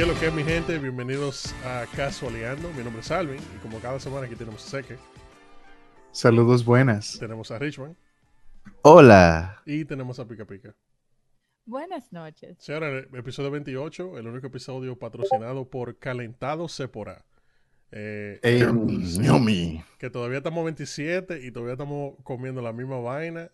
[0.00, 0.78] ¿Qué es lo que es mi gente?
[0.78, 2.72] Bienvenidos a Casualeando.
[2.72, 4.96] Mi nombre es Alvin y como cada semana aquí tenemos a Seque,
[6.10, 7.18] Saludos buenas.
[7.18, 7.94] tenemos a Richman
[8.80, 9.60] Hola.
[9.66, 10.74] y tenemos a Pica Pica.
[11.66, 12.56] Buenas noches.
[12.60, 17.26] Señora, el episodio 28, el único episodio patrocinado por Calentado Sepora.
[17.92, 18.60] Eh, Ey,
[19.22, 19.84] Yomi.
[19.98, 23.50] que todavía estamos 27 y todavía estamos comiendo la misma vaina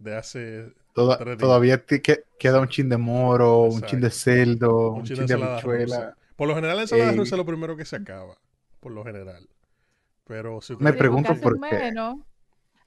[0.00, 1.38] de hace toda- tres días.
[1.38, 5.26] todavía que- queda un chin de moro, un chin de celdo, un un chin chin
[5.26, 5.84] de de habichuela.
[5.84, 6.16] rusa.
[6.36, 7.16] Por lo general, la ensalada Ey.
[7.18, 8.36] rusa es lo primero que se acaba.
[8.80, 9.46] Por lo general.
[10.26, 11.84] Pero si Me pregunto por hacen qué.
[11.84, 12.16] Menos,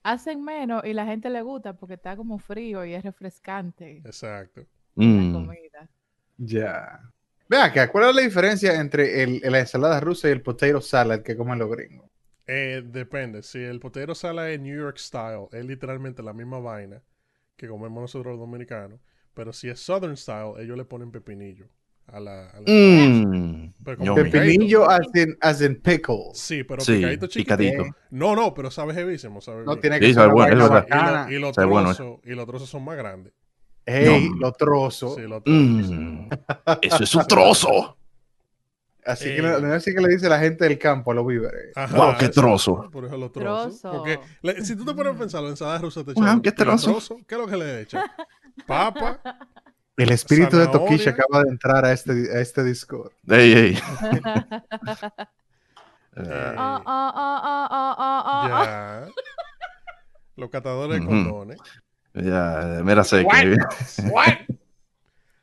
[0.01, 4.61] hacen menos y la gente le gusta porque está como frío y es refrescante Exacto.
[4.95, 5.33] la Mm.
[5.33, 5.89] comida.
[6.37, 6.99] Ya.
[7.47, 11.19] Ve acá, ¿cuál es la diferencia entre el, la ensalada rusa y el potato salad
[11.21, 12.09] que comen los gringos?
[12.47, 13.41] Eh, depende.
[13.43, 17.01] Si el potero sala es New York style, es literalmente la misma vaina
[17.55, 18.99] que comemos nosotros los dominicanos.
[19.33, 21.67] Pero si es Southern style, ellos le ponen pepinillo
[22.07, 22.49] a la.
[22.49, 23.73] a la- Mm.
[23.83, 24.29] Pero como Yomi.
[24.29, 24.89] pepinillo.
[24.89, 26.37] As in, as in pickles.
[26.37, 27.57] Sí, pero Sí, picadito chiquito.
[27.57, 27.85] picadito.
[28.11, 29.39] No, no, pero sabe jevísimo.
[29.41, 29.81] Sabe No bien.
[29.81, 31.27] tiene Sí, que ser bueno, bacana.
[31.29, 33.33] Y, lo- y los bueno trozos, y los trozos son más grandes.
[33.85, 34.35] Ey, No.
[34.37, 35.15] los trozos.
[35.15, 35.87] Sí, los trozos.
[35.87, 35.93] sí.
[35.93, 36.29] Mm.
[36.81, 37.97] Eso es un trozo.
[39.05, 39.35] Así Eh.
[39.35, 41.75] que es así que le dice la gente del campo a los víveres.
[41.75, 42.89] Ajá, Wow, qué trozo.
[42.91, 43.81] Por eso los trozos.
[43.81, 43.97] Trozo.
[43.97, 46.53] Porque le- si tú te pones a pensar, la ensalada rusa te Wow, echan qué
[46.65, 47.17] los trozo.
[47.27, 48.03] ¿Qué es lo que le echan?
[48.65, 49.19] Papa.
[49.97, 50.67] El espíritu de.
[50.67, 53.11] Toquilla acaba de entrar a este, a este Discord.
[53.27, 53.73] Ey, ey.
[56.15, 59.05] eh, Ah, ah, ah, ah, ah, ah, ah, ah.
[59.05, 59.07] Ya.
[60.35, 61.59] Los catadores de condones.
[62.15, 63.55] Ya, mira, sé que.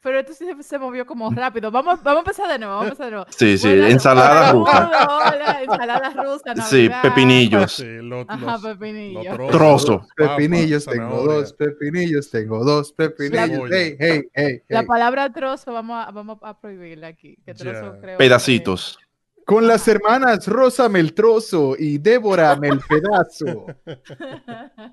[0.02, 1.70] Pero esto sí se, se movió como rápido.
[1.70, 2.72] Vamos, vamos a empezar de nuevo.
[2.74, 3.26] Vamos a empezar de nuevo.
[3.30, 4.90] Sí, sí, Buenas- ensalada rusa.
[5.10, 6.54] Hola, ensalada rusa.
[6.66, 7.02] Sí, Navidad.
[7.02, 7.72] pepinillos.
[7.72, 9.22] Sí, los, Ajá, los- pepinillo.
[9.36, 9.98] los trozos, Trozo.
[10.16, 11.34] papa, Pepinillos, tengo zanahoria.
[11.34, 13.70] dos pepinillos, tengo dos pepinillos.
[13.70, 17.36] Hey, hey, hey, La palabra trozo vamos a, vamos a prohibirla aquí.
[17.44, 18.98] Que trozo creo Pedacitos.
[19.44, 23.66] Con las hermanas Rosa Meltrozo y Débora Melpedazo.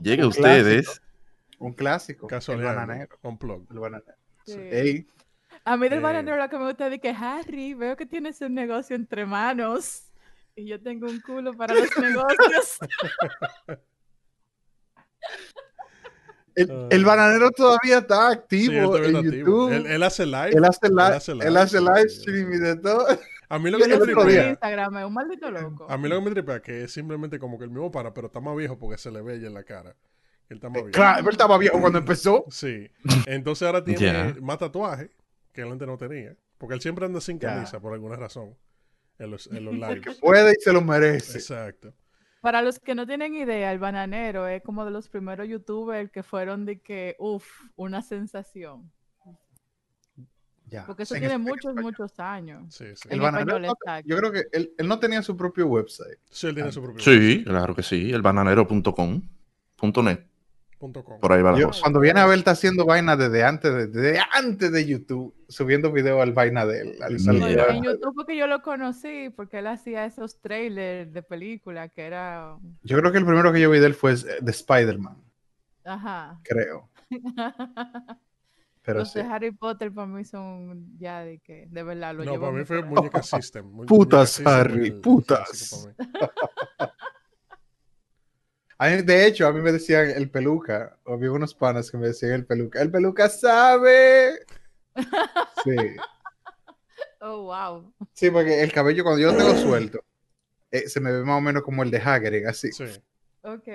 [0.02, 1.02] Llega ustedes.
[1.60, 2.26] Un clásico.
[2.26, 2.76] El Casualeando.
[2.82, 3.18] bananero.
[3.22, 3.72] Unplugged.
[3.72, 4.17] El bananero.
[4.48, 5.08] Sí.
[5.66, 6.02] A mí del Eh.
[6.02, 10.04] bananero lo que me gusta es que Harry, veo que tienes un negocio entre manos
[10.56, 12.78] y yo tengo un culo para los negocios.
[16.56, 16.88] el, Ah.
[16.90, 19.46] el bananero todavía está activo todavía en está activo.
[19.70, 19.72] YouTube.
[19.74, 20.50] Él, él hace live.
[20.54, 23.06] Él hace, él hace live, él hace sí, live stream y de todo.
[23.50, 25.86] A mí lo que me tripea, Instagram es un maldito loco.
[25.90, 28.14] a mí lo que me tripea es que es simplemente como que el mismo para,
[28.14, 29.96] pero está más viejo porque se le ve ya en la cara.
[30.50, 30.92] Él está más viejo.
[30.92, 32.46] Claro, él estaba viejo cuando empezó.
[32.50, 32.90] Sí.
[33.26, 35.10] Entonces ahora tiene más tatuajes
[35.52, 36.36] que él antes no tenía.
[36.58, 38.56] Porque él siempre anda sin camisa por alguna razón.
[39.20, 39.74] En los, en los
[40.06, 40.18] lives.
[40.20, 41.38] Puede y se lo merece.
[41.40, 41.94] Exacto.
[42.42, 46.24] Para los que no tienen idea, el bananero es como de los primeros youtubers que
[46.24, 48.92] fueron de que, uff, una sensación.
[50.70, 52.76] Ya, Porque eso en tiene muchos, muchos años.
[52.76, 53.08] Sí, sí.
[53.10, 56.20] El En bananero, español, no- yo creo que él, él no tenía su propio website.
[56.30, 58.12] Sí, él tiene su propio Sí, claro que sí.
[58.12, 58.22] El
[60.80, 61.82] Por ahí va la Yo, cosa.
[61.82, 65.92] cuando viene a ver, está haciendo vaina desde antes de, desde antes de YouTube, subiendo
[65.92, 66.96] video al vaina de él.
[67.02, 67.48] al- No.
[67.48, 72.58] En YouTube porque yo lo conocí, porque él hacía esos trailers de película que era...
[72.84, 75.18] Yo creo que el primero que yo vi de él fue de Spider-Man,
[75.84, 76.40] Ajá.
[76.44, 76.90] creo.
[78.84, 79.20] Pero sí.
[79.20, 82.58] de Harry Potter para mí son ya de que, de verdad, lo No, llevo para
[82.58, 82.82] mí fue.
[82.84, 83.66] Muñeca System.
[83.66, 85.90] Mu- Putas, Muñeca System Harry, putas.
[88.80, 90.98] A mí, de hecho, a mí me decían el peluca.
[91.06, 92.82] o Había unos panas que me decían el peluca.
[92.82, 94.40] El peluca sabe.
[95.64, 95.76] Sí.
[97.20, 97.94] Oh, wow.
[98.14, 100.04] Sí, porque el cabello cuando yo lo tengo suelto,
[100.72, 102.72] eh, se me ve más o menos como el de Hagrid, así.
[102.72, 102.86] Sí.
[103.42, 103.68] Ok.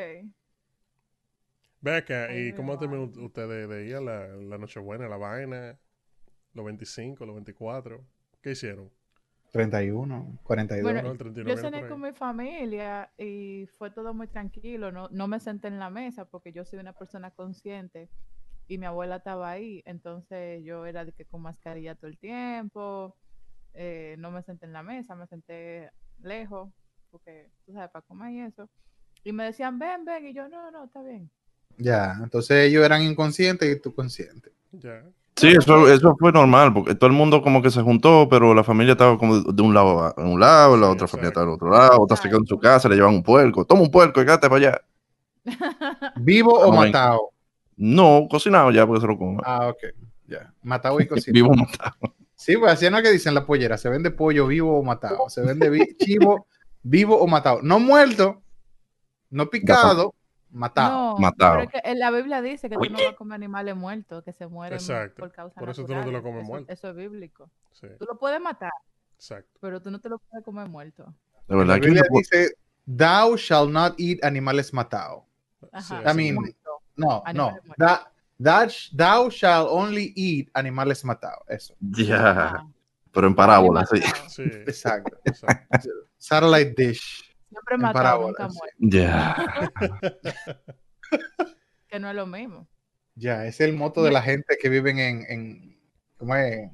[1.80, 3.24] Ve acá, Ay, ¿y cómo terminó madre.
[3.24, 5.78] ustedes de ir a la, la Nochebuena, la vaina?
[6.54, 8.04] Los 25, los 24.
[8.40, 8.90] ¿Qué hicieron?
[9.52, 10.82] 31, 42.
[10.82, 14.90] Bueno, No, el 39 Yo cené con mi familia y fue todo muy tranquilo.
[14.90, 18.08] No, no me senté en la mesa porque yo soy una persona consciente
[18.66, 19.82] y mi abuela estaba ahí.
[19.86, 23.16] Entonces yo era de que con mascarilla todo el tiempo.
[23.74, 25.90] eh, no me senté en la mesa, me senté
[26.22, 26.70] lejos
[27.10, 28.68] porque tú sabes, para comer y eso.
[29.24, 30.26] Y me decían, ven, ven.
[30.26, 31.30] Y yo, no, no, está bien.
[31.78, 34.50] Ya, entonces ellos eran inconscientes y tú consciente.
[34.72, 35.04] Ya.
[35.36, 38.62] Sí, eso, eso fue normal, porque todo el mundo como que se juntó, pero la
[38.64, 41.70] familia estaba como de un lado a un lado, la otra familia estaba al otro
[41.70, 44.24] lado, otra se quedó en su casa, le llevan un puerco, toma un puerco y
[44.24, 44.82] quédate para allá.
[46.16, 47.30] ¿Vivo o Como matado?
[47.76, 49.42] No, cocinado ya porque se lo coma.
[49.44, 49.78] Ah, ok.
[50.26, 50.52] Ya.
[50.62, 51.32] Matado y cocinado.
[51.32, 52.14] Vivo matado.
[52.36, 53.78] Sí, pues así es lo que dicen la pollera.
[53.78, 55.28] Se vende pollo vivo o matado.
[55.28, 56.46] Se vende vi- chivo
[56.82, 57.60] vivo o matado.
[57.62, 58.42] No muerto,
[59.30, 60.14] no picado,
[60.52, 61.14] matado.
[61.14, 61.58] No, Matado.
[61.58, 64.32] pero es que la Biblia dice que tú no vas a comer animales muertos, que
[64.32, 65.20] se mueren Exacto.
[65.20, 66.72] por causa Por eso tú no te lo comes Eso- muerto.
[66.72, 67.50] Eso es bíblico.
[67.72, 68.70] Sí, Tú lo puedes matar,
[69.14, 69.58] exacto.
[69.60, 71.04] pero tú no te lo puedes comer muerto.
[71.48, 72.54] De La verdad que Biblia dice,
[72.86, 75.24] thou shall not eat animales matados.
[75.72, 76.02] Ajá.
[76.10, 76.56] I mean, muerto.
[76.96, 77.48] No, no.
[77.48, 78.06] Animales.
[78.38, 81.42] That, thou shall only eat animales matados.
[81.48, 81.74] Eso.
[81.80, 82.66] ya,
[83.12, 84.00] pero en parábola, sí.
[84.00, 84.28] Matado.
[84.28, 85.18] Sí, Exacto.
[85.24, 85.66] exacto.
[86.18, 87.31] Satellite dish.
[87.52, 89.36] Siempre En matado, nunca muerto, Ya.
[91.88, 92.68] que no es lo mismo.
[93.14, 95.78] Ya, ese es el moto de la gente que viven en, en
[96.16, 96.70] ¿cómo es?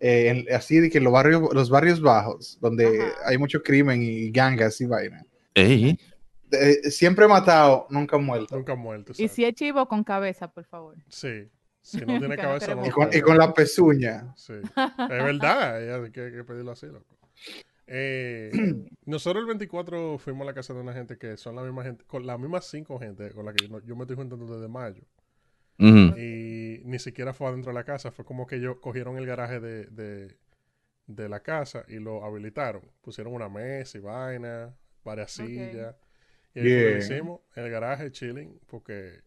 [0.00, 3.12] Eh, en- así de que los barrios, los barrios bajos, donde Ajá.
[3.26, 5.24] hay mucho crimen y gangas y vaina.
[5.54, 5.98] Ey,
[6.50, 8.54] Eh, siempre matado, nunca muerto.
[8.56, 9.12] Nunca muerto.
[9.16, 10.96] Y si es chivo, con cabeza, por favor.
[11.08, 11.48] Sí.
[11.82, 14.32] Si no tiene cabeza, no Y lo con, y con la pezuña.
[14.36, 14.54] Sí.
[14.54, 17.16] Es verdad, hay que, hay que pedirlo así, loco.
[17.94, 18.50] Eh,
[19.04, 22.04] nosotros el 24 fuimos a la casa de una gente que son la misma gente,
[22.06, 24.66] con las mismas cinco gente con la que yo, no- yo me estoy juntando desde
[24.68, 25.02] mayo.
[26.16, 29.60] Y ni siquiera fue adentro de la casa, fue como que ellos cogieron el garaje
[29.60, 30.36] de, de,
[31.06, 32.82] de la casa y lo habilitaron.
[33.02, 34.74] Pusieron una mesa y vaina,
[35.04, 35.96] varias sillas.
[36.54, 39.20] Y ahí lo hicimos, en el garaje, chilling, porque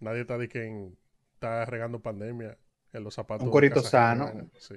[0.00, 0.96] nadie está de que en-
[1.34, 2.58] está regando pandemia
[2.92, 3.42] en los zapatos.
[3.44, 4.50] Un de corito sano.
[4.58, 4.76] Sí.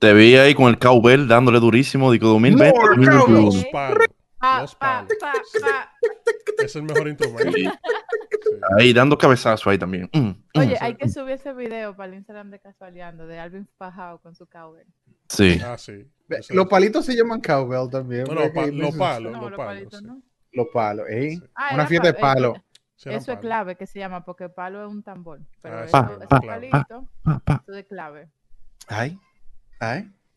[0.00, 2.78] Te vi ahí con el cowbell dándole durísimo, digo 2020.
[2.78, 3.40] More 2021.
[3.44, 4.06] Los palos.
[4.38, 5.12] Pa, Los pa, palos.
[5.20, 5.92] pa, pa.
[6.64, 7.52] Es el mejor instrumento.
[7.52, 7.68] Sí.
[8.78, 10.08] Ahí dando cabezazo ahí también.
[10.14, 10.34] Mm, mm.
[10.58, 14.34] Oye, hay que subir ese video para el Instagram de Casualeando de Alvin Fajao con
[14.34, 14.86] su cowbell.
[15.28, 15.60] Sí.
[15.62, 16.06] Ah, sí.
[16.50, 18.24] Los palitos se llaman cowbell también.
[18.24, 19.88] No, no, pa- los palos, No, los los palos.
[19.92, 20.04] sí.
[20.04, 20.22] no.
[20.52, 21.30] Los palos, ¿eh?
[21.38, 21.42] Sí.
[21.54, 22.54] Ah, Una fiesta de pa- palo.
[22.56, 22.62] eh,
[22.96, 23.48] Sí, eran Eso es palos.
[23.48, 25.40] clave que se llama, porque palo es un tambor.
[25.62, 27.62] Pero Ah, eso, ese pa, palito, Pa, pa.
[27.66, 28.28] eso es clave.
[28.88, 29.18] Ay,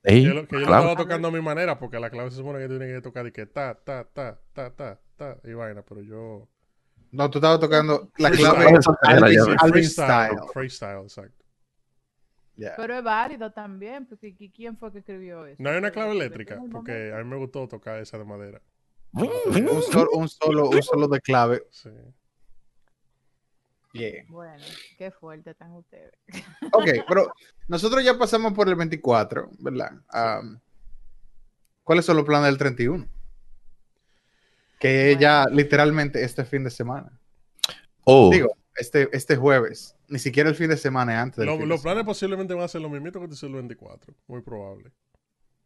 [0.04, 0.84] Que yo, lo- que yo lo claro.
[0.90, 3.32] estaba tocando a mi manera, porque la clave se supone que tiene que tocar y
[3.32, 6.48] que ta, ta, ta, ta, ta, ta, y vaina, pero yo...
[7.12, 8.66] No, tú estabas tocando la clave
[9.60, 10.38] Alvin, style.
[10.52, 11.46] freestyle, exacto.
[12.56, 15.62] Pero es válido también, porque ¿qui- ¿quién fue que escribió eso?
[15.62, 18.62] No hay una clave eléctrica, porque a mí me gustó tocar esa de madera.
[19.14, 19.30] Un
[19.84, 21.64] solo, un solo, un solo de clave.
[21.70, 21.90] Sí.
[23.94, 24.24] Yeah.
[24.28, 24.64] Bueno,
[24.98, 26.12] qué fuerte están ustedes.
[26.72, 27.32] Ok, pero
[27.68, 29.92] nosotros ya pasamos por el 24, ¿verdad?
[31.84, 33.08] ¿Cuáles son los planes del 31?
[34.80, 35.20] Que Bueno.
[35.22, 37.20] ya literalmente este fin de semana.
[38.04, 39.96] Oh, Digo, este, este jueves.
[40.08, 42.06] Ni siquiera el fin de semana es antes del Lo- fin de los planes semana.
[42.08, 44.92] posiblemente van a ser lo mismo que te el 24, muy probable.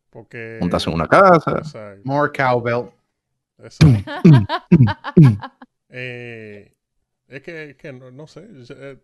[0.10, 0.58] Porque...
[0.60, 1.52] juntarse en una casa.
[1.60, 2.90] Exacto, More cowbell.
[3.60, 4.12] exacto.
[5.90, 6.74] Eh,
[7.28, 9.00] es que, que no, no sé, yo, eh,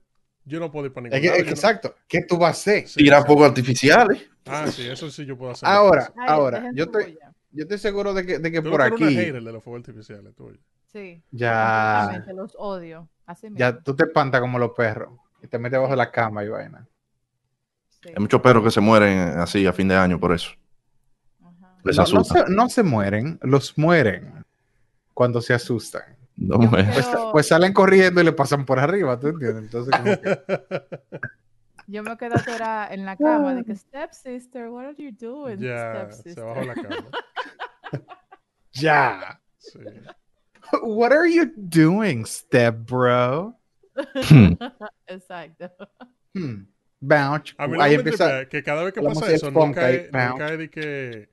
[0.45, 1.95] yo no puedo ir para ningún Es que- lado, es que yo no- exacto.
[2.07, 2.87] ¿Qué tú vas a hacer?
[2.87, 4.29] Sí, Tirar fuegos artificiales.
[4.45, 5.67] Ah, sí, eso sí yo puedo hacer.
[5.69, 6.11] Ahora.
[6.17, 7.17] Ay, ahora, yo estoy,
[7.51, 10.33] yo estoy seguro de que, de que por una aquí hater de los fuegos artificiales,
[10.35, 10.51] tú.
[10.91, 13.09] Sí, ya, los odio.
[13.25, 13.57] Así mismo.
[13.59, 16.49] ya tú te espantas como los perros y te metes bajo de la cama y
[16.49, 16.85] vaina.
[18.01, 20.51] Sí, Hay muchos perros que se mueren así a fin de año por eso.
[21.41, 21.77] ajá.
[21.85, 22.45] Les No, no asusta.
[22.45, 24.43] se, no se mueren, los mueren
[25.13, 26.03] cuando se asustan.
[26.35, 29.63] No, me- me Pues, pues salen corriendo y le pasan por arriba, ¿tú entiendes?
[29.63, 30.41] Entonces, como que,
[31.87, 35.57] Yo me quedo atorada en la cama de que step sister, what are you doing?
[35.59, 37.07] ya, step se bajó la cama.
[38.71, 39.41] ya.
[39.57, 39.79] Sí.
[40.81, 43.59] What are you doing, step bro?
[45.07, 45.69] Exacto.
[46.33, 46.63] Hmm.
[46.99, 47.53] Bounce.
[47.57, 48.47] A mí Ahí empieza.
[48.47, 50.37] que cada vez que pasa eso, cae, no bounce.
[50.39, 51.29] cae de que,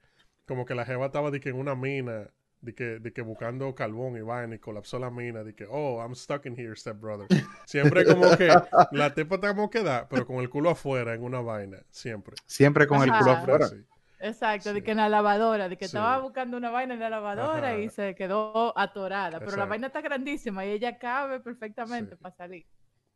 [0.47, 2.28] como que la jeva estaba de que en una mina,
[2.61, 6.00] de que, de que buscando carbón y vaina y colapsó la mina, de que, oh,
[6.02, 7.26] I'm stuck in here, step brother.
[7.67, 8.49] Siempre como que
[8.93, 12.35] la tepa está como queda, pero con el culo afuera en una vaina, siempre.
[12.47, 13.40] Siempre con el culo Ajá.
[13.43, 13.69] afuera.
[13.69, 13.85] Sí.
[14.23, 14.85] Exacto, de Sí.
[14.85, 15.97] que en la lavadora, de que Sí.
[15.97, 17.79] estaba buscando una vaina en la lavadora Ajá.
[17.79, 19.38] y se quedó atorada.
[19.40, 22.23] Pero la vaina está grandísima y ella cabe perfectamente Sí.
[22.23, 22.67] para salir.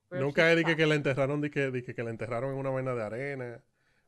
[0.09, 2.53] Pero Nunca es de que, que la enterraron, de que, de que, que la enterraron
[2.53, 3.61] en una vaina de arena,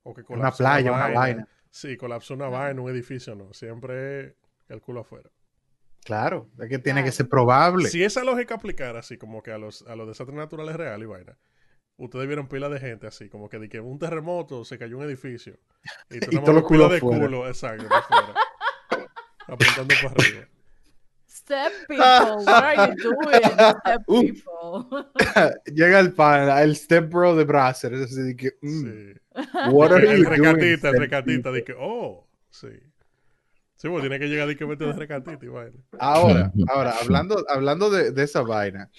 [0.05, 1.49] o que Una colapsó playa, una vaina.
[1.69, 2.59] Sí, colapsó una Ajá.
[2.59, 3.53] vaina, un edificio, no.
[3.53, 4.37] Siempre
[4.69, 5.31] el culo afuera.
[6.05, 7.89] Claro, es que tiene que ser probable.
[7.89, 11.11] Si esa lógica aplicara así como que a los, a los desastres naturales reales y
[11.11, 11.37] vaina,
[11.97, 15.05] ustedes vieron pila de gente así, como que de que un terremoto se cayó un
[15.05, 15.59] edificio
[16.11, 17.25] y, Y todos los culos de afuera.
[17.27, 18.35] culo, exacto, por fuera,
[19.49, 20.47] apuntando para arriba.
[21.29, 23.43] Step people, what are you doing?
[23.43, 25.07] Step people.
[25.75, 27.93] Llega el pana, el stepbro de Brasser.
[27.95, 29.15] Es así de que, mm, Sí.
[29.71, 30.43] what are el you doing?
[30.43, 32.69] recatita, el step recatita, de que, oh, sí.
[33.77, 35.77] Sí, pues tiene que llegar de que meter el recatita y vaina.
[35.99, 38.91] Ahora, ahora, hablando, hablando de, de esa vaina,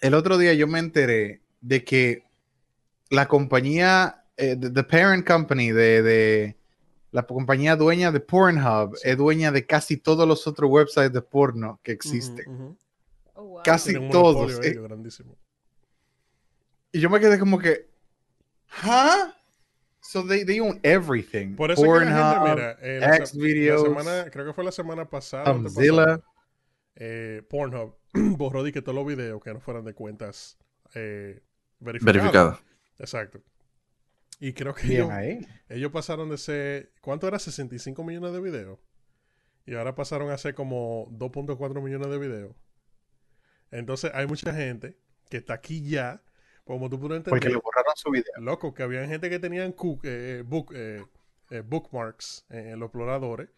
[0.00, 2.24] el otro día yo me enteré de que
[3.08, 6.56] la compañía, eh, the, the parent company de, de
[7.12, 11.80] la compañía dueña de Pornhub es dueña de casi todos los otros websites de porno
[11.82, 12.76] que existen.
[13.32, 13.62] Oh, wow.
[13.64, 14.60] Casi un todos.
[14.62, 14.78] eh.
[16.92, 17.88] Y yo me quedé como que,
[18.84, 19.32] ¿huh?
[20.08, 21.56] So they, they own everything.
[21.56, 24.72] Por eso es que la gente, Pornhub, mira, eh, la, semana, creo que fue la
[24.72, 25.50] semana pasada.
[25.50, 26.22] antepasada,
[26.94, 30.58] eh, Pornhub borró de que todos los videos que no fueran de cuentas
[30.94, 31.42] eh,
[31.80, 32.14] verificadas.
[32.14, 32.60] Verificada.
[32.98, 33.42] Exacto.
[34.38, 35.10] Y creo que ellos,
[35.68, 37.38] ellos pasaron de ser, ¿cuánto era?
[37.38, 38.78] 65 millones de videos.
[39.64, 42.56] Y ahora pasaron a ser como 2.4 millones de videos.
[43.70, 44.98] Entonces hay mucha gente
[45.28, 46.22] que está aquí ya,
[46.66, 47.30] como tú entender.
[47.30, 48.32] Porque le borraron su video.
[48.38, 51.02] Loco, que había gente que tenían cook- eh, book, eh,
[51.50, 53.48] eh, bookmarks en, en los exploradores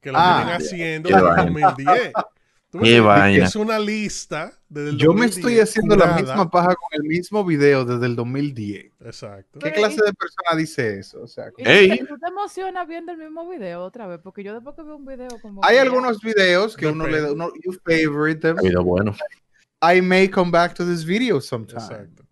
[0.00, 1.68] que lo Ah, vienen haciendo desde el vaina.
[1.74, 2.12] 2010.
[2.70, 3.44] ¿Tú me Qué.
[3.44, 6.20] Es una lista desde el Yo me 2010, estoy haciendo la curada.
[6.20, 8.92] misma paja con el mismo video desde el 2010.
[9.00, 9.58] Exacto.
[9.60, 11.22] ¿Qué Pero, clase y- de persona dice eso?
[11.22, 11.98] O sea, ¿Y Ey.
[12.06, 14.20] tú, te, emocionas viendo el mismo video otra vez?
[14.22, 15.64] Porque yo después que veo un video como...
[15.64, 18.56] hay algunos videos que uno le da, uno, you favorite them.
[18.58, 19.14] Ha habido bueno.
[19.80, 21.80] I may come back to this video sometime.
[21.80, 22.24] Exacto.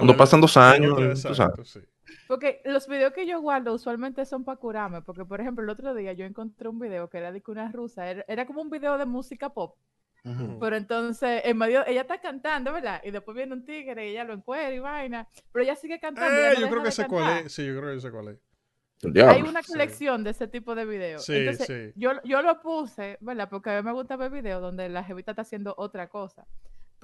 [0.00, 1.80] Cuando pasan dos años, exacto, sí.
[2.28, 5.02] Porque los videos que yo guardo usualmente son para curarme.
[5.02, 7.70] Porque, por ejemplo, el otro día yo encontré un video que era de que una
[7.70, 8.08] rusa.
[8.10, 9.76] Era, era como un video de música pop.
[10.24, 10.58] Ujú.
[10.58, 13.00] Pero entonces, en medio, ella está cantando, ¿verdad?
[13.04, 15.28] Y después viene un tigre y ella lo encuentra y vaina.
[15.52, 16.36] Pero ella sigue cantando.
[16.36, 17.52] ella Eh, no yo creo que sé cuál es.
[17.52, 18.38] Sí, yo creo que sé cuál es.
[19.28, 19.72] Hay una Sí.
[19.72, 21.24] colección de ese tipo de videos.
[21.24, 21.92] Sí, Entonces, sí.
[22.00, 23.48] Yo, yo lo puse, ¿verdad?
[23.48, 26.46] Porque a mí me gusta ver videos donde la jevita está haciendo otra cosa.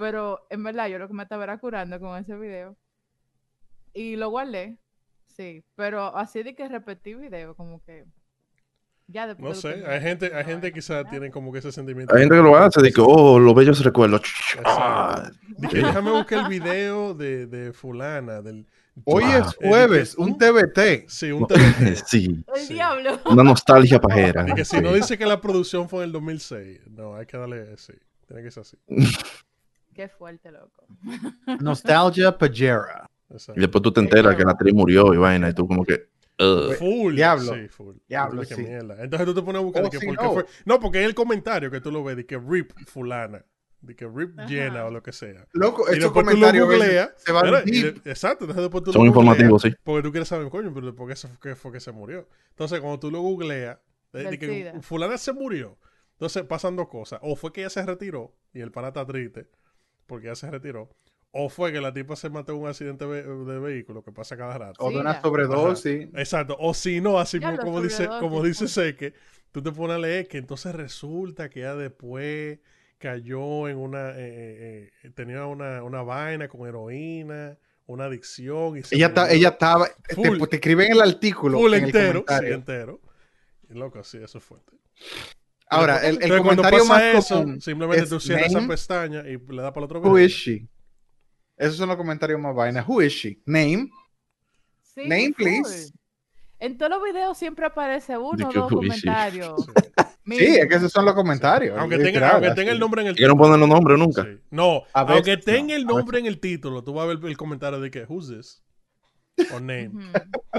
[0.03, 2.75] Pero en verdad, yo lo que me estaba curando con ese video.
[3.93, 4.77] Y lo guardé.
[5.27, 8.03] Sí, pero así de que repetí video, como que.
[9.07, 9.55] Ya después.
[9.55, 11.09] No sé, hay gente, hay gente quizás nada.
[11.09, 12.13] tiene como que ese sentimiento.
[12.13, 14.21] Hay gente que lo hace, de que, oh, los bellos recuerdos.
[14.65, 18.67] Ah, Dije, déjame buscar el video de, de fulana, del...
[19.05, 19.37] Hoy Ah.
[19.47, 21.07] es jueves, un TBT.
[21.07, 21.95] Sí, un TBT.
[22.05, 23.19] sí, El diablo.
[23.25, 24.45] una nostalgia pajera.
[24.49, 24.83] Y que si Sí.
[24.83, 27.93] no dice que la producción fue en el 2006, no, hay que darle, sí,
[28.27, 28.77] tiene que ser así.
[29.93, 30.85] Qué fuerte, loco.
[31.59, 33.09] Nostalgia Pajera.
[33.29, 33.59] Exacto.
[33.59, 36.07] Y después tú te enteras que la actriz murió y vaina, y tú como que...
[36.39, 36.73] ugh.
[36.75, 37.15] Full.
[37.15, 37.53] Diablo.
[37.55, 37.95] Sí, full.
[38.07, 38.53] Diablo, sí.
[38.67, 40.33] Entonces tú te pones a buscar Oh, de que sí, por qué no.
[40.33, 40.45] fue.
[40.65, 43.43] No, porque es el comentario que tú lo ves de que rip fulana,
[43.81, 44.47] de que rip Ajá.
[44.47, 45.47] llena o lo que sea.
[45.53, 47.11] Loco, Y después tú lo a googleas.
[47.17, 47.33] se
[47.71, 48.03] deep.
[48.03, 49.73] de- exacto, entonces después tú Son lo informativos, sí.
[49.83, 52.27] Porque tú quieres saber, coño, pero ¿por qué, se- qué fue que se murió?
[52.51, 53.79] Entonces, cuando tú lo googleas,
[54.11, 55.77] de- de Del que fulana se murió.
[56.13, 57.19] Entonces pasan dos cosas.
[57.23, 59.47] O fue que ella se retiró y el pana está triste
[60.05, 60.89] porque ella se retiró.
[61.35, 64.55] O fue que la tipa se mató en un accidente de vehículo que pasa cada
[64.57, 64.83] rato.
[64.83, 66.07] O de una sobredosis.
[66.13, 66.55] Exacto.
[66.59, 68.71] O si no, así Ya como, dice, como dice pues.
[68.73, 69.13] Seque,
[69.51, 72.59] tú te pones a leer que entonces resulta que ella después
[72.99, 77.57] cayó en una, eh, eh, eh, tenía una, una vaina con heroína,
[77.87, 78.77] una adicción.
[78.77, 79.35] Y se Ella, ta- murió.
[79.37, 79.87] ella estaba.
[80.07, 80.39] Te, Full.
[80.47, 81.57] te escriben el artículo.
[81.57, 82.53] Full en el entero, sí, comentario.
[82.55, 83.01] entero.
[83.69, 84.73] Y loco, sí, eso es fuerte.
[85.69, 87.61] Ahora, el, el Entonces, comentario pasa más eso, común.
[87.61, 90.25] simplemente es tú cierras esa pestaña y le das para el otro Who video.
[90.25, 90.67] is she?
[91.57, 92.85] Esos son los comentarios más vainas.
[92.87, 93.39] Who is she?
[93.45, 93.89] Name.
[94.81, 95.91] Sí, Name, please.
[96.59, 99.65] En todos los videos siempre aparece uno o dos who comentarios.
[99.65, 100.37] Sí.
[100.37, 101.77] Sí, es que esos son los comentarios.
[101.77, 104.23] Aunque tenga, aunque tenga el nombre en el Que no ponen los nombres nunca.
[104.23, 104.39] Sí.
[104.51, 107.19] No, A aunque veces tenga no, el nombre en el título, tú vas a ver
[107.25, 108.63] el comentario de que, who's this?
[109.53, 109.91] O name.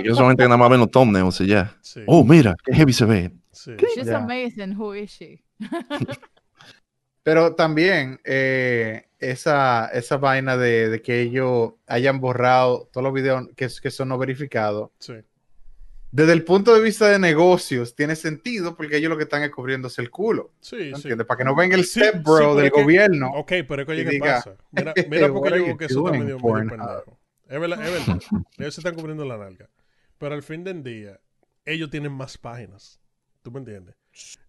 [0.02, 1.75] Yo solamente nada más ven los thumbnails y ya.
[1.80, 2.00] Sí.
[2.06, 3.32] Oh, mira, qué heavy se ve.
[3.64, 3.73] Sí.
[3.94, 4.76] She's amazing.
[4.78, 5.42] Who is she?
[7.23, 13.49] Pero también eh, esa, esa vaina de, de que ellos hayan borrado todos los videos
[13.56, 14.90] que, que son no verificados.
[14.99, 15.14] sí.
[16.11, 19.50] Desde el punto de vista de negocios, tiene sentido porque ellos lo que están es
[19.50, 20.52] cubriéndose el culo.
[20.61, 20.92] Sí, ¿me sí.
[20.94, 21.26] entiendes?
[21.26, 23.33] Para que no venga el Sí, step bro del que- gobierno.
[23.35, 24.56] Ok, pero es que ¿qué diga, pasa?
[24.71, 27.18] Mira, mira porque "What yo are digo que eso está medio, medio Pornhub?" pendejo.
[27.49, 28.23] Es verdad, es verdad.
[28.59, 29.68] Ellos se están cubriendo la nalga.
[30.18, 31.18] Pero al fin del día,
[31.64, 33.00] ellos tienen más páginas.
[33.44, 33.94] ¿Tú me entiendes?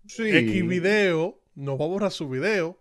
[0.06, 0.24] Sí.
[0.38, 2.80] X video no va a borrar su video.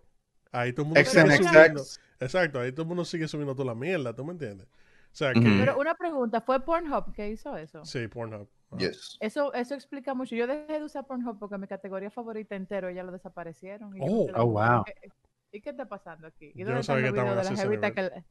[0.53, 1.83] Ahí todo el mundo sigue subiendo.
[2.21, 4.65] Exacto, ahí todo el mundo sigue subiendo toda la mierda, ¿tú me entiendes?
[4.67, 5.39] O sea que...
[5.39, 5.49] Ujú.
[5.59, 7.83] Pero una pregunta, ¿fue Pornhub que hizo eso?
[7.83, 8.47] Sí, Pornhub.
[8.77, 9.17] Yes.
[9.19, 10.35] Eso, eso explica mucho.
[10.37, 13.97] Yo dejé de usar Pornhub porque mi categoría favorita entero ya lo desaparecieron.
[13.97, 14.27] y Oh.
[14.35, 14.85] Oh, wow.
[14.85, 15.09] ¿qué-
[15.51, 16.51] ¿Y qué está pasando aquí?
[16.55, 18.23] ¿Y Yo dónde no están sabía los que estaban videos de la jevita que...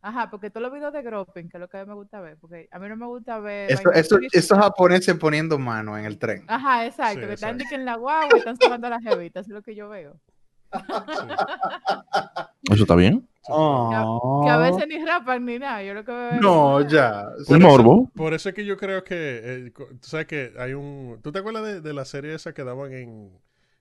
[0.00, 2.20] Ajá, porque todos los videos de groping, que es lo que a mí me gusta
[2.20, 3.70] ver, porque a mí no me gusta ver...
[3.72, 6.44] Esto, esto, estos japoneses poniendo mano en el tren.
[6.46, 7.64] Ajá, exacto, Sí, que están exacto.
[7.64, 9.88] de que en la guagua y están salvando a las jevitas, es lo que yo
[9.88, 10.16] veo.
[12.70, 13.26] ¿Eso está bien?
[13.48, 14.42] Oh.
[14.44, 15.82] Que a veces ni rapan ni nada.
[15.82, 17.24] Yo lo que veo es- No, ya.
[17.48, 18.10] Un eso- morbo.
[18.14, 21.18] Por eso es que yo creo que, eh, tú sabes que hay un...
[21.22, 23.32] ¿Tú te acuerdas de, de la serie esa que daban en,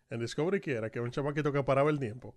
[0.09, 0.89] en Discovery que era?
[0.89, 2.33] Que era un chamaquito que paraba el tiempo.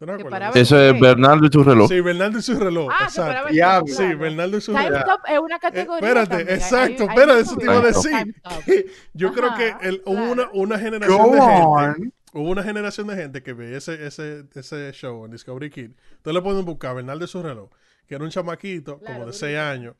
[0.00, 0.54] Eso?
[0.54, 1.88] Ese es Bernardo y su reloj.
[1.88, 2.88] Sí, Bernardo y su reloj.
[2.92, 3.48] Ah, exacto.
[3.48, 4.18] tiempo, Sí, claro.
[4.18, 5.00] Bernardo y su Time reloj.
[5.00, 6.08] Stop es una categoría.
[6.08, 6.48] espérate, también.
[6.48, 8.10] Hay- exacto, hay espérate, un eso te iba a decir.
[8.12, 8.84] Time.
[9.14, 11.62] Yo creo que el- hubo una, una generación Go de gente.
[11.64, 12.12] on.
[12.34, 15.90] Hubo una generación de gente que veía ese, ese, ese show en Discovery Kid.
[16.18, 17.70] Entonces le pueden buscar Bernardo y su reloj,
[18.06, 19.40] que era un chamaquito Claro, como de brutal.
[19.48, 19.96] 6 años,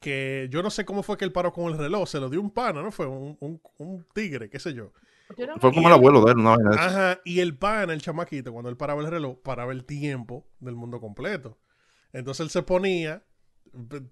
[0.00, 2.40] que yo no sé cómo fue que él paró con el reloj, se lo dio
[2.40, 2.90] un pana, ¿no?
[2.90, 4.92] Fue un, un, un tigre, qué sé yo.
[5.36, 6.56] No Fue como el abuelo de él, una.
[6.74, 10.74] Ajá, y el pana, el chamaquito, cuando él paraba el reloj, paraba el tiempo del
[10.74, 11.58] mundo completo.
[12.12, 13.22] Entonces él se ponía,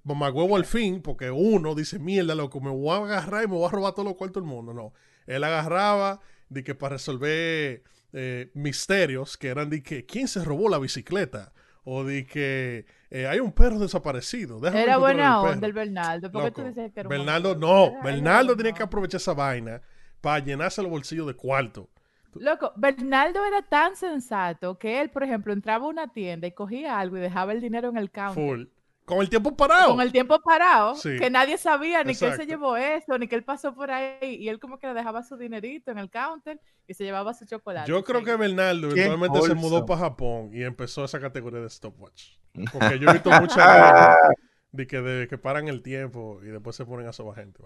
[0.04, 3.54] mamá huevo al fin, porque uno dice, mierda, loco, me voy a agarrar y me
[3.54, 4.75] voy a robar todos los cuartos del mundo.
[4.75, 4.92] No,
[5.26, 6.20] él agarraba
[6.50, 7.82] de que para resolver
[8.12, 11.52] eh, misterios que eran de que, ¿quién se robó la bicicleta?
[11.85, 14.58] O de que eh, hay un perro desaparecido.
[14.61, 15.52] déjame Era buena el perro".
[15.54, 16.30] onda el Bernardo.
[16.32, 19.35] ¿Por qué tú dices que era Bernardo, no, Era- Bernardo era tenía que aprovechar esa
[19.35, 19.80] vaina
[20.20, 21.88] para llenarse los bolsillos de cuarto.
[22.35, 26.99] Loco, Bernardo era tan sensato que él, por ejemplo, entraba a una tienda y cogía
[26.99, 28.35] algo y dejaba el dinero en el counter.
[28.35, 28.64] Full.
[29.06, 29.92] Con el tiempo parado.
[29.92, 31.16] Con el tiempo parado, Sí.
[31.18, 32.42] que nadie sabía ni que él Exacto.
[32.42, 35.23] se llevó eso, ni que él pasó por ahí, y él como que le dejaba
[35.23, 37.88] su dinerito en el counter y se llevaba su chocolate.
[37.88, 38.26] Yo creo Sí.
[38.26, 42.32] que Bernardo eventualmente se mudó para Japón y empezó esa categoría de stopwatch.
[42.73, 44.42] Porque yo he visto mucha gente
[44.73, 47.62] de que, de que paran el tiempo y después se ponen a sobar gente.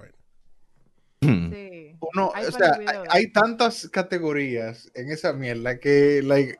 [1.22, 1.96] Sí.
[2.14, 6.58] Uno, Hay o sea, hay, hay tantas categorías en esa mierda que, like,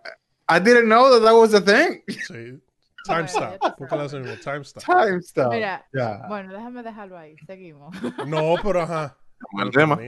[0.49, 2.03] I didn't know that that was a thing.
[2.27, 2.61] Sí.
[3.07, 3.59] Time stop.
[4.43, 4.85] Time stop.
[4.85, 5.49] Time stuff.
[5.51, 5.87] Mira,
[6.29, 7.97] bueno, déjame dejarlo ahí, seguimos.
[8.27, 9.17] No, pero ajá.
[9.63, 9.99] El tema.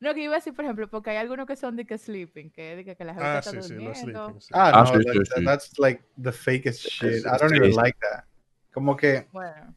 [0.00, 2.50] No, que iba a decir, por ejemplo, porque hay algunos que son de que sleeping,
[2.50, 4.24] que es de que, que la gente Ah, está sí, sí, los durmiendo.
[4.26, 4.40] sleeping.
[4.42, 4.48] sí.
[4.52, 5.44] Ah, Ah, no, sí, that- sí, that- sí.
[5.44, 7.12] that's like the fakest shit.
[7.12, 7.76] Sí, I don't sí, even sí.
[7.80, 8.24] like that.
[8.74, 9.74] Como que, Bueno,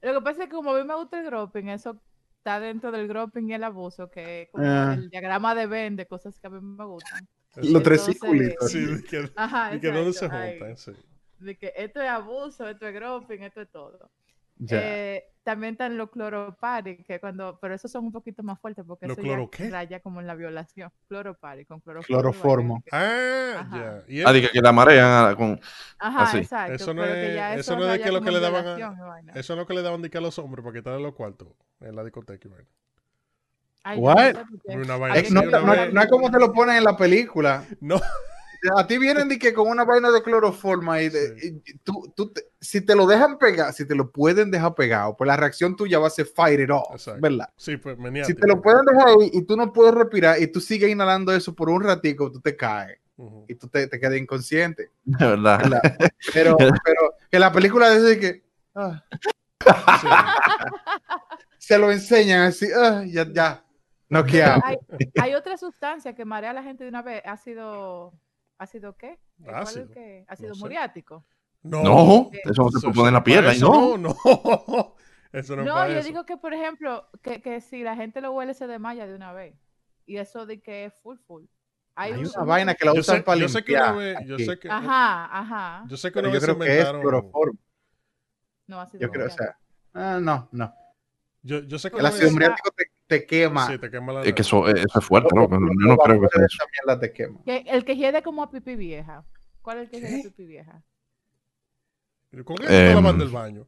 [0.00, 2.00] lo que pasa es que como a mí me gusta el groping, eso
[2.46, 4.94] está dentro del groping y el abuso, que es como Ah.
[4.94, 7.26] el diagrama de Venn de cosas que a mí me gustan.
[7.56, 8.70] los tres circulitos.
[8.70, 10.92] Sí, de que, Ajá, de que dónde se juntan, sí.
[11.38, 14.10] De que esto es abuso, esto es groping, esto es todo.
[14.58, 14.78] Ya.
[14.80, 19.06] Eh, también están los cloropari, que cuando, pero esos son un poquito más fuertes porque
[19.06, 19.70] ¿Los eso cloro ya qué?
[19.70, 20.90] raya como en la violación.
[21.08, 22.06] Cloropari, con cloroformo.
[22.20, 22.84] Cloroformo.
[22.90, 24.02] Ah, ya.
[24.08, 25.60] Y Ah, que, que la marean ah, con.
[26.00, 26.38] Ajá, así.
[26.38, 26.72] exacto.
[26.74, 29.32] Eso no que es- eso eso no es que lo que le daban a-.
[29.38, 31.48] Eso es lo que le daban de que a los hombres para quitarle los cuartos
[31.80, 32.48] en la discoteca.
[33.84, 34.34] Ay, yo What?
[35.30, 37.64] no no, no- no es como te lo ponen en la película.
[37.80, 38.00] No,
[38.76, 41.62] A ti vienen de que con una vaina de cloroforma y, de- Sí.
[41.64, 45.16] y tú, tú te- si te lo dejan pegar, si te lo pueden dejar pegado,
[45.16, 47.20] pues la reacción tuya va a ser fight it off, Exacto.
[47.20, 47.48] ¿verdad?
[47.56, 48.40] sí, pues Si maniático.
[48.40, 51.54] te lo pueden dejar ahí y tú no puedes respirar y tú sigues inhalando eso
[51.54, 53.44] por un ratico, tú te caes Ujú.
[53.48, 54.90] y tú te, te quedas inconsciente.
[55.04, 55.58] De verdad.
[55.62, 55.82] ¿verdad?
[56.34, 58.42] Pero, pero que la película dice que
[58.74, 59.02] ah,
[60.00, 60.06] Sí.
[61.58, 63.64] se lo enseñan así, ah, ya, ya,
[64.08, 64.62] noqueado.
[64.64, 64.76] hay,
[65.20, 67.22] hay otra sustancia que marea a la gente de una vez.
[67.24, 68.12] ¿Ácido,
[68.58, 69.18] ácido qué?
[69.44, 69.86] ¿Cuál es Ácido.
[69.94, 70.24] que?
[70.28, 70.62] ¿Ácido No sé.
[70.64, 71.24] muriático?
[71.62, 73.46] No, No, Eh, eso no se poner en la piel.
[73.46, 73.96] ahí, no.
[73.96, 74.16] no, no.
[75.32, 76.08] Eso no, es No, para yo eso.
[76.08, 79.32] digo que, por ejemplo, que, que si la gente lo huele, se desmaya de una
[79.32, 79.54] vez.
[80.06, 81.44] Y eso de que es full, full.
[81.94, 83.92] Hay un- una un- vaina que la Yo usan sé, para yo sé que una
[83.92, 83.98] limpiar.
[83.98, 85.84] vez, yo sé que, Ajá, ajá.
[85.88, 87.58] yo sé que pero una yo vez creo que es inventaron, cloroformo.
[88.68, 89.58] No, ácido Yo creo, o sea,
[89.94, 90.74] ah, no, no.
[91.42, 93.66] yo, yo sé que El ácido muriático te, te quema.
[93.66, 96.28] sí, te quema la Es que eso, eso es fuerte, los Yo no creo que
[96.28, 96.56] sea eso.
[96.62, 97.40] esa mierda te quema.
[97.44, 99.24] Que el que hiede como a pipí vieja.
[99.62, 100.82] ¿Cuál es el que hiede a pipí vieja?
[102.44, 103.66] ¿Con qué te lavando el baño?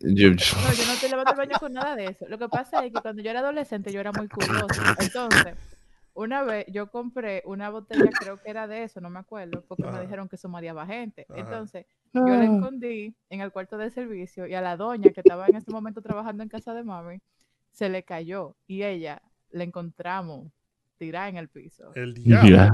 [0.00, 0.36] Yo- No,
[0.72, 2.26] yo no estoy lavando el baño con nada de eso.
[2.28, 4.94] Lo que pasa es que cuando yo era adolescente yo era muy curiosa.
[4.98, 5.54] Entonces,
[6.14, 9.84] una vez yo compré una botella, creo que era de eso, no me acuerdo, porque
[9.84, 9.96] Ajá.
[9.98, 11.26] me dijeron que eso mareaba gente.
[11.28, 11.40] Ajá.
[11.40, 15.46] Entonces, yo la escondí en el cuarto de servicio y a la doña que estaba
[15.48, 17.20] en ese momento trabajando en casa de mami,
[17.70, 20.52] se le cayó y ella la encontramos
[20.98, 21.92] tirada en el piso.
[21.94, 22.68] El diablo.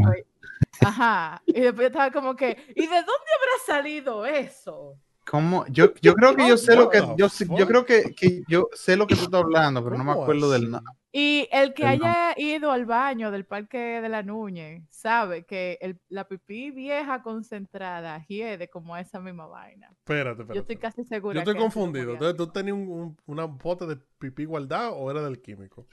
[0.80, 1.42] Ajá.
[1.46, 4.98] Y después yo estaba como que, ¿y de dónde habrá salido eso?
[5.24, 5.66] ¿Cómo?
[5.68, 8.96] Yo, yo creo que yo sé lo que yo, yo creo que, que yo sé
[8.96, 10.92] lo que tú estás hablando, pero no me ¿Cómo acuerdo del nombre.
[11.18, 15.98] Y el que haya ido al baño del parque de la Núñez sabe que el-
[16.10, 19.88] la pipí vieja concentrada hiede como esa misma vaina.
[19.92, 20.58] Espérate, Yo espérate.
[20.60, 21.34] estoy casi segura.
[21.34, 22.12] Yo estoy que confundido.
[22.12, 25.86] Entonces, ¿tú tenías un, un- una bota de pipí guardado o era del químico?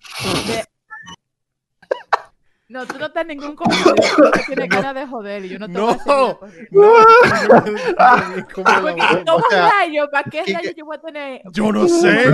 [0.46, 0.66] De-
[2.74, 4.16] No, tú no estás ningún confundido.
[4.16, 6.84] Tú tienes ganas de joder y yo no te voy a seguir No.
[6.84, 9.24] No, ¿Cómo la Porque bota?
[9.26, 10.08] ¿cómo O sea, rayos?
[10.12, 11.42] ¿Para qué rayos yo voy a tener?
[11.52, 12.32] Yo no sé.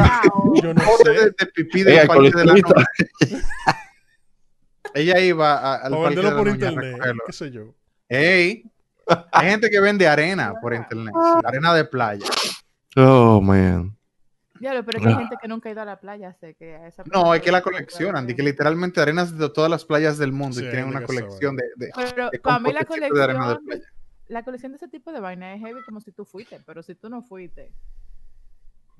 [0.63, 1.11] Yo no sé.
[1.11, 2.53] de pipí Ey, del parque de la.
[2.53, 2.63] Núñez.
[4.93, 7.75] ella iba a- al Para parque de la por internet, qué sé yo.
[8.07, 8.63] Ey,
[9.31, 12.25] hay gente que vende arena por internet, arena de playa.
[12.95, 13.95] Oh, man.
[14.59, 16.75] Claro, pero es que hay gente que nunca ha ido a la playa, sé que
[16.75, 20.17] a esa No, es que la coleccionan, de que literalmente arenas de todas las playas
[20.17, 23.23] del mundo Sí, y tienen una colección de, de, Pero de para mí la de
[23.23, 23.83] arena de colección, playa.
[24.27, 26.95] la colección de ese tipo de vaina es heavy como si tú fuiste, pero si
[26.95, 27.71] tú no fuiste,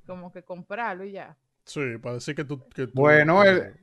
[0.07, 1.35] como que comprarlo y ya.
[1.65, 2.59] Sí, para decir que tú.
[2.73, 3.73] que tú- Bueno, el-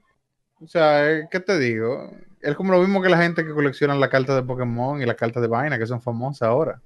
[0.59, 2.11] O sea, eh, ¿qué te digo?
[2.41, 5.15] Es como lo mismo que la gente que colecciona la carta de Pokémon y la
[5.15, 6.81] carta de vaina, que son famosas ahora.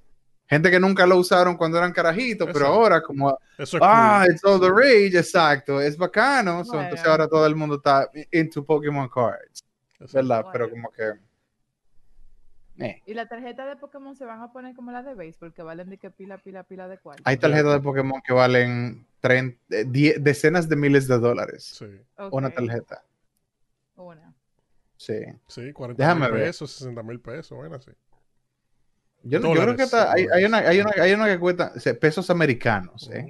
[0.51, 4.33] Gente que nunca lo usaron cuando eran carajitos, pero ahora como, Eso es ah, cool.
[4.35, 6.65] it's all the rage, exacto, es bacano.
[6.65, 7.09] so, entonces Bueno.
[7.11, 10.13] ahora todo el mundo está into Pokémon cards, Exacto.
[10.17, 10.41] ¿verdad?
[10.43, 10.51] Bueno.
[10.51, 11.13] Pero como que...
[12.85, 13.01] eh.
[13.05, 15.89] Y la tarjeta de Pokémon se van a poner como la de béisbol, que valen
[15.89, 17.23] de que pila, pila, pila de cuarto.
[17.25, 21.63] Hay tarjetas de Pokémon que valen 30, eh, die- decenas de miles de dólares.
[21.63, 21.85] Sí,
[22.29, 23.05] Una Ok, tarjeta.
[23.95, 24.33] Una.
[24.97, 25.15] Sí.
[25.47, 27.91] sí, 40 Déjame mil pesos, 60 mil pesos, bueno, sí.
[29.23, 31.79] Yo, yo creo que está- hay, hay una, hay, una, hay una que cuesta o
[31.79, 33.09] sea, pesos americanos.
[33.13, 33.29] ¿eh?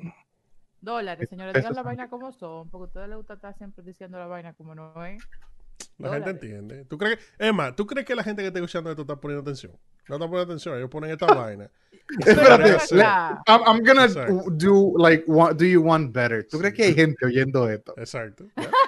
[0.80, 3.84] Dólares, señores, Pesos digan la vaina como son, porque a ustedes les gusta estar siempre
[3.84, 5.22] diciendo la vaina como no es.
[5.98, 6.26] La Dólares.
[6.28, 6.86] gente entiende.
[6.86, 9.42] ¿Tú crees que, Emma, ¿tú crees que la gente que está escuchando esto está poniendo
[9.42, 9.74] atención?
[10.10, 11.70] No está poniendo atención, ellos ponen esta vaina.
[12.20, 12.78] Espérate,
[13.48, 14.44] I'm, I'm gonna Exacto.
[14.52, 16.46] do like wa- do you want better.
[16.48, 16.78] ¿Tú crees Sí.
[16.78, 17.94] que hay gente oyendo esto?
[17.98, 18.46] Exacto.
[18.58, 18.70] ya.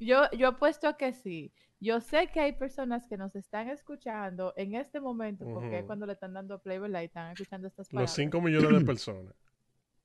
[0.00, 1.52] Yo, yo apuesto a que sí.
[1.80, 6.06] Yo sé que hay personas que nos están escuchando en este momento, porque es cuando
[6.06, 7.02] le están dando play, ¿verdad?
[7.02, 8.14] Y están escuchando estas Los palabras.
[8.14, 9.34] 5 millones de personas.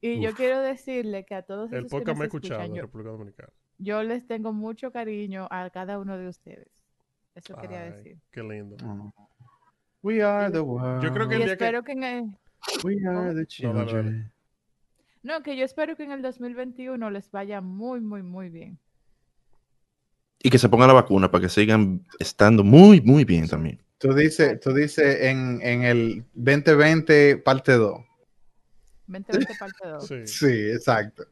[0.02, 2.62] Y yo quiero decirle que a todos El esos que podcast me ha nos escuchado
[2.62, 3.50] escuchan, yo, República Dominicana.
[3.78, 6.68] yo les tengo mucho cariño a cada uno de ustedes.
[7.36, 8.18] Eso quería decir.
[8.32, 8.76] Qué lindo.
[8.84, 9.12] Mm.
[10.02, 11.04] We are the world.
[11.04, 12.24] Yo creo que Y el día que- espero que en el...
[12.84, 13.92] We are the No, dale, dale.
[13.92, 14.32] children.
[15.24, 18.80] No, que yo espero que en el 2021 les vaya muy, muy, muy bien.
[20.42, 23.82] Y que se pongan la vacuna para que sigan estando muy, muy bien también.
[23.98, 28.00] Tú dices, tú dices en, en el 2020 parte 2.
[29.08, 30.08] 2020 parte 2.
[30.08, 30.28] Sí.
[30.28, 31.26] Sí, exacto.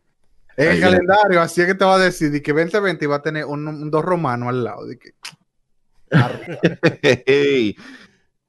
[0.58, 3.22] En el calendario, así es que te va a decir de que 2020 iba a
[3.22, 4.86] tener un, un dos romano al lado.
[4.88, 5.12] de que-
[7.26, 7.76] Hey,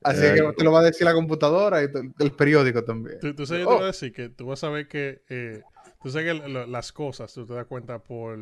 [0.03, 0.41] Así es Ay.
[0.41, 1.89] que te lo va a decir la computadora y
[2.21, 3.19] el periódico también.
[3.21, 3.73] Tú, tú sabes, yo Oh.
[3.73, 5.63] te voy a decir que tú vas a ver que, eh,
[6.03, 8.39] tú sabes que lo- las cosas, tú te das cuenta por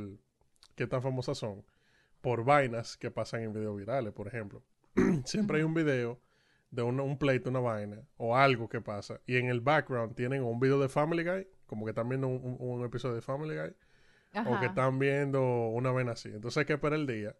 [0.74, 1.62] qué tan famosas son,
[2.26, 4.60] por vainas que pasan en videos virales, por ejemplo.
[5.24, 6.20] Siempre hay un video
[6.72, 10.42] de una- un pleito, una vaina, o algo que pasa, y en el background tienen
[10.42, 13.54] un video de Family Guy, como que están viendo un, un- un episodio de Family
[13.56, 13.72] Guy,
[14.44, 16.28] o que están viendo una vaina así.
[16.30, 17.36] Entonces hay que esperar el día.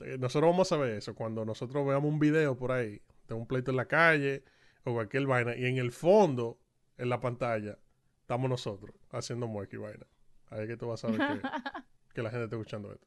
[0.00, 3.46] Eh, Nosotros vamos a ver eso cuando nosotros veamos un video por ahí de un
[3.46, 4.44] pleito en la calle
[4.84, 6.58] o cualquier vaina y en el fondo,
[6.98, 7.78] en la pantalla,
[8.20, 10.06] estamos nosotros haciendo mueca y vaina.
[10.50, 11.40] Ahí que tú vas a ver que,
[12.14, 13.06] que la gente está escuchando esto.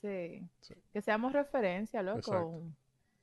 [0.00, 0.48] Sí.
[0.60, 0.74] Sí.
[0.92, 2.18] Que seamos referencia, loco.
[2.18, 2.72] Exacto.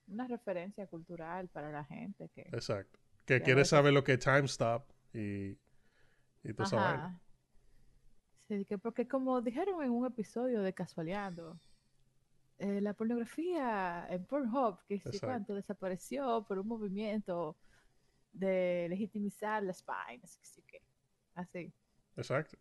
[0.08, 2.42] Una referencia cultural para la gente que...
[2.42, 3.00] Exacto.
[3.26, 3.70] Que ves.
[3.70, 5.56] saber lo que es time stop y,
[6.44, 7.22] y toda esa vaina.
[8.48, 11.60] Sí, que porque como dijeron en un episodio de Casualeando,
[12.58, 17.56] eh, la pornografía en Pornhub, que sí cuánto, desapareció por un movimiento
[18.34, 20.82] de legitimizar las vainas, que sí que,
[21.36, 21.72] así.
[22.18, 22.58] Exacto.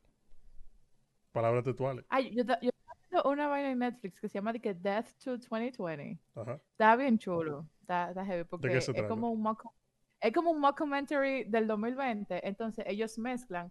[1.32, 2.04] Palabras textuales.
[2.10, 2.70] Ay, yo, yo
[3.10, 6.18] viendo una vaina en Netflix que se llama que Death to 2020.
[6.34, 6.60] Ajá.
[6.72, 9.72] Está bien chulo, está, está heavy, porque es como un mock-
[10.20, 13.70] es como un mockumentary del 2020, entonces ellos mezclan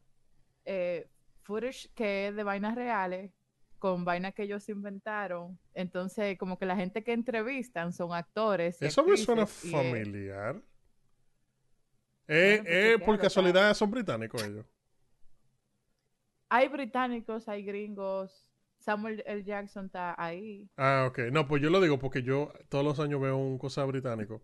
[0.65, 1.09] eh,
[1.43, 3.31] footage que es de vainas reales
[3.79, 8.81] con vainas que ellos inventaron, entonces como que la gente que entrevistan son actores.
[8.81, 10.61] Eso me suena eh, familiar.
[12.27, 14.65] Eh, Bueno, pues eh, por casualidad son británicos ellos.
[16.49, 18.47] hay británicos, hay gringos,
[18.87, 19.43] Samuel L.
[19.43, 20.69] Jackson está ahí.
[20.77, 21.19] Ah, ok.
[21.31, 24.41] No, pues yo lo digo porque yo todos los años veo un cosa británico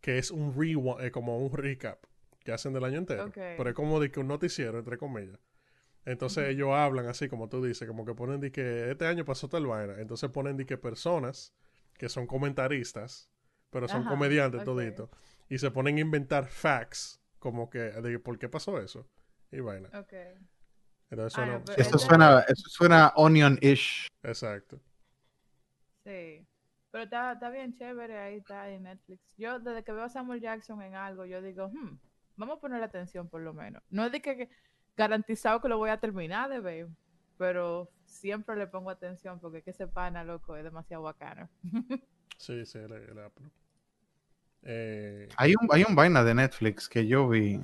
[0.00, 2.02] que es un rewind, eh, como un recap
[2.44, 3.26] que hacen del año entero.
[3.26, 3.38] Ok.
[3.56, 5.38] Pero es como de que un noticiero, entre comillas.
[6.06, 9.48] Entonces ellos hablan así, como tú dices, como que ponen de que este año pasó
[9.48, 10.00] tal vaina.
[10.00, 11.54] Entonces ponen de que personas
[11.98, 13.30] que son comentaristas,
[13.70, 14.66] pero son Ajá, comediantes ok.
[14.66, 15.10] todito,
[15.48, 19.06] y se ponen a inventar facts, como que de por qué pasó eso.
[19.52, 19.88] Y vaina.
[19.94, 20.12] Ok.
[21.10, 24.08] Entonces Ah, suena- no, pero Eso suena, eso suena onion-ish.
[24.22, 24.80] Exacto.
[26.04, 26.46] Sí.
[26.90, 29.20] Pero está, está bien chévere, ahí está en Netflix.
[29.36, 31.98] Yo desde que veo a Samuel Jackson en algo, yo digo, hmm,
[32.36, 33.82] vamos a ponerle atención por lo menos.
[33.90, 34.48] No es de que
[34.96, 36.88] garantizado que lo voy a terminar de ver,
[37.36, 41.48] pero siempre le pongo atención porque que ese pana, loco, es demasiado bacano.
[42.38, 43.46] Sí, sí, el, el Apple.
[44.62, 47.60] Eh, Hay un, hay un vaina de Netflix que yo vi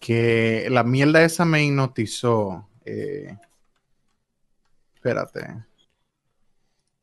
[0.00, 2.68] que la mierda esa me hipnotizó.
[2.84, 3.36] eh,
[4.94, 5.64] espérate.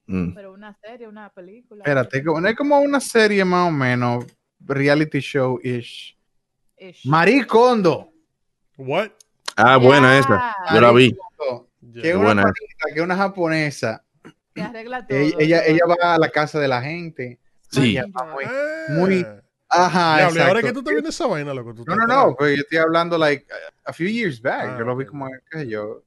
[0.05, 0.33] Mm.
[0.33, 1.81] Pero una serie, una película.
[1.83, 4.25] Espérate, es como una serie más o menos,
[4.59, 6.17] reality show-ish.
[6.77, 7.05] Ish.
[7.05, 8.11] Marie Kondo.
[8.77, 9.11] What?
[9.55, 10.55] Ah, buena esa.
[10.73, 11.15] Yo la vi.
[11.93, 14.03] Que es una panita, que es una japonesa.
[14.53, 15.17] Que arregla todo.
[15.17, 17.39] Ella, ella, va a la casa de la gente.
[17.69, 17.91] Sí.
[17.91, 18.45] Ella va muy-
[18.89, 19.25] muy-
[19.73, 20.61] Ajá, y ahora exacto.
[20.67, 21.73] que tú estás viendo esa vaina, loco.
[21.73, 23.45] tú No, no, no, pues yo estoy hablando like
[23.85, 24.69] a few years back.
[24.73, 25.09] Ah, yo lo vi ok.
[25.11, 26.03] como, qué sé yo.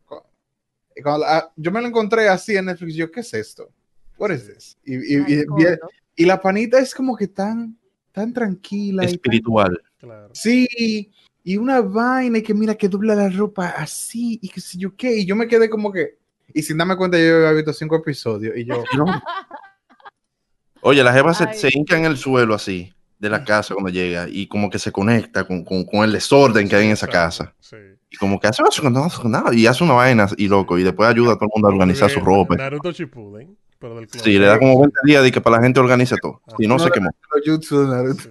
[1.02, 2.94] cuando la- yo me lo encontré así en Netflix.
[2.94, 3.70] Yo, ¿qué es esto?
[4.18, 4.78] What is this?
[4.84, 5.44] Y, y, y- Ay,
[6.16, 7.76] y- y la panita es como que tan,
[8.12, 9.02] tan tranquila.
[9.04, 9.82] y tan- Espiritual.
[9.98, 10.30] Claro.
[10.32, 11.10] sí,
[11.42, 14.94] y una vaina y que mira que dobla la ropa así y qué sé yo
[14.96, 15.16] qué.
[15.18, 16.18] Y yo me quedé como que.
[16.54, 18.56] Y sin darme cuenta, yo había visto cinco episodios.
[18.56, 19.04] Y yo, No.
[20.82, 24.26] Oye, la jeva se, se hinca en el suelo así, de la casa cuando llega,
[24.28, 27.54] y como que se conecta con, con- con el desorden que hay en esa casa.
[27.60, 27.76] Sí.
[28.10, 28.68] Y como que hace, no
[29.04, 31.68] hace nada, y hace una vaina y loco, y después ayuda a todo el mundo
[31.68, 32.54] a organizar su ropa.
[32.56, 34.22] Naruto Shippuden, pero del clon.
[34.24, 36.40] Sí, le da como 20 días de que para la gente organice todo.
[36.58, 37.10] Si no, No, se quemó.
[37.62, 38.30] Sí.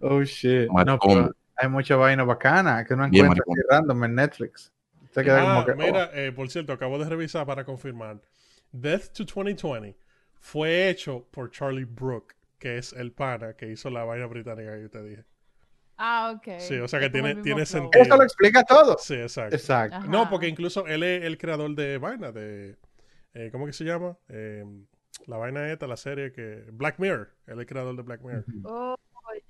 [0.00, 0.68] Oh shit.
[0.70, 0.98] No,
[1.56, 3.54] hay mucha vaina bacana que uno Bien encuentra maricón.
[3.58, 4.72] así random en Netflix.
[5.14, 5.72] Queda Ah, como que.
[5.72, 5.76] oh.
[5.76, 8.20] mira, eh, por cierto, acabo de revisar para confirmar.
[8.72, 9.96] Death to 2020
[10.40, 12.33] fue hecho por Charlie Brooke,
[12.64, 15.24] que es el pana que hizo la vaina británica que yo te dije.
[15.98, 16.58] Ah, ok.
[16.60, 17.82] Sí, o sea que Es tiene- tiene flow.
[17.82, 18.02] sentido.
[18.04, 18.96] Eso lo explica todo.
[18.98, 19.54] Sí, exacto.
[19.54, 19.96] Exacto.
[19.98, 20.06] Ajá.
[20.06, 22.78] No, porque incluso él es el creador de vaina, de...
[23.34, 24.16] eh, ¿Cómo que se llama?
[24.28, 24.64] Eh,
[25.26, 26.64] la vaina esta, la serie que...
[26.72, 27.34] Black Mirror.
[27.46, 28.44] Él es el creador de Black Mirror.
[28.64, 28.96] Oh,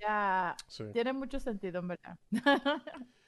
[0.00, 0.56] ya.
[0.66, 0.82] Sí.
[0.92, 2.18] Tiene mucho sentido, en verdad.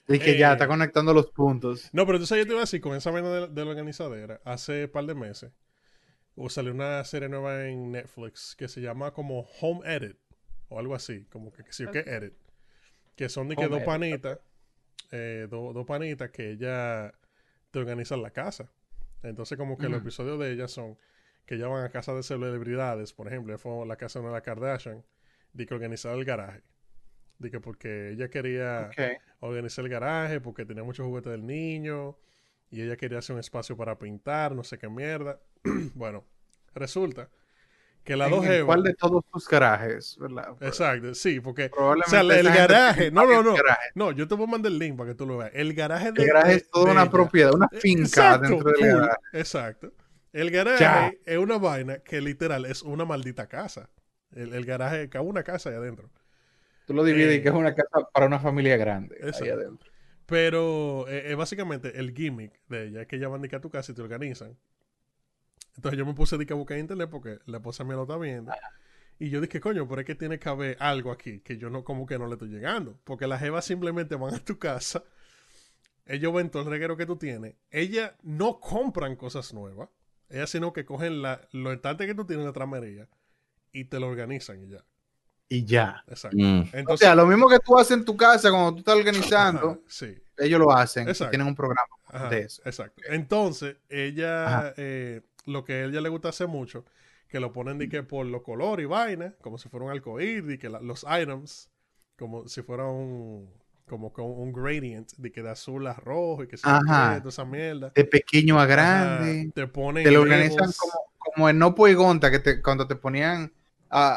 [0.09, 0.53] Y que ya Eh.
[0.53, 1.89] está conectando los puntos.
[1.93, 4.41] No, pero entonces yo te iba a decir, con esa vaina de, de la organizadera,
[4.43, 5.51] hace un par de meses,
[6.37, 10.17] o salió una serie nueva en Netflix que se llama como Home Edit,
[10.69, 12.07] o algo así, como que, que sí o qué Ok.
[12.07, 12.33] Edit,
[13.15, 14.39] que son de que dos panitas,
[15.11, 17.13] eh, do- dos panitas que ella
[17.71, 18.71] te organizan la casa.
[19.23, 20.97] Entonces como que los episodios de ellas son
[21.45, 25.05] que ellas van a casa de celebridades, por ejemplo, fue la casa de la Kardashian,
[25.53, 26.63] de que organizar el garaje.
[27.39, 28.97] De que porque ella quería
[29.39, 32.17] organizar el garaje porque tenía muchos juguetes del niño
[32.69, 35.39] y ella quería hacer un espacio para pintar, no sé qué mierda.
[35.95, 36.25] bueno,
[36.75, 37.29] resulta
[38.03, 38.65] que ¿En- dos jevas...
[38.65, 40.17] ¿Cuál de todos tus garajes?
[40.19, 40.55] ¿verdad?
[40.61, 41.69] Exacto, sí, porque...
[41.69, 43.55] Probablemente O sea, el garaje, no, no, no.
[43.95, 45.51] No, yo te voy a mandar el link para que tú lo veas.
[45.53, 46.21] El garaje de...
[46.21, 47.11] El garaje es toda una ella.
[47.11, 49.19] propiedad, una finca Exacto, dentro del full, garaje.
[49.33, 49.91] Exacto.
[50.31, 51.11] El garaje Ya.
[51.25, 53.89] es una vaina que literal es una maldita casa.
[54.33, 56.09] El, el garaje, cabe una casa ahí adentro.
[56.85, 59.17] Tú lo divides Eh, y que es una casa para una familia grande.
[59.21, 59.53] Ahí Exacto.
[59.53, 59.91] adentro.
[60.27, 63.93] Pero eh, eh, básicamente el gimmick de ella es que ella van a tu casa
[63.93, 64.57] y te organizan.
[65.77, 68.51] Entonces yo me puse a buscar internet porque la esposa me lo está viendo.
[69.19, 71.83] Y yo dije, coño, pero es que tiene que haber algo aquí que yo no,
[71.83, 72.99] como que no le estoy llegando.
[73.05, 75.03] Porque las jevas simplemente van a tu casa,
[76.05, 77.55] ellos ven todo el reguero que tú tienes.
[77.71, 79.89] Ellas no compran cosas nuevas.
[80.29, 83.07] Ellas sino que cogen la, lo que tú tienes en la tramería
[83.71, 84.83] y te lo organizan y ya.
[85.49, 86.03] Y ya.
[86.07, 86.37] Exacto.
[86.37, 86.63] Mm.
[86.87, 89.81] O sea, lo mismo que tú haces en tu casa cuando tú estás ajá, organizando,
[89.87, 90.15] sí.
[90.37, 91.07] ellos lo hacen.
[91.07, 91.31] y Exacto.
[91.31, 92.61] Tienen un programa Ajá, de eso.
[92.65, 93.01] Exacto.
[93.09, 96.83] Entonces, ella, eh, lo que a ella le gusta hacer mucho,
[97.29, 100.55] que lo ponen de que por los colores y vaina, como si fuera un arcoíris,
[100.55, 101.69] y que la- los items,
[102.17, 103.49] como si fuera un,
[103.85, 107.17] como con un gradient, de que de azul a rojo y que se Ajá.
[107.19, 107.91] toda esa mierda.
[107.95, 109.51] De pequeño a Ajá, grande.
[109.55, 113.53] te ponen Te lo organizan como, como en No Poigonta, que te, cuando te ponían
[113.89, 114.09] a,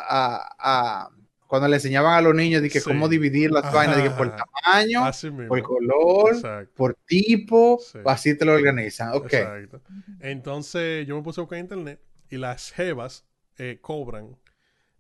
[0.59, 1.11] a- a-
[1.51, 2.89] Cuando le enseñaban a los niños de que Sí.
[2.89, 5.03] cómo dividir las vainas, de que por tamaño,
[5.49, 6.73] por color, Exacto.
[6.77, 7.99] por tipo, Sí.
[8.07, 9.11] así te lo organizan.
[9.15, 9.33] Ok.
[9.33, 9.83] Exacto.
[10.21, 13.27] Entonces yo me puse a buscar en internet y las jevas
[13.59, 14.39] eh, cobran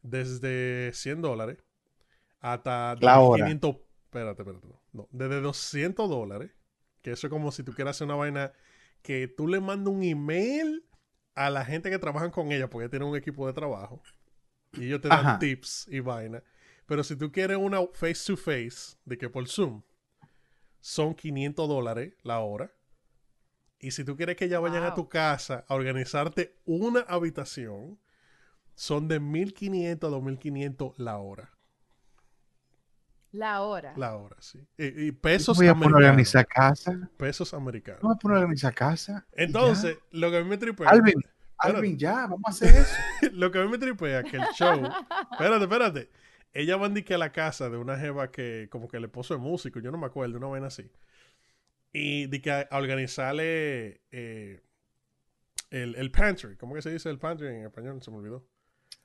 [0.02, 1.58] desde 100 dólares
[2.40, 3.44] hasta La hora.
[3.44, 3.76] 500.
[4.06, 4.66] Espérate, espérate.
[4.66, 4.80] no.
[4.92, 6.50] No, desde 200 dólares.
[7.00, 8.52] Que eso es como si tú quieras hacer una vaina
[9.02, 10.84] que tú le mandas un email
[11.36, 14.02] a la gente que trabajan con ella porque tienen un equipo de trabajo.
[14.72, 15.38] Y ellos te dan Ajá.
[15.38, 16.42] tips y vaina.
[16.86, 19.82] Pero si tú quieres una face to face, de que por Zoom,
[20.80, 22.72] son 500 dólares la hora.
[23.80, 27.98] Y si tú quieres que ellas vayan a tu casa a organizarte una habitación,
[28.74, 31.52] son de 1500 a 2500 la hora.
[33.32, 33.92] La hora.
[33.96, 34.58] La hora, sí.
[34.76, 36.10] Y, y pesos voy a poner a americanos.
[36.10, 37.10] organizar casa.
[37.16, 38.02] Pesos americanos.
[38.02, 39.26] No voy a poner a organizar casa.
[39.32, 40.58] Entonces, lo que a mí me ya.
[40.58, 40.88] tripea.
[40.90, 41.14] Alvin,
[41.60, 42.94] Alvin, ya, vamos a hacer eso.
[43.32, 44.82] lo que a mí me tripea que el show.
[45.32, 46.10] espérate, espérate.
[46.52, 49.34] Ella van de que a la casa de una jeva que, como que el esposo
[49.34, 50.90] es músico, yo no me acuerdo, una vaina así.
[51.92, 54.62] Y de que a, organizarle eh,
[55.70, 56.56] el, el pantry.
[56.56, 58.02] ¿Cómo que se dice el pantry en español?
[58.02, 58.44] Se me olvidó.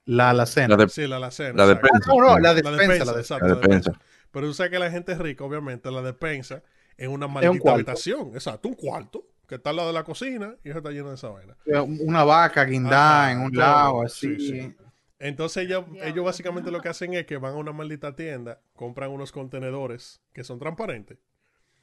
[0.06, 0.76] La La, alacena.
[0.76, 1.54] de, Sí, la alacena.
[1.54, 2.10] la despensa.
[2.12, 3.20] No, no, la La despensa, la despensa.
[3.20, 3.92] exacto, La despensa.
[4.32, 6.64] Pero tú sabes que la gente rica, obviamente, la despensa
[6.98, 8.32] es una maldita habitación.
[8.34, 9.28] Exacto, un cuarto.
[9.48, 11.56] Que está al lado de la cocina y eso está lleno de esa vaina.
[12.02, 14.36] Una vaca guindada Ajá, en un lado, así.
[14.40, 14.76] sí, sí.
[15.18, 15.86] Entonces ellos,
[16.24, 20.44] básicamente lo que hacen es que van a una maldita tienda, compran unos contenedores que
[20.44, 21.18] son transparentes.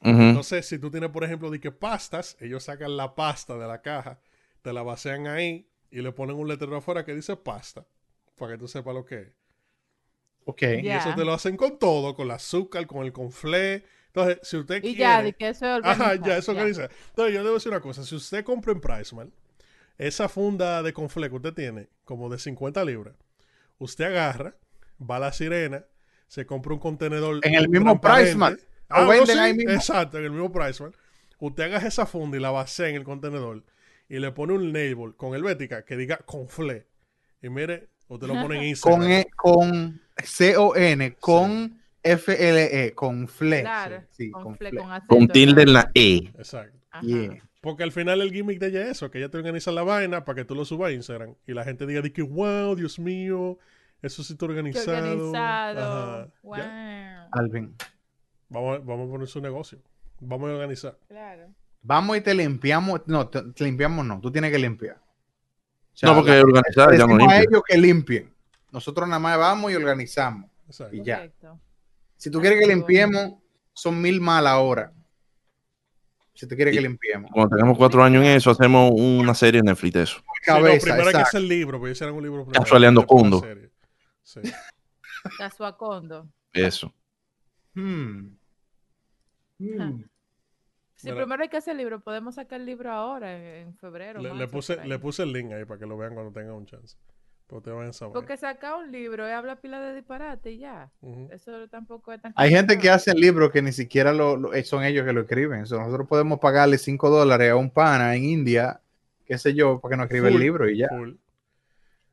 [0.01, 3.81] Entonces, si tú tienes, por ejemplo, de que pastas, ellos sacan la pasta de la
[3.81, 4.19] caja,
[4.61, 7.85] te la vacían ahí y le ponen un letrero afuera que dice pasta,
[8.37, 9.27] para que tú sepas lo que es.
[10.45, 10.61] Ok.
[10.81, 13.85] Y eso te lo hacen con todo, con el azúcar, con el conflé.
[14.15, 14.99] Entonces, si usted Y quiere...
[14.99, 16.83] ya, de que eso es Ajá, ya, eso organiza.
[17.09, 18.03] Entonces, yo debo decir una cosa.
[18.03, 19.33] Si usted compra en Priceman,
[19.97, 23.15] esa funda de conflé que usted tiene, como de 50 libras,
[23.79, 24.55] usted agarra,
[24.99, 25.85] va a la sirena,
[26.27, 27.39] se compra un contenedor.
[27.41, 27.99] En el mismo.
[27.99, 28.59] Priceman.
[28.87, 29.71] Ah, no, sí, ahí mismo.
[29.71, 30.93] Exacto, en el mismo Priceman.
[31.39, 33.63] Usted agarra esa funda y la vacía en el contenedor
[34.07, 36.85] y le pone un label con helvética que diga conflé.
[37.41, 39.01] Y mire, usted lo pone en Instagram.
[39.01, 43.61] Con, e, con C-O-N, con F-L-E, con fle.
[43.61, 44.79] Claro, Sí, con, con fle- fle.
[44.81, 46.31] con acento, Con tilde en la E.
[46.37, 46.77] Exacto.
[47.01, 47.37] Yeah.
[47.61, 50.25] Porque al final el gimmick de ella es eso, que ella te organiza la vaina
[50.25, 52.99] para que tú lo subas a Instagram y la gente diga de que, wow, Dios
[52.99, 53.57] mío,
[54.01, 54.97] eso sí está Qué organizado.
[54.97, 55.79] organizado.
[55.79, 56.27] Ajá.
[56.43, 56.57] Wow.
[57.31, 57.75] Alvin.
[58.49, 59.79] Vamos, a, vamos a poner su negocio.
[60.19, 60.97] Vamos a organizar.
[61.07, 61.47] Claro.
[61.81, 63.01] Vamos y te limpiamos.
[63.07, 64.19] No, te, te limpiamos no.
[64.19, 64.97] Tú tienes que limpiar.
[64.97, 68.31] O sea, No, porque organizar ya no a ellos que limpien.
[68.71, 70.49] Nosotros nada más vamos y organizamos.
[70.67, 70.95] Exacto.
[70.95, 71.17] Y ya.
[71.17, 71.59] Correcto.
[72.23, 73.33] Si tú quieres que qué limpiemos,
[73.73, 74.93] son mil mal ahora.
[76.33, 77.29] Si tú quieres que limpiemos.
[77.33, 80.15] Cuando tengamos cuatro años en eso, hacemos una serie en Netflix de eso.
[80.19, 82.63] Sí, no, Cabeza, primero hay que hacer el libro, porque hicieran un libro primero.
[82.63, 83.45] Casualeando Condo.
[84.21, 84.39] Sí.
[85.37, 86.29] Casuacondo.
[86.53, 86.93] Eso.
[87.73, 88.37] Hmm.
[89.59, 90.05] Hmm.
[90.95, 91.17] Si Mira.
[91.17, 94.21] primero hay que hacer el libro, podemos sacar el libro ahora, en, febrero.
[94.21, 96.95] Le, puse, le puse el link ahí para que lo vean cuando tengan un chance.
[97.53, 98.13] Porque te van a saber.
[98.13, 100.89] Porque sacar un libro es hablar pila de disparate y ya.
[101.29, 104.63] Eso tampoco es tan Hay gente que hace libros que ni siquiera lo, lo- eh,
[104.63, 105.61] son ellos que lo escriben.
[105.61, 108.81] O sea, nosotros podemos pagarle 5 dólares a un pana en India,
[109.25, 110.87] qué sé yo, para que nos escriba el libro y ya.
[110.89, 111.11] full.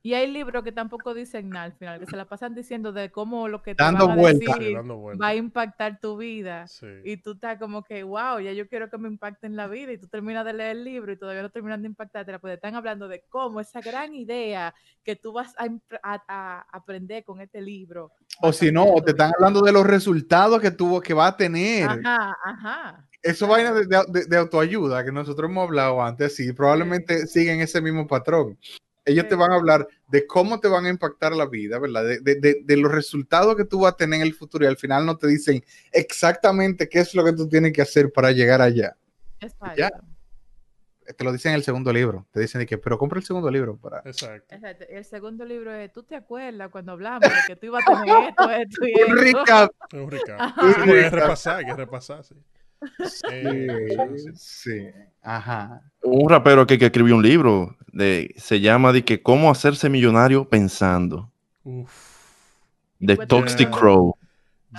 [0.02, 3.10] Y hay libros que tampoco dicen nada al final, que se la pasan diciendo de
[3.10, 4.28] cómo lo que te Dando van a.
[4.30, 6.66] Sí, decir dando va a impactar tu vida.
[6.68, 6.86] Sí.
[7.04, 9.92] Y tú estás como que, wow, ya yo quiero que me impacten la vida.
[9.92, 12.38] Y tú terminas de leer el libro y todavía no terminan de impactarte.
[12.38, 16.66] Pues están hablando de cómo esa gran idea que tú vas a, impr- a- a
[16.72, 18.12] aprender con este libro.
[18.40, 19.36] O si no, o te están vida.
[19.38, 21.86] hablando de los resultados que tuvo, que va a tener.
[21.88, 23.06] Ajá, ajá.
[23.22, 27.82] Eso vaina de, de- de autoayuda que nosotros hemos hablado antes, sí, probablemente siguen ese
[27.82, 28.56] mismo patrón.
[29.10, 32.04] Ellos te van a hablar de cómo te van a impactar la vida, ¿verdad?
[32.04, 34.68] De, de- de- de los resultados que tú vas a tener en el futuro y
[34.68, 38.32] al final no te dicen exactamente qué es lo que tú tienes que hacer para
[38.32, 38.96] llegar allá.
[39.40, 40.06] Exacto.
[41.16, 42.24] Te lo dicen en el segundo libro.
[42.30, 43.98] Te dicen de que, pero compra el segundo libro para...
[44.04, 44.54] Exacto.
[44.54, 44.84] Exacto.
[44.88, 48.16] El segundo libro es, ¿tú te acuerdas cuando hablamos de que tú ibas a tener
[48.30, 49.38] esto, esto y Un esto?
[49.40, 49.70] recap.
[49.92, 50.40] Es un recap.
[50.40, 51.12] Sí, porque hay que recap.
[51.14, 52.34] repasar, hay que repasar, sí.
[53.06, 53.66] Sí,
[54.16, 54.30] sí.
[54.34, 54.86] Sí,
[55.22, 55.82] ajá.
[56.02, 60.48] Un rapero que, que escribió un libro de, se llama de que cómo hacerse millonario
[60.48, 61.30] pensando.
[61.64, 61.90] Uf.
[62.98, 63.70] De Pues, Toxic.
[63.70, 64.16] Crow.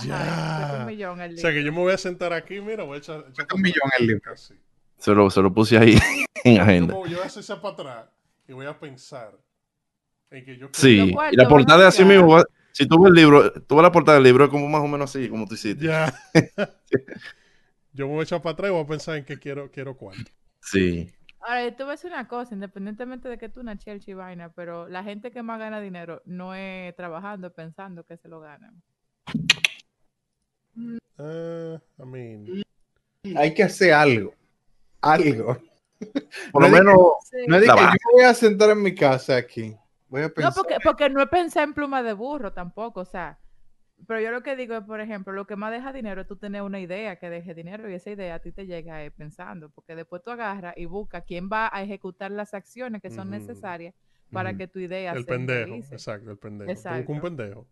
[0.06, 0.88] Ya.
[0.88, 3.62] O sea que yo me voy a sentar aquí, mira, voy a echar, echar Un
[3.62, 4.22] millón el libro.
[4.24, 4.54] Casi.
[4.98, 5.98] Se lo, se lo puse ahí
[6.44, 6.94] en Yo, agenda.
[6.96, 8.06] me- yo voy a hacer para atrás
[8.48, 9.32] y voy a pensar
[10.30, 12.42] en que yo Sí, y la portada es así mismo.
[12.72, 14.88] Si tú ves el libro, tú ves la portada del libro, es como más o
[14.88, 15.86] menos así, como tú hiciste.
[15.86, 16.14] Ya.
[17.94, 19.96] yo me voy a echar para atrás y voy a pensar en que quiero, quiero
[19.98, 20.32] cuánto.
[20.62, 21.12] Sí.
[21.42, 24.14] Ahora, yo te voy a decir una cosa, independientemente de que tú una chelcha y
[24.14, 28.28] vaina, pero la gente que más gana dinero no es trabajando, es pensando que se
[28.28, 28.82] lo ganan.
[31.18, 32.64] Ah, I mean,
[33.36, 34.34] Hay que hacer algo.
[35.02, 35.58] Algo.
[36.52, 36.96] Por lo No menos,
[37.48, 39.76] No es que yo voy a sentar en mi casa aquí.
[40.10, 40.54] Voy a No, pensar.
[40.56, 43.40] porque, porque no es pensar en pluma de burro tampoco, o sea.
[44.08, 46.36] Pero yo lo que digo es, por ejemplo, lo que más deja dinero es tú
[46.36, 49.70] tener una idea que deje dinero y esa idea a ti te llega eh, pensando,
[49.70, 53.94] porque después tú agarras y buscas quién va a ejecutar las acciones que son necesarias
[54.32, 55.76] para que tu idea el se pendejo.
[55.76, 56.70] Exacto, el pendejo.
[56.72, 57.12] Tú buscas Exacto.
[57.12, 57.68] un pendejo.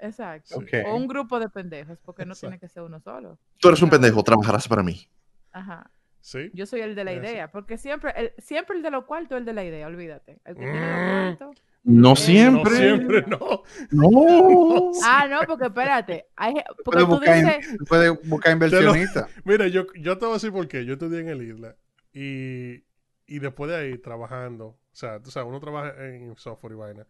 [0.00, 0.58] Exacto.
[0.86, 3.38] O un grupo de pendejos, porque no tiene que ser uno solo.
[3.58, 5.06] tú eres un pendejo, trabajarás para mí.
[5.52, 5.90] Ajá.
[6.20, 6.50] Sí.
[6.54, 7.28] Yo soy el de la Es así.
[7.32, 10.38] idea, porque siempre el, siempre el de los cuartos es el de la idea, olvídate.
[10.44, 11.28] El que tiene Mm.
[11.28, 11.62] los cuartos.
[11.82, 12.76] No Eh, No siempre.
[12.76, 13.62] siempre, no.
[13.90, 14.90] No.
[15.04, 16.26] Ah, no, porque espérate.
[16.36, 19.30] Hay, ge- porque Puedes tú buscar, in- dices, puedes buscar inversionistas.
[19.44, 20.84] Mira, yo, yo te voy a decir por qué.
[20.84, 21.76] Yo estudié en el Isla
[22.12, 22.84] y,
[23.26, 27.06] y después de ahí trabajando, o sea, tú sabes, uno trabaja en software y vaina.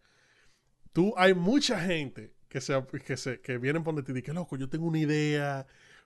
[0.93, 4.57] Tú, hay mucha gente que se, que se, que vienen por donde te dicen, loco,
[4.57, 5.65] yo tengo una idea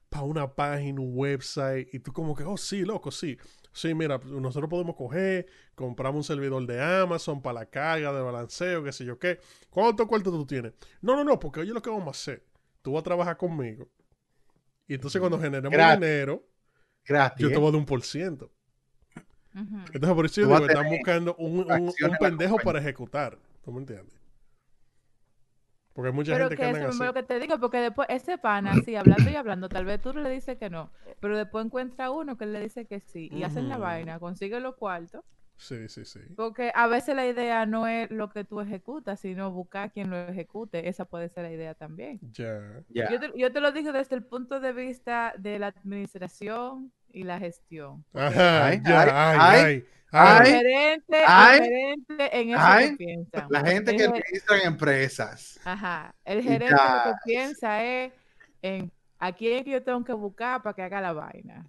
[0.09, 3.37] para una página, un website, y tú como que, oh, sí, loco, sí.
[3.75, 8.85] Sí, mira, nosotros podemos coger, compramos un servidor de Amazon para la carga de balanceo,
[8.85, 9.39] qué sé yo qué.
[9.69, 10.71] ¿Cuánto cuarto tú tienes?
[11.01, 12.45] No, no, no, porque oye lo que vamos a hacer.
[12.81, 13.89] Tú vas a trabajar conmigo.
[14.87, 15.99] Y entonces cuando generemos Gratis.
[15.99, 16.47] dinero,
[17.05, 17.41] Gratis.
[17.41, 17.57] yo te ¿eh?
[17.57, 18.49] voy a dar un por ciento.
[19.93, 23.37] Entonces, por eso yo digo, están buscando un, un- pendejo para ejecutar.
[23.61, 24.15] ¿Tú me entiendes?
[25.95, 27.03] Porque hay mucha Pero gente que que eso andan es así.
[27.03, 30.13] lo que te digo, porque después ese pana, así, hablando y hablando, tal vez tú
[30.13, 33.69] le dices que no, pero después encuentra uno que le dice que sí, y hacen
[33.69, 35.23] la vaina, consigue los cuartos,
[35.57, 36.19] Sí, sí, sí.
[36.35, 40.17] porque a veces la idea no es lo que tú ejecutas, sino buscar quien lo
[40.17, 42.21] ejecute, esa puede ser la idea también.
[42.21, 42.83] Ya.
[42.89, 43.09] Ya.
[43.09, 47.23] Yo, te, yo te lo digo desde el punto de vista de la administración y
[47.23, 48.03] la gestión.
[48.13, 50.51] Ajá, Ay, ya, ay, ay,
[52.17, 53.47] en eso ay, que piensa.
[53.49, 55.59] La gente que administra empresas.
[55.63, 56.13] Ajá.
[56.25, 58.11] El gerente lo que piensa es
[58.61, 61.65] en a quién es que yo tengo que buscar para que haga la vaina.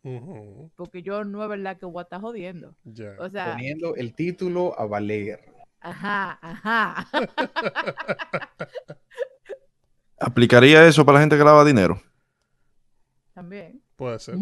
[0.74, 2.74] Porque yo no es verdad que voy a estar jodiendo.
[2.82, 3.14] Ya.
[3.20, 5.40] O sea, Poniendo el título a valer.
[5.80, 7.08] ajá, ajá.
[10.18, 12.02] ¿Aplicaría eso para la gente que lava dinero?
[13.32, 13.80] También.
[13.96, 14.34] Puede ser.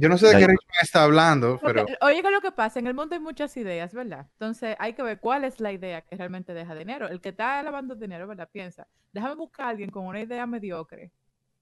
[0.00, 2.52] Yo no sé de qué Richmond está hablando, Porque, pero oye, ¿qué es lo que
[2.52, 2.78] pasa?
[2.78, 4.26] En el mundo hay muchas ideas, ¿verdad?
[4.32, 7.08] Entonces hay que ver cuál es la idea que realmente deja dinero.
[7.08, 8.48] El que está lavando dinero, ¿verdad?
[8.50, 11.12] Piensa, déjame buscar a alguien con una idea mediocre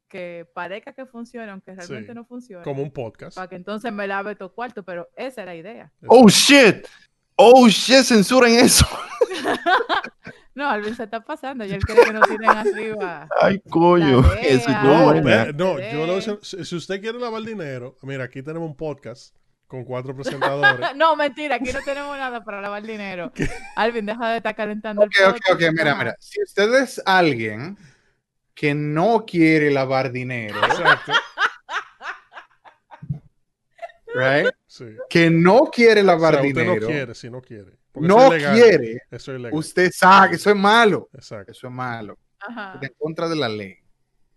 [0.08, 2.14] que parezca que funciona, aunque realmente Sí.
[2.14, 2.62] no funciona.
[2.62, 3.34] Como un podcast.
[3.36, 5.92] Para que entonces me lave todo cuarto, pero esa es la idea.
[6.06, 6.86] Oh shit.
[7.34, 8.86] Oh shit, censuren eso.
[10.58, 13.28] No, Alvin se está pasando y él quiere que nos tiren arriba.
[13.40, 14.24] Ay, coño.
[14.42, 18.68] Eso No, ve- no, yo lo si, si usted quiere lavar dinero, mira, aquí tenemos
[18.68, 19.36] un podcast
[19.68, 20.80] con cuatro presentadores.
[20.96, 23.30] No, mentira, aquí no tenemos nada para lavar dinero.
[23.76, 25.52] Alvin, deja de estar calentando Ok, el ok, podcast.
[25.52, 25.98] ok, mira, Ajá.
[26.02, 26.16] mira.
[26.18, 27.78] Si usted es alguien
[28.52, 31.12] que no quiere lavar dinero, Exacto.
[34.12, 34.48] right?
[34.66, 34.86] Sí.
[35.08, 37.77] Que no quiere O lavar sea, usted dinero, no quiere, si no quiere.
[37.98, 38.54] Porque no eso es ilegal.
[38.54, 39.58] quiere, Eso es ilegal.
[39.58, 41.08] usted sabe que eso es malo.
[41.12, 41.52] Exacto.
[41.52, 42.18] Eso es malo.
[42.40, 42.74] Ajá.
[42.74, 43.76] Está en contra de la ley.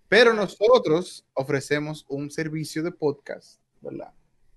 [0.08, 4.12] Pero nosotros ofrecemos un servicio de podcast, ¿verdad?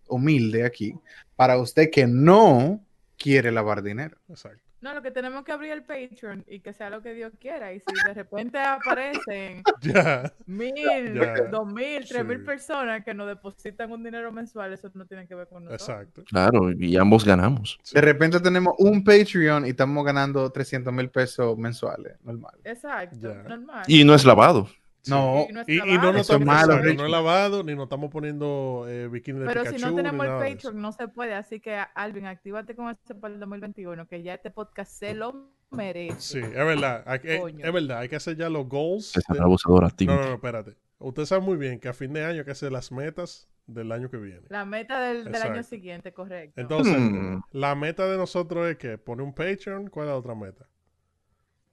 [0.09, 0.95] Humilde aquí,
[1.37, 2.85] para usted que no
[3.17, 4.19] quiere lavar dinero.
[4.29, 4.64] Exacto.
[4.85, 7.73] No, lo que tenemos que abrir el Patreon y que sea lo que Dios quiera.
[7.73, 9.63] Y si de repente aparecen
[10.47, 11.19] mil,
[11.51, 15.35] dos mil, tres mil personas que nos depositan un dinero mensual, eso no tiene que
[15.35, 15.89] ver con nosotros.
[15.89, 16.25] Exacto.
[16.25, 17.81] Claro, y ambos ganamos.
[17.95, 22.59] De repente tenemos un Patreon y estamos ganando 300 mil pesos mensuales, normal.
[22.63, 23.85] Exacto, normal.
[23.87, 24.69] Y no es lavado.
[25.09, 27.85] No, Y no es Y, no nos es estamos malo, no es lavado, ni nos
[27.85, 29.79] estamos poniendo eh, bikini de Pero Pikachu.
[29.79, 30.33] si no tenemos el.
[30.55, 31.35] Patreon, no se puede.
[31.35, 35.51] Así que, Alvin, actívate con eso para el 2021, que ya este podcast se lo
[35.71, 36.21] merece.
[36.21, 37.03] Sí, es verdad.
[37.07, 37.65] Hay, que- Coño.
[37.67, 39.17] es verdad, hay que hacer ya los goals.
[39.17, 40.77] Es de- abusadora, No, no, no, espérate.
[40.99, 43.93] Usted sabe muy bien que a fin de año hay que hacer las metas del
[43.93, 44.43] año que viene.
[44.49, 46.61] La meta del, del año siguiente, correcto.
[46.61, 47.41] Entonces, Hmm.
[47.51, 49.89] la meta de nosotros es que poner un Patreon.
[49.89, 50.67] ¿Cuál es la otra meta?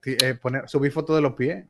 [0.02, 1.66] Sí, eh, poner, subir fotos de los pies.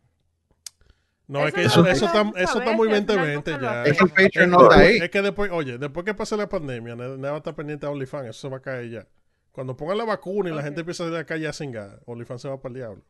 [1.31, 3.93] No, es que eso, eso está, a eso está muy al final 2020 nunca lo
[3.93, 4.05] ya.
[4.15, 4.97] Patreon no está ahí.
[4.97, 7.85] Es que después, oye, después que pase la pandemia, nadie nadie va a estar pendiente
[7.85, 9.07] de OnlyFans, eso se va a caer ya.
[9.53, 12.01] Cuando pongan la vacuna y la gente empieza a salir a la calle a cingar,
[12.05, 13.03] OnlyFans se va para el diablo.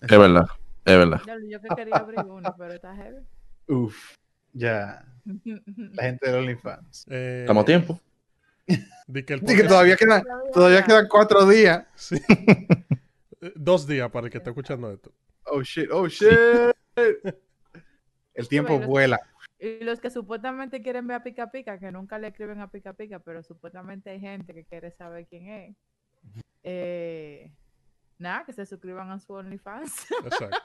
[0.00, 0.46] Es verdad,
[0.84, 1.20] es verdad.
[1.24, 3.24] Ya, Yo que quería abrir uno, pero está heavy.
[3.68, 4.14] Uf,
[4.52, 5.04] ya.
[5.24, 7.06] La gente de OnlyFans.
[7.08, 8.00] Eh, Estamos a tiempo.
[9.06, 11.86] di que todavía quedan, todavía quedan cuatro días.
[11.94, 12.16] Sí.
[13.40, 15.12] Eh, Dos días para el que esté escuchando esto.
[15.44, 16.74] Oh shit, oh shit.
[18.34, 19.20] El tiempo Bueno, vuela.
[19.58, 22.92] Y los que supuestamente quieren ver a Pica Pica, que nunca le escriben a Pica
[22.92, 25.76] Pica, pero supuestamente hay gente que quiere saber quién es.
[26.62, 27.50] Eh,
[28.18, 30.06] nada, que se suscriban a su OnlyFans.
[30.24, 30.58] Exacto.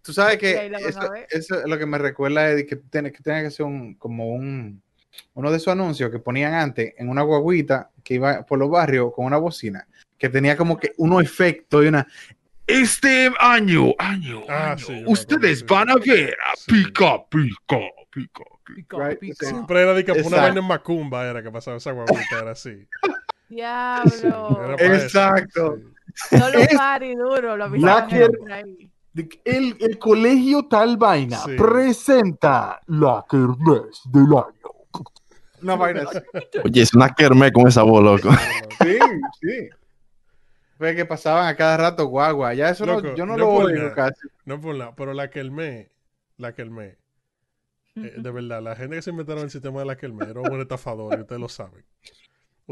[0.00, 0.72] Tú sabes que
[1.28, 4.34] eso, es lo que me recuerda es que tiene que tener que ser un, como
[4.34, 4.82] un
[5.34, 9.12] uno de esos anuncios que ponían antes en una guaguita que iba por los barrios
[9.14, 9.86] con una bocina
[10.18, 12.06] que tenía como que unos efectos y una
[12.66, 16.64] este año, año, Ah, año, sí, ustedes van a ver a Sí.
[16.84, 17.78] pica, pica,
[18.10, 19.18] pica, Pica, Right?
[19.20, 19.46] pica.
[19.46, 22.86] Siempre era de que una vaina en Macumba era que pasaba esa guaguita, era así.
[23.48, 24.74] Diablo.
[24.78, 25.78] Exacto.
[26.12, 26.36] sí.
[26.38, 27.68] Solo Es- party duro, lo
[28.52, 28.90] ahí.
[29.44, 31.52] El colegio tal vaina Sí.
[31.56, 35.04] presenta la kermés del año.
[35.62, 36.18] Una vaina así.
[36.64, 38.30] Oye, es una kermés con esa voz, loco.
[38.82, 38.98] Sí,
[39.40, 39.68] sí.
[40.76, 42.54] Fue que pasaban a cada rato guagua.
[42.54, 44.28] Ya eso no, Loco, yo no no lo oigo casi.
[44.44, 45.90] No por nada, pero la Kelme,
[46.36, 46.98] la Kelme,
[47.96, 50.60] eh, de verdad, la gente que se inventaron el sistema de la Kelme era un
[50.60, 51.84] estafador y ustedes lo saben.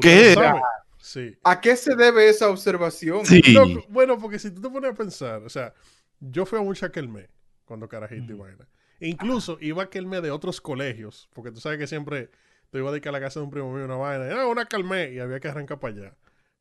[0.01, 0.51] ¿Qué ¿Ustedes lo era?
[0.51, 0.63] saben?
[0.99, 1.39] Sí.
[1.45, 3.25] ¿A qué se debe esa observación?
[3.25, 3.41] Sí.
[3.53, 5.73] Loco, bueno, porque si tú te pones a pensar, o sea,
[6.21, 7.29] yo fui a mucha Kelme
[7.65, 8.69] cuando carajito y vaina.
[9.01, 12.31] E incluso iba a Kelme de otros colegios, porque tú sabes que siempre
[12.71, 14.67] te iba a dedicar a la casa de un primo mío una vaina, ah, una
[14.67, 16.15] Kelme, y había que arrancar para allá,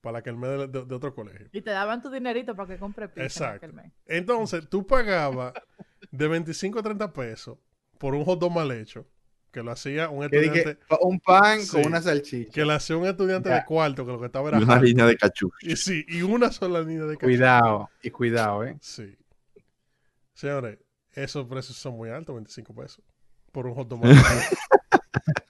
[0.03, 1.47] para la Kelme de, de- de otro colegio.
[1.53, 3.21] Y te daban tu dinerito para que compre pizza.
[3.21, 3.55] en Exacto.
[3.55, 3.91] aquel mes.
[4.05, 5.53] Entonces, tú pagabas
[6.11, 7.57] de 25 a 30 pesos
[7.97, 9.07] por un hot dog mal hecho,
[9.49, 11.71] que lo hacía un Que dije, estudiante, un pan Sí.
[11.71, 12.51] con una salchicha.
[12.51, 13.55] que lo hacía un estudiante Ya.
[13.59, 14.85] de cuarto, que lo que estaba Y era una harto.
[14.85, 15.49] línea de cachú.
[15.61, 17.27] Y sí, y una sola línea de cachú.
[17.27, 18.77] Cuidado, y cuidado, ¿eh?
[18.81, 19.15] Sí.
[20.33, 20.79] Señores,
[21.13, 23.05] esos precios son muy altos, 25 pesos.
[23.53, 24.01] Por un hot dog.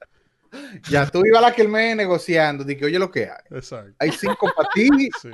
[0.89, 3.43] Ya tú ibas a la que me negociando, dije, oye, lo que hay.
[3.58, 3.93] Exacto.
[3.99, 4.88] Hay cinco para ti,
[5.22, 5.30] Sí.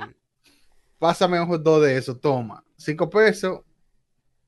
[0.98, 2.64] pásame un dog de eso, toma.
[2.76, 3.60] Cinco pesos.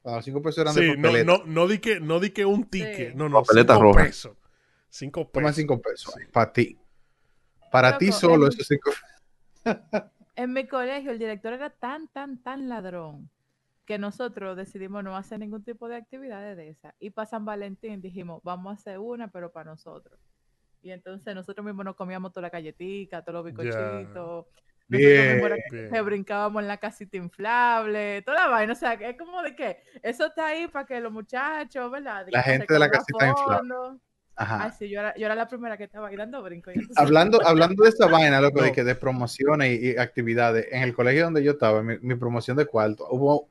[0.04, 1.24] Ah, cinco pesos eran Sí, de no, papeleta.
[1.24, 3.10] no, no di que, no di que un ticket.
[3.12, 3.16] Sí.
[3.16, 4.04] No, no, Papeleta cinco roja.
[4.04, 4.36] pesos.
[4.88, 6.14] Cinco Toma cinco pesos.
[6.32, 6.78] Para ti.
[7.70, 8.90] Para ti solo, esos cinco
[10.36, 13.30] En mi colegio el director era tan, tan, tan ladrón
[13.84, 16.94] que nosotros decidimos no hacer ningún tipo de actividades de esa.
[16.98, 20.18] Y para San Valentín dijimos, vamos a hacer una, pero para nosotros.
[20.82, 24.46] Y entonces nosotros mismos nos comíamos toda la galletita, todos los bizcochitos.
[24.88, 26.04] Nosotros Bien.
[26.04, 28.72] brincábamos en la casita inflable, toda la vaina.
[28.72, 32.26] O sea, que es como de que eso está ahí para que los muchachos, ¿verdad?
[32.30, 33.98] La gente de la casita inflable.
[34.34, 34.64] Ajá.
[34.64, 36.70] Ay, sí, yo era, yo era la primera que estaba bailando brinco.
[36.70, 38.64] y entonces- Hablando, hablando de esa vaina, loco, No.
[38.64, 41.98] de, que de promociones y, y actividades, en el colegio donde yo estaba, en mi,
[42.00, 43.48] mi promoción de cuarto, hubo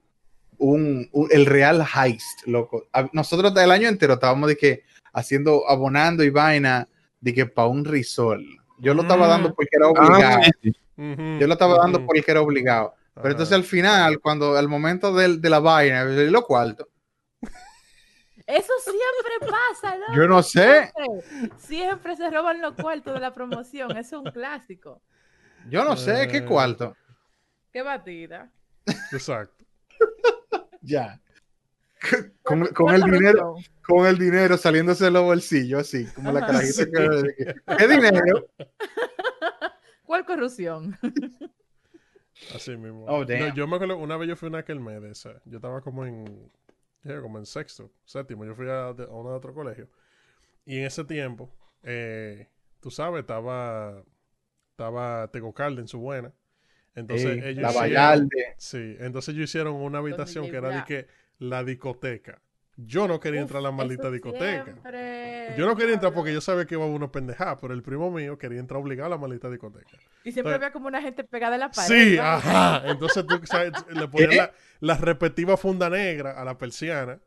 [0.57, 2.87] un, un- el Real Heist, loco.
[2.93, 6.87] A- Nosotros el año entero estábamos de que haciendo, abonando y vaina,
[7.21, 8.45] de que para un risol.
[8.79, 9.29] Yo lo estaba Mm.
[9.29, 10.41] dando porque era obligado.
[10.43, 10.71] Ah.
[10.97, 12.93] Ujú, Yo lo estaba dando porque era obligado.
[13.15, 16.87] Pero entonces al final, cuando al momento del- de, la vaina, lo cuarto.
[18.47, 20.15] Eso siempre pasa, ¿no?
[20.15, 23.91] Yo no sé, Siempre, siempre se roban los cuartos de la promoción.
[23.91, 25.01] Eso es un clásico.
[25.69, 26.45] yo no sé qué Eh.
[26.45, 26.95] cuarto.
[27.71, 28.49] Qué batida.
[29.11, 29.63] Exacto.
[30.81, 31.19] Ya.
[32.43, 36.45] Con, con ¿Cuál el dinero, con el dinero saliéndose de los bolsillos, así, como la
[36.45, 38.47] carajita que, ¿Qué dinero?
[40.05, 40.97] ¿Cuál corrupción?
[42.55, 43.05] Así mismo.
[43.05, 45.41] Oh, No, yo me acuerdo, una vez yo fui a una Kelme de esa.
[45.45, 46.51] Yo estaba como en,
[47.21, 48.43] como en sexto, séptimo.
[48.45, 49.87] Yo fui a, a uno de otro colegio.
[50.65, 52.49] Y en ese tiempo, eh,
[52.79, 54.03] tú sabes, estaba,
[54.71, 56.33] estaba Tego Calde en su buena.
[56.95, 58.29] Entonces Sí, ellos la hicieron-.
[58.57, 61.07] Sí, entonces ellos hicieron una habitación que era de que
[61.41, 62.39] la discoteca.
[62.77, 64.63] Yo no quería entrar a la maldita discoteca.
[64.63, 67.81] siempre- Yo no quería entrar porque yo sabía que iba a uno pendejar, pero el
[67.83, 69.89] primo mío quería entrar obligado a la maldita discoteca.
[70.23, 71.87] Y siempre Entonces- había como una gente pegada a la pared.
[72.11, 72.23] Sí, ¿no?
[72.23, 72.83] ajá.
[72.89, 74.35] Entonces tú sabes, le ponías ¿Qué?
[74.37, 77.19] la, la respectiva funda negra a la persiana,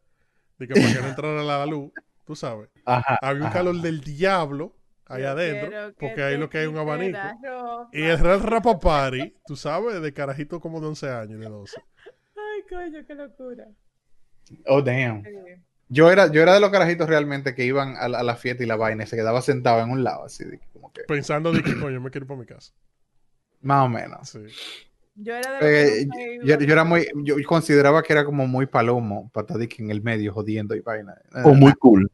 [0.59, 1.93] de que para que no entrara la luz,
[2.25, 2.69] tú sabes.
[2.85, 3.19] Ajá.
[3.21, 3.59] Había un ajá.
[3.59, 7.19] calor del diablo ahí Yo adentro, porque ahí lo que hay es un abanico.
[7.93, 11.81] Y el Real Rapa Party, tú sabes, de carajito como de 11 años, de 12.
[12.37, 13.67] Ay, coño, qué locura.
[14.67, 15.23] Oh, damn.
[15.89, 18.63] Yo era, yo era de los carajitos realmente que iban a la, a la fiesta
[18.65, 21.03] y la vaina y se quedaba sentado en un lado, así, de que como que,
[21.03, 22.73] Pensando de que, coño, me quiero ir para mi casa.
[23.61, 24.29] más o menos.
[24.29, 24.41] Sí.
[25.17, 28.67] Yo era de los Eh, yo, yo era muy, yo consideraba que era como muy
[28.67, 31.15] palomo, para estar de que en el medio jodiendo y vaina.
[31.45, 32.11] O muy cool.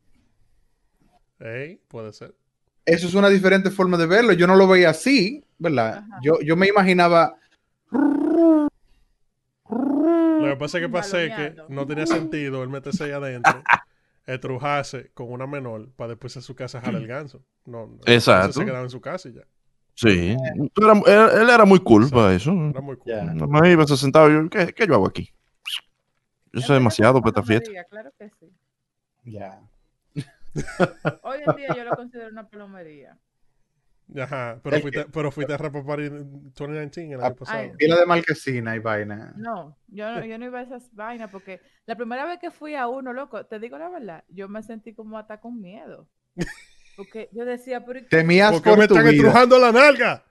[1.39, 2.35] Ey, puede ser.
[2.85, 4.33] Eso es una diferente forma de verlo.
[4.33, 5.99] Yo no lo veía así, ¿verdad?
[5.99, 6.18] Ajá.
[6.22, 7.37] Yo, yo me imaginaba,
[10.55, 13.62] que pasa es que pasé que no tenía sentido él meterse ahí adentro,
[14.26, 17.42] estrujarse con una menor para después en su casa jalar el ganso.
[17.64, 17.98] No, no.
[18.07, 18.53] Exacto.
[18.53, 19.42] Se quedaba en su casa y ya.
[19.94, 20.36] Sí.
[20.76, 20.92] Era-
[21.32, 22.11] él, él era muy cool Sí.
[22.14, 22.53] para eso.
[22.53, 23.12] Era muy cool.
[23.12, 24.30] Nada más iba sentado.
[24.30, 25.32] Yo, ¿qué, ¿Qué yo hago aquí?
[26.53, 27.70] Yo sé demasiado para esta fiesta.
[27.88, 28.53] Claro que sí.
[29.24, 29.61] ya.
[31.22, 33.16] Hoy en día yo lo considero una palomería.
[34.18, 37.58] Ajá, pero Es fuiste, pero fuiste a Rapa Party en 2019, el Ah, año pasado.
[37.61, 37.70] ay.
[37.76, 39.32] Pila de marquesina y vaina.
[39.36, 42.74] No, yo no, yo no iba a esas vainas porque la primera vez que fui
[42.74, 46.08] a uno, loco, te digo la verdad, yo me sentí como hasta con miedo.
[46.96, 48.08] Porque yo decía, pero ¿y qué?
[48.08, 49.16] Temías ¿Por qué por me tu están vida.
[49.28, 50.24] estrujando la nalga?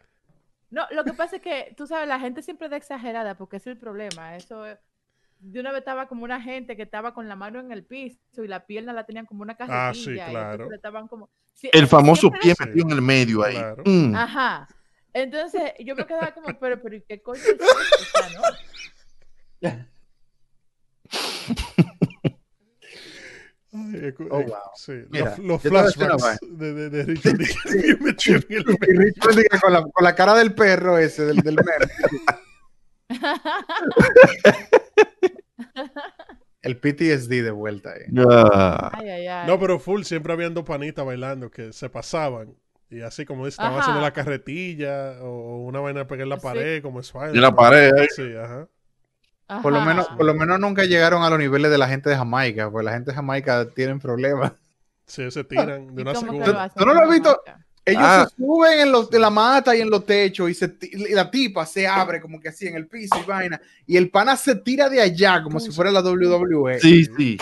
[0.71, 3.65] No, lo que pasa es que, tú sabes, la gente siempre da exagerada porque es
[3.67, 4.35] el problema.
[4.35, 4.77] Eso es-
[5.39, 8.43] De una vez estaba como una gente que estaba con la mano en el piso
[8.43, 9.87] y la pierna la tenían como una cajetilla.
[9.89, 10.71] Ah, sí, claro.
[10.73, 11.29] estaban como...
[11.53, 13.55] Sí, El famoso pie metido en el medio ahí.
[13.55, 13.83] Claro.
[13.85, 14.15] Mm.
[14.15, 14.67] Ajá.
[15.13, 17.65] Entonces yo me quedaba como, pero, pero ¿y ¿qué coño es esto?
[19.61, 19.69] ¿no?
[23.71, 24.57] Ay, Oh, wow.
[24.75, 30.33] Sí, Mira, los, flashbacks de, de, de Richard Richard diga, con, la, con la cara
[30.33, 31.85] del perro ese, del, del meme.
[36.69, 38.03] El PTSD de vuelta ahí.
[38.93, 39.47] Ay, ay, ay.
[39.47, 42.53] No, pero full, siempre habían dos panitas bailando que se pasaban.
[42.91, 43.81] Y así como dice, estaban Ajá.
[43.81, 46.43] haciendo la carretilla o una vaina de pegar en la Sí.
[46.43, 47.35] pared, como Spider.
[47.35, 47.93] Y la pared.
[47.93, 48.07] ahí.
[48.15, 48.67] Sí, ajá.
[49.63, 52.15] Por lo, menos, por lo menos nunca llegaron a los niveles de la gente de
[52.15, 54.53] Jamaica, porque la gente de Jamaica tienen problemas.
[55.07, 56.69] Sí, se tiran de ¿Y una segunda.
[56.69, 57.41] ¿Tú no lo has visto?
[57.45, 57.65] Jamaica?
[57.85, 58.27] Ellos Ah.
[58.29, 61.31] se suben en, los, en la mata y en los techos y, se y la
[61.31, 63.59] tipa se abre como que así en el piso y vaina.
[63.87, 66.79] Y el pana se tira de allá como si fuera la WWE.
[66.79, 67.37] Sí, sí.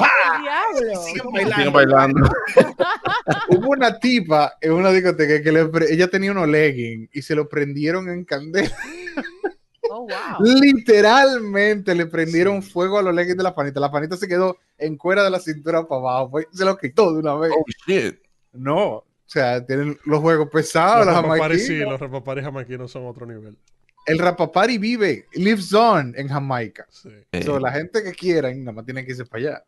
[1.06, 1.72] Siguen ¿Cómo bailando.
[1.72, 2.30] Bailando.
[3.50, 7.48] Hubo una tipa en una discoteca que le ella tenía unos leggings y se lo
[7.50, 8.76] prendieron en candela.
[9.90, 10.10] Oh, wow.
[10.44, 13.80] Literalmente le prendieron fuego a los leggings de la panita.
[13.80, 16.32] La panita se quedó en cuera de la cintura para abajo.
[16.32, 17.52] pues, se lo quitó de una vez.
[17.58, 18.18] Oh, shit.
[18.52, 23.06] No, o sea, tienen los juegos pesados, Los las rapaparis sí, los rapaparis jamaiquinos son
[23.06, 23.58] otro nivel.
[24.06, 26.88] El rapapari vive, lives on en Jamaica.
[26.90, 27.10] Sí.
[27.34, 29.64] Eh, So, la gente que quieran, nada más tienen que irse para allá.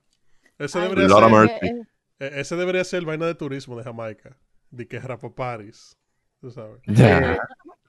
[0.57, 1.81] Ese debería, ser, eh,
[2.19, 4.37] eh, ese debería ser el vaina de turismo de Jamaica.
[4.71, 5.97] De que es rapaparis.
[6.39, 6.79] Tú sabes.
[6.85, 7.33] ya.
[7.33, 7.37] Eh,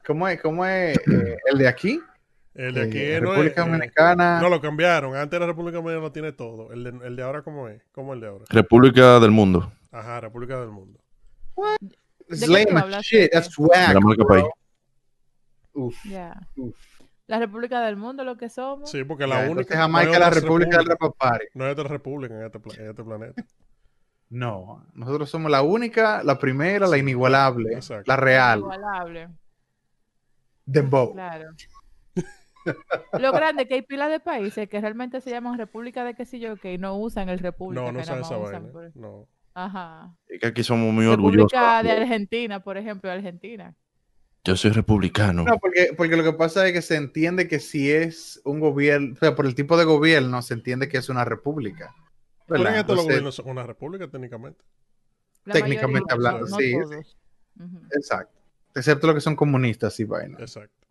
[0.05, 2.01] ¿Cómo es, cómo es eh, el de aquí?
[2.55, 3.39] El de aquí Eh, no es.
[3.39, 4.41] República eh, Dominicana.
[4.41, 5.15] no lo cambiaron.
[5.15, 6.73] Antes la República Dominicana lo tiene todo.
[6.73, 7.81] El de, el de ahora, ¿cómo es?
[7.93, 8.45] ¿Cómo es el de ahora?
[8.49, 9.73] República del Mundo.
[9.93, 11.00] Ajá, República del Mundo.
[12.29, 14.27] It's ¿De qué lame shit, that's whack, la marca bro.
[14.29, 14.45] país.
[15.73, 16.39] Uf, ya.
[16.57, 16.77] uf.
[17.27, 18.91] La República del Mundo, lo que somos.
[18.91, 19.77] Sí, porque la entonces única.
[19.77, 21.47] Jamaica no es la República del Rapapari.
[21.55, 23.45] No hay otra república en este, pla- en este planeta.
[24.31, 28.05] No, nosotros somos la única, la primera, la inigualable, Exacto.
[28.07, 29.29] la real, Igualable.
[30.67, 31.13] Dembow.
[31.15, 31.51] Claro.
[33.19, 36.25] Lo grande es que hay pilas de países que realmente se llaman República de qué
[36.27, 37.81] sé yo, que no usan el República.
[37.81, 38.73] No, que no usan esa usan vaina.
[38.73, 39.27] por- No.
[39.55, 40.17] Ajá.
[40.29, 41.53] Es que aquí somos muy orgullosos.
[41.53, 43.75] República de Argentina, por ejemplo, Argentina.
[44.45, 45.45] Yo soy republicano.
[45.45, 49.15] No, porque, porque lo que pasa es que se entiende que si es un gobierno,
[49.15, 51.95] o sea, por el tipo de gobierno, se entiende que es una república.
[52.47, 54.65] Pero esto los gobiernos son una república técnicamente.
[55.45, 57.17] La Técnicamente mayoría, hablando, no sí, todos.
[57.93, 58.39] Exacto.
[58.75, 60.39] Excepto los que son comunistas y vaina.
[60.39, 60.87] Exacto.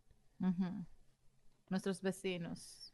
[1.69, 2.88] Nuestros vecinos.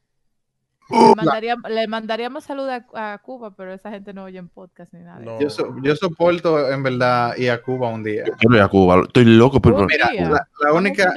[0.90, 4.50] Uh, Le, mandaríamos, le mandaríamos salud a, a Cuba, pero esa gente no oye en
[4.50, 5.20] podcast ni nada.
[5.20, 5.40] No.
[5.40, 8.24] Yo, so- yo soporto en verdad ir a Cuba un día.
[8.38, 9.02] Quiero ir a Cuba.
[9.06, 10.30] Estoy loco Mira, día.
[10.62, 11.12] la, única,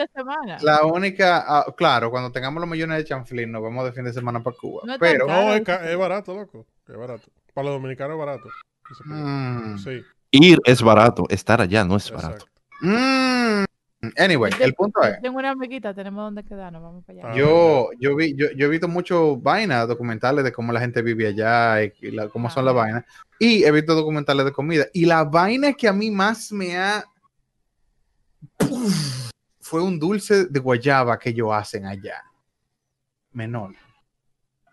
[0.63, 4.13] la única, ah, claro, cuando tengamos los millones de chanflín, nos vamos de fin de
[4.13, 4.83] semana para Cuba.
[4.87, 5.27] No pero.
[5.27, 6.67] No, es, es barato, loco.
[6.89, 7.29] Es barato.
[7.53, 8.49] Para los dominicanos es barato.
[9.05, 11.25] Mm, Sí, Ir es barato.
[11.29, 12.47] Estar allá no es barato.
[12.81, 13.38] mm,
[14.17, 17.29] anyway, Yo el punto es, Tengo una amiguita, tenemos donde quedarnos, vamos para allá.
[17.33, 21.03] Ah, yo, yo vi, yo, yo he visto muchos vainas, documentales de cómo la gente
[21.03, 22.77] vive allá y, y la- cómo son las Ah.
[22.79, 23.05] vainas.
[23.39, 24.87] Y he visto documentales de comida.
[24.93, 27.05] Y la vaina que a mí más me ha
[28.57, 29.31] ¡Puf!
[29.61, 32.23] fue un dulce de guayaba que ellos hacen allá.
[33.33, 33.75] Menor.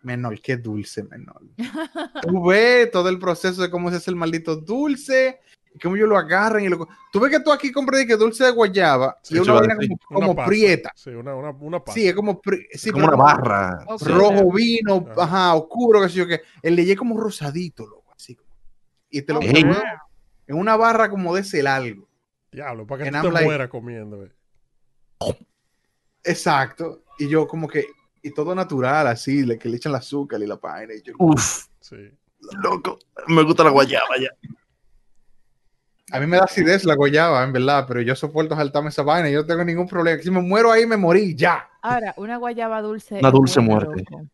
[0.04, 1.42] Menor, qué dulce, menor.
[2.22, 5.40] Tú ves todo el proceso de cómo se hace el maldito dulce,
[5.76, 6.88] y cómo ellos lo agarran y lo.
[7.12, 9.76] Tú ves que tú aquí compras de que dulce de guayaba Sí, y una vaina
[9.76, 10.92] como, Una como prieta.
[10.96, 11.92] Sí, una, una, una pasta.
[12.00, 13.84] Sí, es como, pri- sí, como una barra.
[13.88, 14.02] Ok.
[14.04, 15.24] rojo vino, Ajá.
[15.24, 16.42] ajá, oscuro, que sé yo qué.
[16.62, 18.36] El es como rosadito, loco, así.
[18.36, 18.50] como-
[19.10, 19.76] Y te lo ponen
[20.48, 22.08] en una barra como de ese largo.
[22.52, 24.24] Diablo, para que I'm te like- mueras comiendo.
[24.24, 24.32] eh.
[26.24, 27.04] Exacto.
[27.20, 27.86] Y yo como que,
[28.22, 30.94] y todo natural, así, le, que le echan el azúcar y la vaina.
[30.94, 31.98] Y yo, Uf, Sí.
[32.64, 32.98] loco.
[33.28, 34.30] Me gusta la guayaba ya.
[36.12, 39.30] A mí me da acidez la guayaba, en verdad, pero yo soporto saltarme esa vaina.
[39.30, 40.22] Yo no tengo ningún problema.
[40.22, 41.68] Si me muero ahí, me morí, ya.
[41.82, 43.20] Ahora, una guayaba dulce.
[43.20, 44.04] Una dulce muerte.
[44.10, 44.26] loco.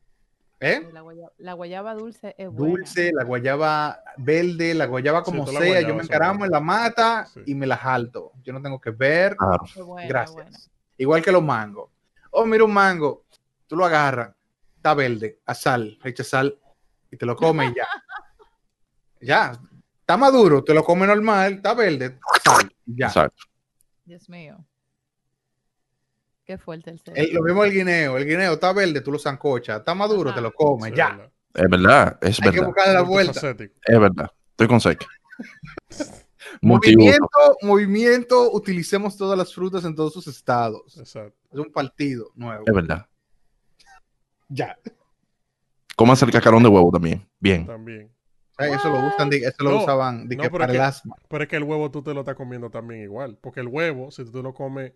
[0.63, 0.87] ¿Eh?
[0.93, 2.75] La guayaba, la guayaba dulce es buena.
[2.75, 5.57] Dulce, la guayaba verde, la guayaba como sea.
[5.59, 7.41] guayaba yo me encaramo en la mata Sí.
[7.47, 8.33] y me la jalto.
[8.43, 9.35] Yo no tengo que ver.
[9.37, 9.63] Claro.
[9.87, 10.33] Buena, Gracias.
[10.35, 10.57] buena.
[10.97, 11.89] Igual que los mangos.
[12.29, 13.23] Oh, mira un mango.
[13.65, 14.35] Tú lo agarras,
[14.75, 16.55] está verde, a sal, le echas sal
[17.09, 17.87] y te lo comes y ya.
[19.21, 19.51] ya.
[20.11, 22.19] Está maduro, te lo comes normal, está verde,
[22.85, 23.07] ya.
[23.07, 23.43] Exacto.
[24.03, 24.57] Dios mío.
[26.43, 27.17] Qué fuerte el ser.
[27.17, 28.17] El- lo mismo el guineo.
[28.17, 29.79] El guineo está verde, tú lo zancochas.
[29.79, 30.35] Está maduro, Ajá.
[30.35, 31.11] te lo comes, Sí, ya.
[31.11, 31.31] verdad.
[31.53, 32.17] Es verdad.
[32.21, 32.65] Es Hay que verdad.
[32.67, 33.49] buscarle la vuelta.
[33.51, 34.31] Es verdad.
[34.49, 35.07] Estoy con Sek.
[36.61, 40.97] Movimiento, movimiento, utilicemos todas las frutas en todos sus estados.
[40.97, 41.37] Exacto.
[41.53, 42.65] Es un partido nuevo.
[42.67, 43.07] Es verdad.
[44.49, 44.77] Ya.
[45.95, 47.25] Comas el cacarón de huevo también.
[47.39, 47.65] Bien.
[47.65, 48.11] También.
[48.67, 50.81] Sea, Eso lo usan, eso lo No, usaban no, que pero para es el que-
[50.81, 51.15] asma.
[51.27, 53.37] Pero es que el huevo tú te lo estás comiendo también igual.
[53.41, 54.93] Porque el huevo, si tú te lo comes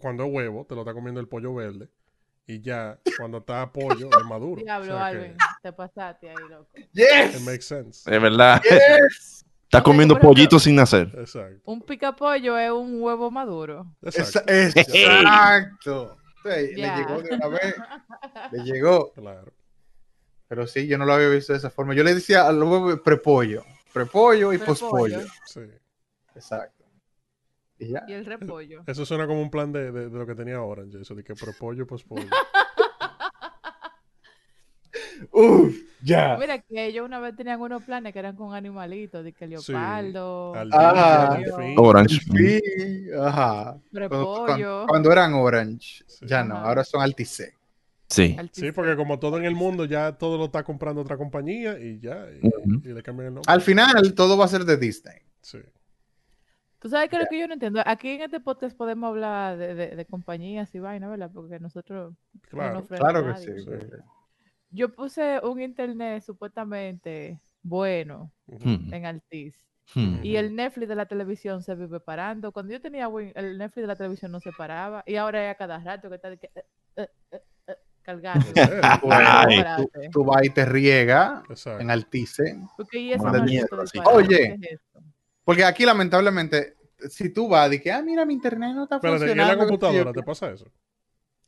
[0.00, 1.88] cuando es huevo, te lo está comiendo el pollo verde.
[2.46, 4.62] Y ya, cuando está pollo, es maduro.
[4.62, 5.36] Diablo, O sea que Alvin.
[5.62, 6.68] Te pasaste ahí, loco.
[6.74, 7.40] It Yes.
[7.42, 8.14] makes sense.
[8.14, 8.60] Es verdad.
[8.62, 9.44] Yes.
[9.64, 11.10] Estás comiendo pollito sin nacer.
[11.16, 11.60] Exacto.
[11.64, 13.86] Un picapollo es un huevo maduro.
[14.02, 14.52] Exacto.
[14.52, 16.16] Exacto.
[16.44, 16.74] Sí.
[16.74, 17.76] Le llegó de una vez.
[18.50, 19.12] Le llegó.
[19.12, 19.52] Claro.
[20.52, 21.94] Pero sí, yo no lo había visto de esa forma.
[21.94, 23.64] Yo le decía al huevo prepollo.
[23.90, 24.78] Prepollo y Prepollo.
[24.80, 25.20] pospollo.
[25.46, 25.60] Sí.
[26.34, 26.84] Exacto.
[27.78, 28.04] Y ya.
[28.06, 28.82] Y el repollo.
[28.86, 31.00] Eso suena como un plan de, de- de lo que tenía Orange.
[31.00, 32.26] Eso de que propollo, pospollo.
[35.32, 36.36] Uf, ya.
[36.38, 40.54] Mira que ellos una vez tenían unos planes que eran con animalitos, de que leopardo,
[40.54, 41.38] Al Ah.
[41.78, 42.20] Orange.
[42.30, 42.60] Sí,
[43.18, 43.78] ajá.
[43.90, 46.26] Cuando, repollo, cuando- cuando eran Orange, Sí.
[46.26, 46.68] ya no, Ajá.
[46.68, 47.54] ahora son Alticé.
[48.12, 48.36] Sí.
[48.52, 51.98] Sí, porque como todo en el mundo, ya todo lo está comprando otra compañía y
[52.00, 52.82] ya, y, Ujú.
[52.88, 53.52] y le cambian el nombre.
[53.52, 55.16] Al final, todo va a ser de Disney.
[55.40, 55.58] Sí.
[56.78, 59.74] Tú sabes que lo que yo no entiendo, aquí en este podcast podemos hablar de,
[59.74, 61.30] de- de compañías y vaina, ¿verdad?
[61.32, 62.82] Porque nosotros no Claro.
[62.82, 63.52] frena Claro que sí.
[63.58, 63.70] sí.
[64.70, 68.68] Yo puse un internet supuestamente bueno Ujú.
[68.68, 68.94] Hmm.
[68.94, 69.54] en Altiz.
[69.94, 70.24] Hmm.
[70.24, 72.50] Y el Netflix de la televisión se vive parando.
[72.52, 75.02] Cuando yo tenía Win, el Netflix de la televisión no se paraba.
[75.06, 76.50] Y ahora es a cada rato que está de que,
[76.96, 77.08] eh,
[78.54, 78.82] ¿En?
[79.10, 79.64] Ay.
[79.76, 81.80] Tú, tú vas y te riega Exacto.
[81.80, 82.58] en Altice.
[82.76, 83.16] Porque
[84.12, 84.58] Oye.
[85.44, 86.76] Porque aquí, lamentablemente,
[87.08, 89.54] si tú vas y que, ah, mira, mi internet no está Espérate, ¿y en funcionando.
[89.54, 90.70] la computadora te pasa eso?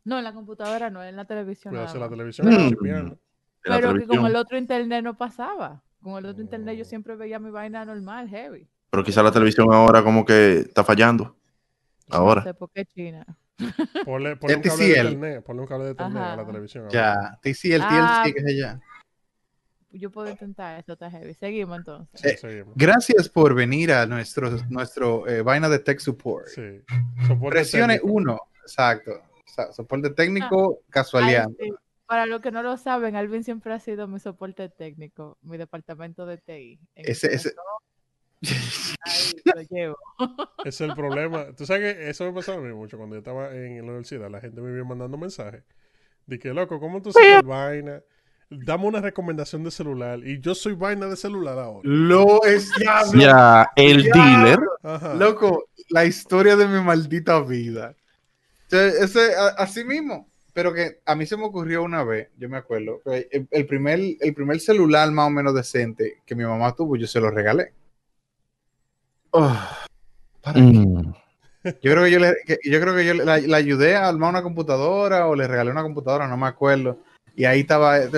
[0.04, 1.70] No, en la computadora no, en la televisión.
[1.72, 3.10] Cuidado, nada si la televisión Mm.
[3.10, 3.16] De
[3.62, 5.82] Pero que con el otro internet no pasaba.
[6.02, 6.84] Con el otro internet yo Oh.
[6.84, 8.68] siempre veía mi vaina normal, heavy.
[8.90, 11.34] Pero quizá la televisión ahora como que está fallando.
[12.08, 12.42] No Ahora.
[12.42, 13.24] sé por qué China.
[14.04, 15.06] Ponle, ponle un cable de TCL.
[15.12, 16.46] internet, ponle un cable de internet a la Ajá.
[16.46, 16.88] televisión.
[16.90, 18.22] Ya, TCL, Ah.
[18.24, 18.80] TLC, que es ella.
[19.96, 21.34] Yo puedo intentar, eso está heavy.
[21.34, 22.24] Seguimos entonces.
[22.24, 22.74] Eh, seguimos.
[22.76, 26.48] Gracias por venir a nuestro, nuestro eh, vaina de tech support.
[26.48, 26.80] Sí.
[27.28, 28.12] Soporte Presione técnico.
[28.16, 29.12] uno, exacto.
[29.12, 31.46] O sea, soporte técnico, casualidad.
[31.60, 31.74] Ay, sí.
[32.06, 36.26] Para los que no lo saben, Alvin siempre ha sido mi soporte técnico, mi departamento
[36.26, 36.80] de TI.
[36.96, 37.54] En Ese- el ese-
[39.56, 39.96] ahí llevo.
[40.64, 41.46] Es el problema.
[41.56, 44.30] Tú sabes que eso me pasaba a mí mucho cuando yo estaba en la universidad.
[44.30, 45.62] La gente me iba mandando mensajes.
[46.26, 48.02] De que, loco, ¿cómo tú sabes vaina?
[48.50, 50.20] Dame una recomendación de celular.
[50.24, 51.80] Y yo soy vaina de celular ahora.
[51.84, 52.70] Lo es.
[53.14, 54.10] Ya, el Ya.
[54.14, 54.58] dealer.
[54.82, 55.14] Ajá.
[55.14, 57.94] Loco, la historia de mi maldita vida.
[58.66, 60.28] O sea, ese, a- así mismo.
[60.52, 63.00] Pero que a mí se me ocurrió una vez, yo me acuerdo,
[63.50, 67.18] el primer, el primer celular más o menos decente que mi mamá tuvo, yo se
[67.18, 67.72] lo regalé.
[69.36, 69.56] Oh,
[70.42, 70.60] ¿para?
[70.60, 71.12] Mm.
[71.64, 74.06] Yo creo que yo le, que- yo creo que yo le, la, la ayudé a
[74.08, 77.00] armar una computadora o le regalé una computadora, no me acuerdo.
[77.34, 77.98] Y ahí estaba.
[77.98, 78.10] eh,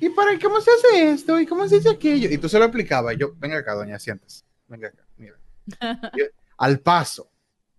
[0.00, 1.38] ¿Y para cómo se hace esto?
[1.38, 2.28] ¿Y cómo se hace aquello?
[2.28, 3.14] Y tú se lo explicabas.
[3.14, 4.42] Y yo, venga acá, doña, siéntese.
[4.66, 5.36] Venga acá, mira.
[6.16, 6.24] Yo,
[6.58, 7.30] al paso.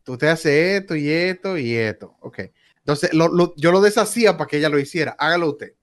[0.04, 2.16] Tú te haces esto y esto y esto.
[2.22, 2.40] Ok.
[2.78, 5.16] Entonces, lo- lo- yo lo deshacía para que ella lo hiciera.
[5.20, 5.74] Hágalo usted.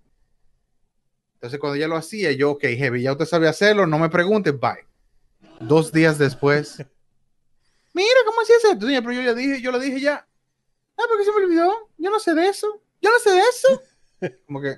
[1.35, 4.51] Entonces, cuando ella lo hacía, yo, ok, heavy, ya usted sabe hacerlo, no me pregunte,
[4.53, 4.87] bye.
[5.61, 6.79] Dos días después,
[7.95, 8.87] mira cómo se hace esto.
[8.87, 10.27] Doña, pero yo le dije, yo le dije ya.
[10.97, 11.73] Ah, porque se me olvidó.
[11.99, 12.83] Yo no sé de eso.
[13.01, 13.83] Yo no sé de eso.
[14.47, 14.77] Como que.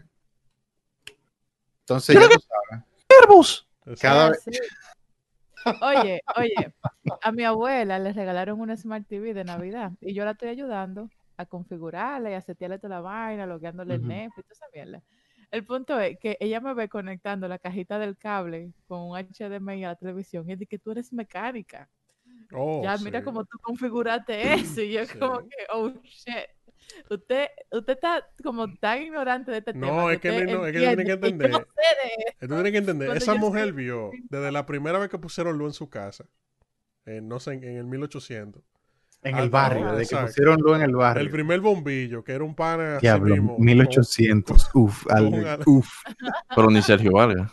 [1.80, 2.20] Entonces, ya.
[2.20, 3.96] Exacto.
[4.00, 4.50] Cada Ah, vez- sí.
[5.80, 6.74] Oye, oye,
[7.20, 11.08] a mi abuela le regalaron una Smart TV de Navidad y yo la estoy ayudando
[11.36, 14.02] a configurarla y a setearle toda la vaina, logueándole Ujú.
[14.02, 15.02] el Netflix, toda esa mierda.
[15.52, 19.84] El punto es que ella me ve conectando la cajita del cable con un HDMI
[19.84, 21.88] a la televisión y dice que tú eres mecánica.
[22.54, 24.80] Oh, ya, mira cómo tú configuraste eso.
[24.80, 25.18] Y yo Sí.
[25.18, 26.48] como que, oh, shit.
[27.08, 29.86] Usted, usted está como tan ignorante de este tema.
[29.86, 31.52] No, es que usted no, es que que entender.
[31.52, 31.58] sé
[32.40, 35.08] de Tú tienes que entender, Cuando esa yo mujer estoy- vio desde la primera vez
[35.08, 36.24] que pusieron luz en su casa,
[37.06, 38.62] en, no sé, en, en el 1800,
[39.24, 41.22] En Ah, el barrio, no, de que pusieron luz en el barrio.
[41.22, 44.70] el primer bombillo, que era un pana así Diablo, mismo, 1800.
[44.74, 45.88] Uf, con Albert, uf.
[46.56, 47.52] Pero ni Sergio Valga.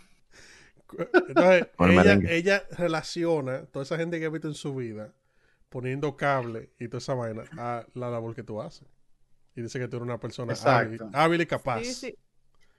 [0.88, 5.13] con- Entonces, Con el ella, relaciona toda esa gente que ha visto en su vida
[5.70, 8.88] poniendo cable y toda esa vaina a la labor que tú haces.
[9.55, 11.84] Y dice que tú eres una persona hábil, hábil y capaz.
[11.84, 12.15] Sí, sí.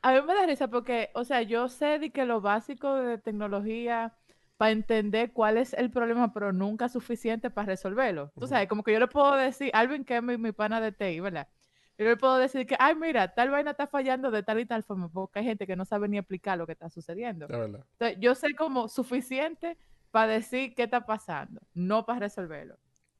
[0.02, 3.18] A mí me da risa porque, o sea, yo sé de que lo básico de
[3.18, 4.14] tecnología
[4.60, 8.30] para entender cuál es el problema, pero nunca suficiente para resolverlo.
[8.38, 10.92] Tú sabes, como que yo le puedo decir, Alvin, que es mi, mi pana de
[10.92, 11.48] TI, ¿verdad?
[11.96, 14.82] Yo le puedo decir que, ay, mira, tal vaina está fallando de tal y tal
[14.82, 17.46] forma, porque hay gente que no sabe ni explicar lo que está sucediendo.
[17.46, 17.86] De verdad.
[17.92, 19.78] Entonces, yo sé como suficiente
[20.10, 22.76] para decir qué está pasando, no para resolverlo.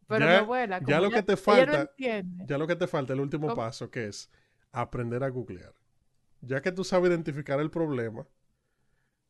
[0.09, 2.45] Pero mi Ya- abuela, ya como lo ella- que te no falta- entiende.
[2.47, 3.57] Ya lo que te falta, el último ¿Cómo?
[3.57, 4.31] paso, que es
[4.73, 5.73] aprender a googlear.
[6.43, 8.27] Ya que tú sabes identificar el problema,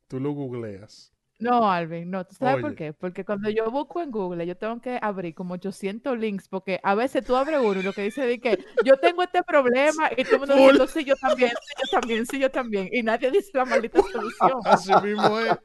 [0.08, 1.12] tú lo googleas.
[1.40, 2.24] No, Alvin, no.
[2.26, 2.92] ¿Tú sabes por qué?
[2.92, 6.94] Porque cuando yo busco en Google, yo tengo que abrir como 800 links, porque a
[6.94, 10.24] veces tú abres uno y lo que dice de que yo tengo este problema y
[10.24, 12.88] todo el mundo diciendo, sí, yo también, sí, yo también, sí, yo también.
[12.92, 14.60] Y nadie dice la maldita solución.
[14.64, 15.58] Así mismo es.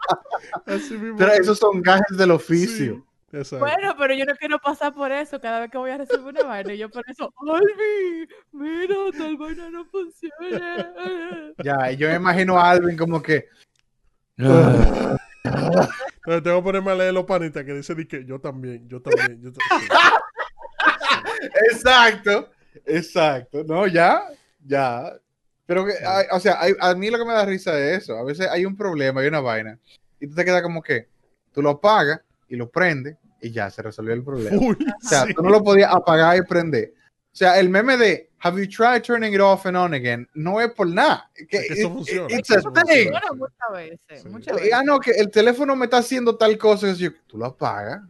[0.66, 1.40] Así mismo Pero es.
[1.42, 3.06] esos son gajes del oficio.
[3.32, 3.66] Sí, exacto.
[3.66, 6.44] Bueno, pero yo no quiero pasar por eso cada vez que voy a recibir una
[6.44, 6.74] vaina.
[6.74, 11.54] Y yo por eso, Alvin, mira, tal vaina no funciona.
[11.64, 13.50] Ya, y yo me imagino a Alvin como que.
[16.18, 19.42] Entonces tengo que ponerme a leer los panitas que dice que yo también, yo también,
[19.42, 19.90] yo también.
[21.72, 22.50] Exacto,
[22.86, 23.64] exacto.
[23.64, 24.24] No, ya,
[24.66, 25.14] ya.
[25.66, 28.18] Pero, que, hay- o sea, hay- a mí lo que me da risa es eso.
[28.18, 29.80] A veces hay un problema, hay una vaina,
[30.20, 31.08] y tú te quedas como que
[31.54, 34.58] tú lo apagas y lo prendes y ya se resolvió el problema.
[34.58, 35.34] O sea, sí.
[35.34, 36.94] tú no lo podías apagar y prender.
[37.36, 40.26] O sea, el meme de Have you tried turning it off and on again?
[40.36, 41.30] No es por nada.
[41.36, 42.82] Que, Es que eso it- funciona, It's a eso thing.
[42.86, 43.22] funciona.
[43.34, 44.30] Muchas veces, Sí.
[44.30, 44.74] muchas veces.
[44.74, 46.94] Ah, no, que el teléfono me está haciendo tal cosa.
[46.94, 48.02] yo, tú lo apagas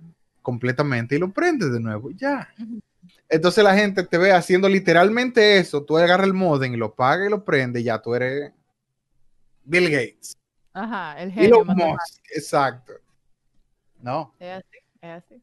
[0.43, 2.11] completamente y lo prendes de nuevo.
[2.11, 2.47] Ya.
[3.27, 5.83] Entonces la gente te ve haciendo literalmente eso.
[5.83, 7.81] Tú agarras el modem y lo apagas y lo prendes.
[7.81, 8.51] Y ya tú eres
[9.63, 10.37] Bill Gates.
[10.73, 11.75] Ajá, el genio Elon.
[11.77, 12.21] Musk.
[12.35, 12.93] Exacto.
[14.01, 14.35] No.
[14.39, 15.41] Es así, es así.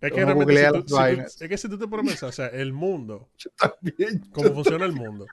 [0.00, 0.88] Es que realmente si tú-
[1.36, 4.20] si es que si tú te pones pensar, o sea, el mundo, Yo también.
[4.32, 5.28] cómo funciona el mundo,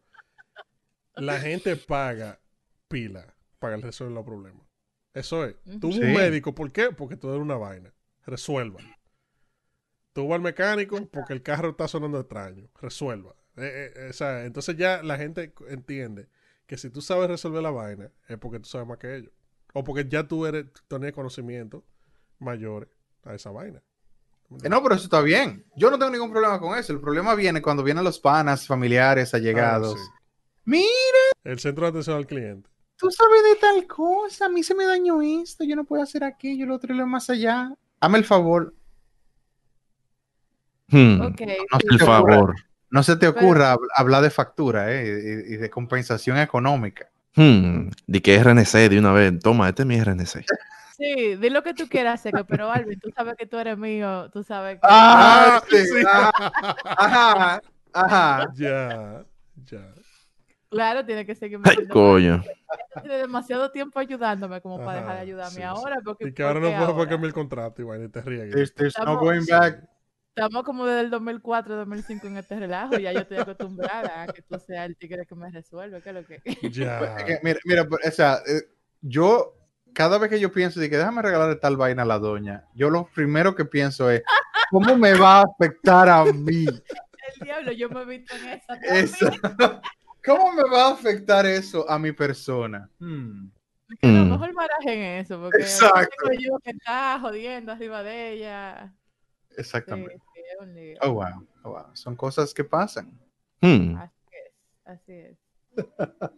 [1.16, 2.40] la gente paga
[2.88, 4.66] pila para resolver los problemas.
[5.14, 5.56] Eso es.
[5.80, 6.16] Tú vas a un Sí.
[6.16, 6.92] médico, ¿por qué?
[6.92, 7.94] Porque tú eres una vaina.
[8.26, 8.80] Resuelva.
[10.14, 12.70] Tú vas al mecánico porque el carro está sonando extraño.
[12.82, 13.36] Resuelva.
[13.56, 16.28] Eh, eh, o sea, entonces ya la gente entiende
[16.68, 19.32] que si tú sabes resolver la vaina es porque tú sabes más que ellos.
[19.74, 21.84] O porque ya tú eres, tú tienes conocimientos
[22.40, 22.90] mayores
[23.24, 23.82] a esa vaina.
[24.64, 25.66] Eh, No, pero eso está bien.
[25.76, 26.94] Yo no tengo ningún problema con eso.
[26.94, 29.96] El problema viene cuando vienen los panas, familiares, allegados.
[29.98, 30.12] Ah, sí.
[30.66, 30.88] Mira,
[31.44, 32.70] El centro de atención al cliente.
[32.98, 34.46] tú sabes de tal cosa.
[34.46, 35.64] A mí se me dañó esto.
[35.64, 37.72] Yo no puedo hacer aquello, lo otro y lo más allá.
[38.00, 38.74] Hazme el favor.
[40.90, 41.42] Hmm, Ok.
[41.42, 42.56] No sí, se El te pero- ocurra, favor.
[42.90, 47.10] no se te Pero- ocurra hab- hablar de factura eh, y, y de compensación económica.
[47.36, 49.38] Hmm, Di que RNC de una vez.
[49.40, 50.46] Toma, este es mi RNC.
[50.98, 54.32] Sí, di lo que tú quieras, Seco, pero Alvin, tú sabes que tú eres mío,
[54.32, 54.80] tú sabes que...
[54.84, 56.04] Ah, sí, sí.
[56.08, 56.32] ajá,
[56.98, 57.62] ajá,
[57.94, 58.52] ajá.
[58.56, 59.24] Ya,
[59.66, 59.94] ya.
[60.70, 62.44] Claro, tiene que seguir Ay, coño.
[63.02, 65.98] Tiene demasiado tiempo ayudándome como para dejar de ayudarme sí, ahora.
[66.04, 68.52] Porque, Y que ahora no porque puedo ahora cambiar el contrato vaina, y te ríes.
[68.52, 69.84] There's, there's no Estamos- going back.
[70.36, 72.98] Estamos como desde el 2004, 2005 en este relajo.
[72.98, 76.02] Ya yo estoy acostumbrada a que tú seas el tigre que me resuelve.
[76.02, 76.42] ¿Qué es lo que?
[76.72, 77.18] Ya.
[77.18, 78.64] Es que, Mira, mira, o sea, eh,
[79.02, 79.54] yo
[79.94, 82.90] cada vez que yo pienso de que déjame regalarle tal vaina a la doña, yo
[82.90, 84.22] lo primero que pienso es
[84.72, 86.66] ¿cómo me va a afectar a mí?
[87.36, 89.32] El diablo, yo me he visto en esa.
[90.26, 92.90] ¿Cómo me va a afectar eso a mi persona?
[93.00, 93.50] Hmm.
[94.02, 94.32] Que a lo Hmm.
[94.32, 96.32] mejor barajen eso, porque Exacto.
[96.40, 98.94] yo que está jodiendo arriba de ella.
[99.50, 100.18] Sí, Exactamente.
[100.34, 100.98] sí, es un lío.
[101.02, 101.48] Oh, wow.
[101.64, 101.86] Oh, wow.
[101.94, 103.12] Son cosas que pasan.
[103.62, 104.54] Hmm, Así es,
[104.86, 105.38] así es.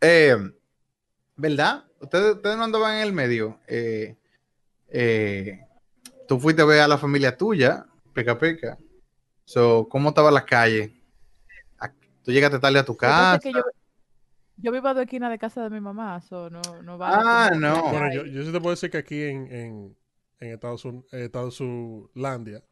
[0.00, 0.36] Eh,
[1.40, 1.84] ¿Verdad?
[2.00, 3.58] Ustedes, ustedes no andaban en el medio.
[3.66, 4.16] Eh,
[4.88, 5.60] eh,
[6.28, 8.76] tú fuiste a ver a la familia tuya, Peca Peca.
[9.46, 10.94] So, ¿Cómo estaba la calle?
[12.22, 13.36] Tú llegaste tarde a tu casa.
[13.36, 13.62] es que yo,
[14.58, 17.50] yo vivo a dos esquinas de casa de mi mamá, so no, no vale Ah,
[17.56, 17.82] no.
[17.90, 19.96] Bueno, yo sí te puedo decir que aquí en, en,
[20.40, 22.62] en Estados Unidos, Estados Unidos,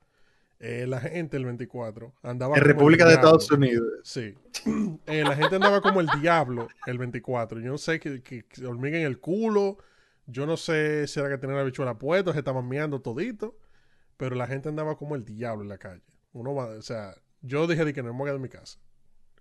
[0.61, 3.29] la gente el 24 andaba En República de diablo.
[3.29, 3.89] Estados Unidos.
[4.05, 4.35] Sí.
[5.07, 7.61] Eh, la gente andaba como el diablo el 24.
[7.61, 9.79] Yo no sé que, que, que hormiga en el culo.
[10.27, 13.57] Yo no sé si era que tenía la bichuela puesta, se estaban meando todito.
[14.19, 16.03] Pero la gente andaba como el diablo en la calle.
[16.33, 18.49] Uno va, o sea, yo dije de que no me voy a quedar en mi
[18.49, 18.79] casa.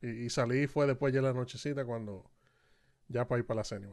[0.02, 2.30] Y, y salí fue después ya en la nochecita cuando
[3.10, 3.90] ya para ir para la cena.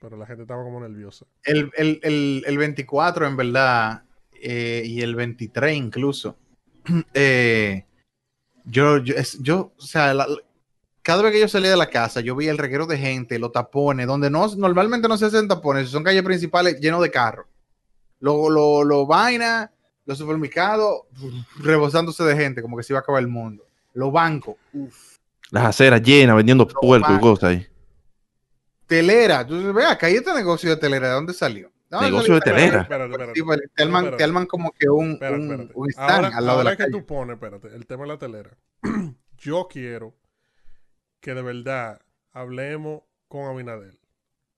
[0.00, 1.26] Pero la gente estaba como nerviosa.
[1.44, 4.04] El, el, el, el 24, en verdad,
[4.40, 6.38] eh, y el 23 incluso.
[7.14, 7.84] eh,
[8.64, 10.26] yo, yo, yo, o sea, la-
[11.02, 13.52] cada vez que yo salía de la casa, yo veía el reguero de gente, los
[13.52, 17.46] tapones, donde no, normalmente no se hacen tapones, son calles principales llenos de carros.
[18.20, 19.70] Lo, lo, lo vaina,
[20.04, 21.02] los supermercados,
[21.60, 23.64] rebosándose de gente, como que se iba a acabar el mundo.
[23.94, 25.16] Los bancos, uf.
[25.50, 27.66] Las aceras llenas, vendiendo puerco y cosas ahí.
[28.86, 29.46] telera.
[29.46, 31.70] Tú ve acá, ¿y este negocio de telera de dónde salió?
[31.90, 32.82] ¿De dónde Negocio de telera.
[32.82, 33.32] Espérate, espérate.
[33.34, 36.50] Sí, pues, te, arman como que un, Espérate, un, un stand Ahora, al lado de
[36.50, 36.92] ahora la que calle.
[36.92, 38.50] tú pones, espérate, el tema de la telera.
[39.38, 40.14] Yo quiero
[41.20, 42.00] que de verdad
[42.32, 43.98] hablemos con Abinadel.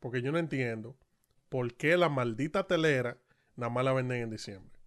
[0.01, 0.97] Porque yo no entiendo
[1.51, 3.18] por qué la maldita telera
[3.57, 4.81] nada más la venden en diciembre.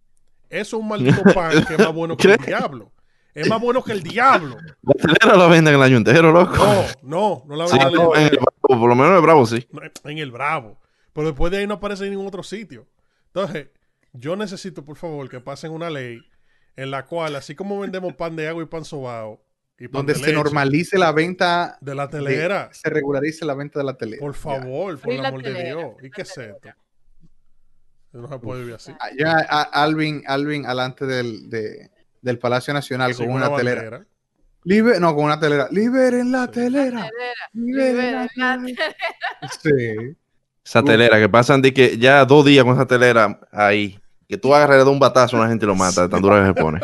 [0.50, 2.92] Eso es un maldito pan que es más bueno que el diablo.
[3.32, 4.56] Es más bueno que el diablo.
[4.82, 6.56] La telera la venden el año entero, loco.
[6.56, 9.16] No, no, no la Sí, venden en el en el Bravo, por lo menos en
[9.16, 9.68] el Bravo sí.
[9.72, 10.78] no, en el Bravo.
[11.14, 12.86] Pero después de ahí no aparece en ningún otro sitio.
[13.28, 13.68] Entonces,
[14.12, 16.18] yo necesito, por favor, que pasen una ley
[16.76, 19.40] en la cual, así como vendemos pan de agua y pan sobao,
[19.78, 23.44] y pan donde de se leche, normalice la venta, de la de- telera, se regularice
[23.44, 24.20] la venta de la telera.
[24.20, 25.94] por favor, por el la amor de telera, Dios.
[26.02, 26.58] ¿Y qué es esto?
[26.60, 26.76] telera.
[28.12, 28.92] No se puede vivir así.
[28.92, 28.98] Ya.
[29.00, 31.90] Ah, Ya, Alvin, Alvin, alante del, de-
[32.22, 34.04] del Palacio Nacional con una, telera.
[35.00, 35.68] no, con una telera.
[35.72, 36.52] Liberen la Sí.
[36.52, 37.08] telera.
[37.08, 37.10] Telera,
[37.52, 38.94] Liberen liberen la la telera.
[39.60, 40.16] Sí.
[40.64, 43.98] Esa telera que pasan de que ya dos días con esa telera ahí.
[44.26, 46.40] Que tú agarras de un batazo a una gente y lo mata, de tan dura
[46.40, 46.80] que se pone.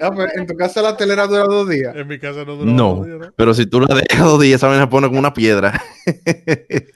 [0.00, 1.94] Ah, pero en tu casa la telera dura dos días.
[1.96, 2.94] En mi casa no duró No.
[2.96, 3.32] dos días, ¿no?
[3.36, 5.82] Pero si tú la dejas dos días, esa vaina pone como una piedra.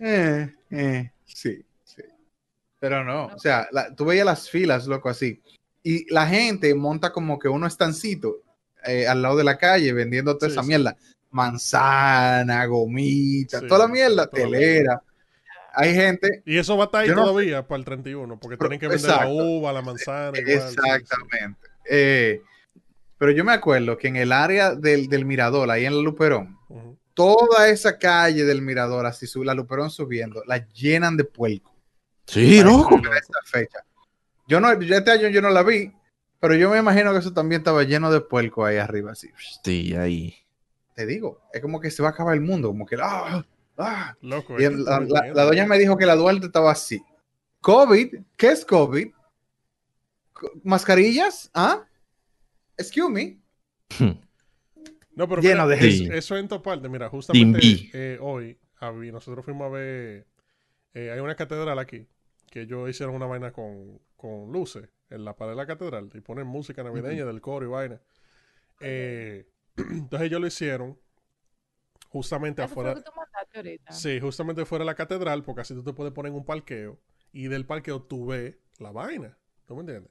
[0.00, 2.02] Eh, eh, sí, sí.
[2.78, 5.42] Pero no, o sea, la- tú veías las filas, loco, así.
[5.82, 8.36] Y la gente monta como que uno estancito
[8.86, 10.68] eh, al lado de la calle vendiendo toda Sí, esa sí.
[10.68, 10.96] mierda.
[11.30, 15.02] Manzana, gomita, Sí, toda la mierda, toda la telera.
[15.80, 18.68] Hay gente, Y eso va a estar ahí no- todavía para el 31, porque Pero-
[18.70, 19.32] tienen que vender exacto.
[19.32, 20.38] la uva, la manzana.
[20.38, 20.90] igual, sí, sí.
[20.90, 21.60] exactamente.
[21.88, 22.42] Eh,
[23.16, 26.58] pero yo me acuerdo que en el área del, del Mirador, ahí en la Luperón,
[27.14, 31.74] toda esa calle del Mirador, así su, la Luperón subiendo, la llenan de puerco.
[32.26, 32.96] Sí, loco.
[32.96, 33.78] Esta fecha.
[34.46, 35.92] Yo no, yo este año yo no la vi,
[36.40, 39.30] pero yo me imagino que eso también estaba lleno de puerco ahí arriba, así.
[39.64, 40.34] Sí, ahí.
[40.94, 43.44] Te digo, es como que se va a acabar el mundo, como que ¡ah!
[43.78, 44.16] ¡Ah!
[44.20, 47.00] Loco, Y la, doña me dijo que la Duarte estaba así.
[47.60, 49.08] COVID, ¿qué es COVID?
[50.32, 51.50] Co- ¿Mascarillas?
[51.54, 51.84] ¿Ah?
[52.76, 53.38] Excuse me.
[55.18, 57.58] No, pero lleno mira, de es- eso en tu parte, mira, justamente
[57.92, 60.28] eh, hoy habí- nosotros fuimos a ver,
[60.94, 62.06] eh, hay una catedral aquí,
[62.52, 66.20] que ellos hicieron una vaina con, con luces en la pared de la catedral y
[66.20, 68.00] ponen música navideña del coro y vaina.
[68.78, 70.96] Eh, entonces ellos lo hicieron
[72.10, 72.94] justamente afuera.
[73.54, 73.92] Ahorita.
[73.92, 76.98] Sí, justamente fuera de la catedral, porque así tú te puedes poner en un parqueo
[77.32, 79.36] y del parqueo tú ves la vaina.
[79.66, 80.10] ¿Tú me entiendes?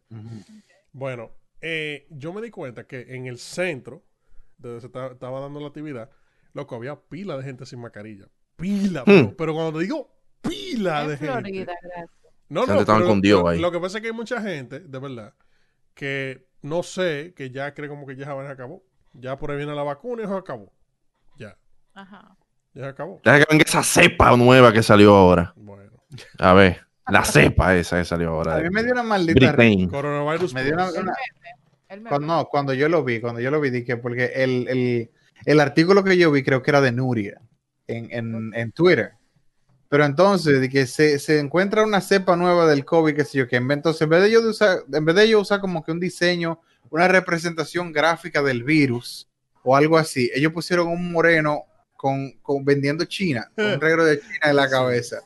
[0.91, 1.31] Bueno,
[1.61, 4.03] eh, yo me di cuenta que en el centro,
[4.57, 6.09] de donde se ta- estaba dando la actividad,
[6.53, 8.27] loco, había pila de gente sin mascarilla.
[8.55, 10.11] Pila, pero, pero cuando digo
[10.41, 11.33] pila de En gente.
[11.33, 11.73] Florida.
[12.49, 13.59] No, no, gente estaban pero con Dios lo, ahí.
[13.59, 15.33] lo que pasa es que hay mucha gente, de verdad,
[15.93, 18.83] que no sé, que ya cree como que ya esa vaina acabó.
[19.13, 20.71] Ya por ahí viene la vacuna y eso acabó.
[21.37, 21.57] Ya,
[21.93, 22.37] Ajá.
[22.77, 23.19] Ya se acabó.
[23.23, 25.53] Deja que venga esa cepa nueva que salió ahora.
[25.55, 25.83] Bueno.
[26.39, 28.55] A ver, la cepa esa que salió ahora.
[28.55, 29.55] A mí me dio una maldita.
[29.89, 30.53] Coronavirus.
[30.53, 30.97] Me dio una- Plus.
[30.99, 31.13] una-
[31.89, 34.67] Él me cuando, no, cuando yo lo vi, cuando yo lo vi, dije, porque el,
[34.67, 35.11] el,
[35.45, 37.41] el artículo que yo vi creo que era de Nuria
[37.87, 39.11] en, en, en Twitter.
[39.89, 43.47] Pero entonces, de que se, se encuentra una cepa nueva del COVID, que sé yo,
[43.47, 45.93] que entonces en vez de ellos de usar, en vez de ellos usar como que
[45.93, 46.59] un diseño,
[46.89, 49.29] una representación gráfica del virus
[49.63, 51.63] o algo así, ellos pusieron un moreno
[51.97, 55.19] con, con vendiendo China, con un regro de China en la cabeza.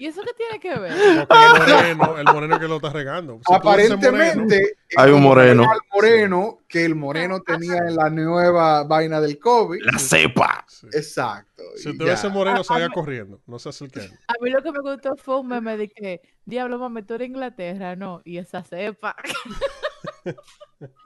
[0.00, 0.92] ¿Y eso qué tiene que ver?
[0.92, 3.40] El moreno, el moreno que lo está regando.
[3.44, 5.68] Si Aparentemente, Hay un moreno.
[5.68, 9.80] al moreno que el moreno tenía en la nueva vaina del COVID.
[9.82, 10.64] La cepa.
[10.68, 10.86] Sí.
[10.92, 11.64] Exacto.
[11.74, 13.40] Si y usted ve ese moreno, Ah, salga ah, corriendo.
[13.44, 14.08] No se acerque.
[14.28, 17.26] A mí lo que me gustó fue un meme de que, diablo, mami, tú eres
[17.26, 19.16] Inglaterra, no, y esa cepa,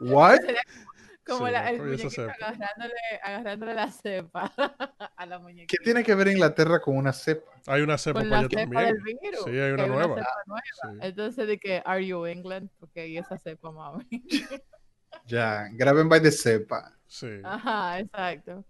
[0.01, 0.41] What?
[1.25, 2.33] como Sí, la- el muñequito cepa.
[2.33, 4.53] agarrándole, agarrándole la cepa
[5.17, 5.85] a la ¿Qué muñequita.
[5.85, 7.51] tiene que ver Inglaterra con una cepa?
[7.67, 9.19] Hay una cepa Con para la allá cepa del también.
[9.23, 9.45] virus.
[9.45, 10.17] Sí, hay una nueva.
[10.17, 10.63] cepa nueva.
[10.83, 10.99] Sí.
[11.09, 12.71] Entonces, de que, ¿Are you England?
[12.81, 14.07] Porque hay esa cepa, mami.
[15.27, 16.97] Ya, graben by the cepa.
[17.07, 17.29] Sí.
[17.45, 18.65] Ajá, exacto.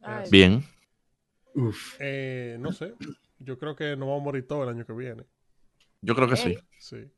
[0.00, 0.64] Ay, Bien.
[1.54, 1.96] Uf.
[2.00, 2.94] Eh, no sé.
[3.38, 5.24] Yo creo que nos vamos a morir todo el año que viene.
[6.00, 6.58] Yo creo que sí.
[6.78, 7.08] Sí.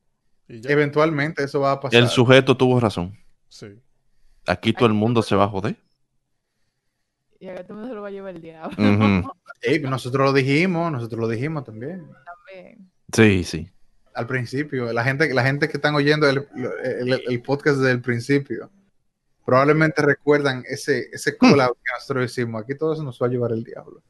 [0.49, 0.71] Y ya.
[0.71, 1.99] Eventualmente eso va a pasar.
[2.01, 3.17] El sujeto tuvo razón.
[3.55, 3.69] Sí.
[4.49, 5.77] Aquí todo el mundo se va a joder.
[7.39, 8.77] Y acá todo el mundo se lo va a llevar el diablo.
[9.89, 12.05] Nosotros lo dijimos, nosotros lo dijimos también.
[12.27, 12.91] También.
[13.13, 13.71] Sí, sí.
[14.13, 16.49] Al principio, la gente, la gente que están oyendo el,
[16.83, 18.73] el- el podcast desde el principio,
[19.47, 22.61] probablemente recuerdan ese, ese collab que nosotros hicimos.
[22.61, 24.03] Aquí todo eso nos va a llevar el diablo.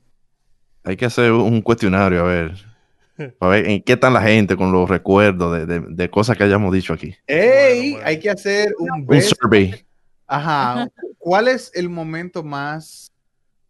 [0.85, 2.74] Hay que hacer un cuestionario, a ver.
[3.39, 6.45] Para ver en qué están la gente con los recuerdos de, de- de cosas que
[6.45, 7.15] hayamos dicho aquí.
[7.27, 7.93] ¡Ey!
[7.93, 8.07] bueno.
[8.07, 9.85] Hay que hacer un Un survey.
[10.27, 10.89] Ajá.
[11.19, 13.12] ¿Cuál es el momento más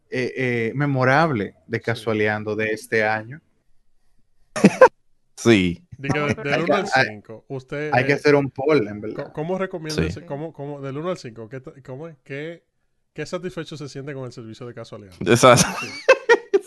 [0.09, 3.41] eh, eh, memorable de Casualeando de este año?
[5.37, 5.83] Sí.
[5.97, 7.91] Di que de- del Hay 1 al que- hay- 5, usted.
[7.93, 9.31] Hay que hacer un poll, en verdad.
[9.33, 10.07] ¿Cómo recomienda Sí.
[10.09, 11.49] ese- cómo- cómo- del 1 al 5?
[11.49, 12.15] ¿qué, cómo es?
[12.23, 12.63] ¿Qué,
[13.13, 15.13] ¿Qué satisfecho se siente con el servicio de casualidad?
[15.25, 15.61] Esas.
[15.61, 15.87] Sí.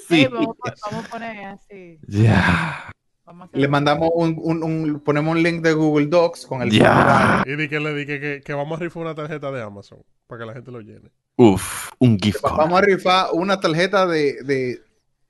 [0.08, 1.98] Sí, vamos, a- vamos a poner así.
[2.06, 2.90] Ya.
[3.26, 6.70] Hacer Le un- mandamos un, un- un- ponemos un link de Google Docs con el
[6.70, 7.42] Ya.
[7.46, 9.98] Y di que le di que, que, que vamos a rifar una tarjeta de Amazon
[10.26, 11.10] para que la gente lo llene.
[11.36, 12.56] Uf, un gift card.
[12.56, 14.80] Vamos a rifar una tarjeta de, de,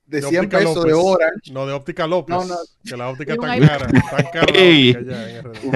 [0.07, 1.05] de De 100 Óptica pesos de López.
[1.07, 1.53] Orange.
[1.53, 2.37] No, de óptica López.
[2.37, 2.55] No, no.
[2.89, 3.69] Que la óptica es un tan iPhone.
[3.69, 3.87] cara.
[3.89, 4.91] Tan cara la Ey.
[4.93, 5.55] óptica ya en.
[5.55, 5.71] Sí.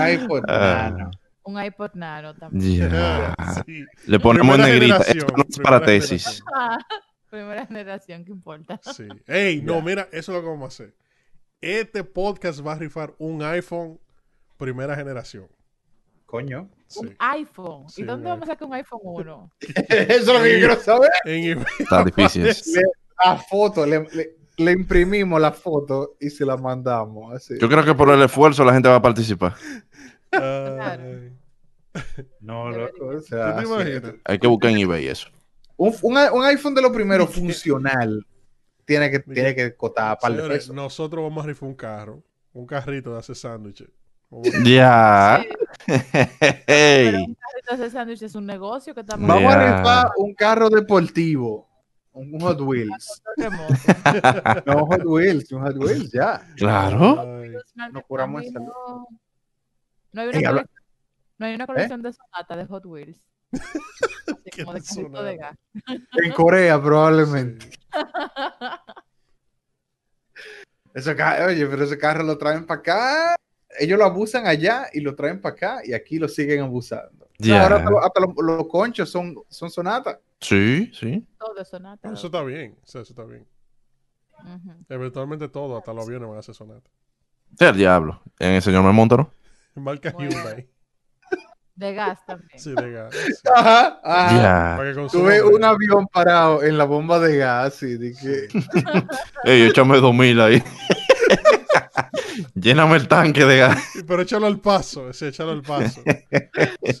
[0.00, 0.90] Ay, pues, Ah.
[0.96, 1.10] nano.
[1.42, 2.90] Un iPod Nano también.
[2.90, 3.34] Ya.
[3.66, 3.84] Sí.
[4.06, 4.98] Le ponemos en negrita.
[4.98, 6.42] Esto no es para tesis.
[7.30, 8.80] primera generación, ¿qué importa?
[8.94, 9.06] Sí.
[9.26, 10.94] Ey, no, mira, eso es lo que vamos a hacer.
[11.60, 13.98] Este podcast va a rifar un iPhone
[14.56, 15.46] primera generación.
[16.26, 16.68] Coño.
[16.86, 17.00] Sí.
[17.06, 17.88] Un iPhone.
[17.88, 19.50] Sí, ¿Y dónde vamos a sacar un iPhone 1?
[19.88, 21.10] Eso es lo que yo quiero saber.
[21.24, 22.44] En- Está difícil.
[22.44, 22.82] Le-
[23.24, 27.34] La foto, le, le- le imprimimos la foto y se la mandamos.
[27.34, 27.54] Así.
[27.60, 29.54] Yo creo que por el esfuerzo la gente va a participar.
[30.32, 31.32] Ay.
[32.40, 33.06] No, loco.
[33.06, 34.14] O ¿Tú sea, te así- imaginas?
[34.24, 35.28] Hay que buscar en eBay eso.
[35.80, 38.26] Un, un, un iPhone de lo primero funcional
[38.84, 40.74] tiene que, tiene que costar par de Señores, pesos.
[40.74, 42.22] nosotros vamos a rifar un carro,
[42.52, 43.88] un carrito de hacer sándwiches.
[44.64, 45.42] Ya.
[45.86, 46.04] Pero
[46.66, 47.24] Hey.
[47.26, 51.68] un carrito de sándwich es un negocio que estamos Vamos a rifar un carro deportivo.
[52.12, 53.22] Un Hot Wheels.
[54.66, 56.42] No, Hot Wheels, un Hot Wheels, ya.
[56.56, 57.20] Claro.
[57.40, 57.52] Ay,
[57.92, 59.06] No curamos no.
[60.12, 60.42] No hay una, ¿Eh?
[60.42, 60.66] colección,
[61.38, 63.16] no hay una colección de sonata de Hot Wheels.
[63.52, 65.36] Así ¿Qué como de de carrito de Sonata?
[65.36, 65.58] gas.
[66.24, 67.70] En Corea, probablemente.
[71.16, 73.36] ca- Oye, pero ese carro lo traen para acá.
[73.78, 77.28] Ellos lo abusan allá y lo traen para acá y aquí lo siguen abusando.
[77.38, 77.62] Ya.
[77.62, 80.18] Ahora hasta, hasta los, los conchos son, son sonatas.
[80.40, 81.26] Sí, sí.
[81.38, 82.12] Todo de sonata.
[82.12, 83.46] Eso está bien, eso está bien.
[84.88, 86.90] Eventualmente todo, hasta los aviones van a hacer sonata.
[87.58, 88.22] Sea el diablo.
[88.38, 89.30] En el señor me monta, ¿no?
[89.74, 90.30] Marca Bueno.
[90.30, 90.68] Hyundai.
[91.80, 92.60] De gas también.
[92.60, 93.14] Sí, de gas.
[93.14, 93.32] sí.
[93.56, 94.76] Ajá, ajá.
[94.94, 98.48] Consuma Tuve un avión parado en la bomba de gas y que
[99.44, 100.62] Ey, échame dos mil ahí.
[102.54, 103.82] Lléname el tanque de gas.
[103.94, 106.02] Sí, Pero échalo al paso, sí, échalo al paso.
[106.84, 106.92] Sí,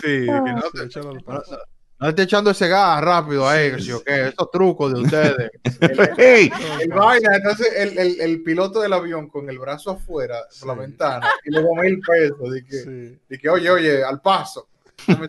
[0.00, 1.58] sí, que no, sí, échalo al paso.
[2.00, 5.50] No esté echando ese gas rápido ahí, que sí, o qué, esos trucos de ustedes.
[6.18, 10.74] El, vaina, entonces el, el, el piloto del avión con el brazo afuera por la
[10.74, 10.80] Sí.
[10.80, 13.18] ventana y luego mil pesos de que, Sí.
[13.28, 14.68] de que oye, oye, al paso.
[15.06, 15.26] No me-.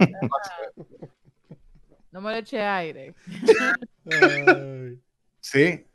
[2.11, 3.13] No me le eche aire.
[5.39, 5.85] Sí,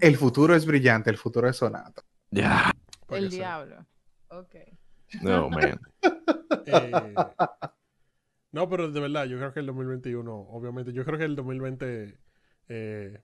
[0.00, 2.02] el futuro es brillante, el futuro es sonata.
[2.30, 2.72] Ya.
[3.06, 3.84] para El diablo.
[4.28, 4.54] Ok.
[5.22, 5.80] No, man.
[6.66, 6.92] Eh,
[8.52, 12.18] no, pero de verdad, yo creo que el 2021, obviamente, yo creo que el 2020
[12.68, 13.20] eh,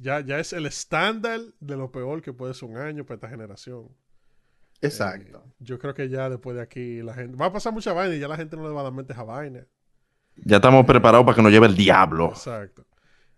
[0.00, 3.28] ya, ya es el estándar de lo peor que puede ser un año para esta
[3.28, 3.88] generación.
[4.80, 5.42] Exacto.
[5.46, 7.36] Eh, yo creo que ya después de aquí la gente...
[7.36, 9.12] Va a pasar mucha vaina y ya la gente no le va a dar mente
[9.12, 9.66] a esa vaina.
[10.36, 12.28] Ya estamos preparados para que nos lleve el diablo.
[12.28, 12.86] Exacto.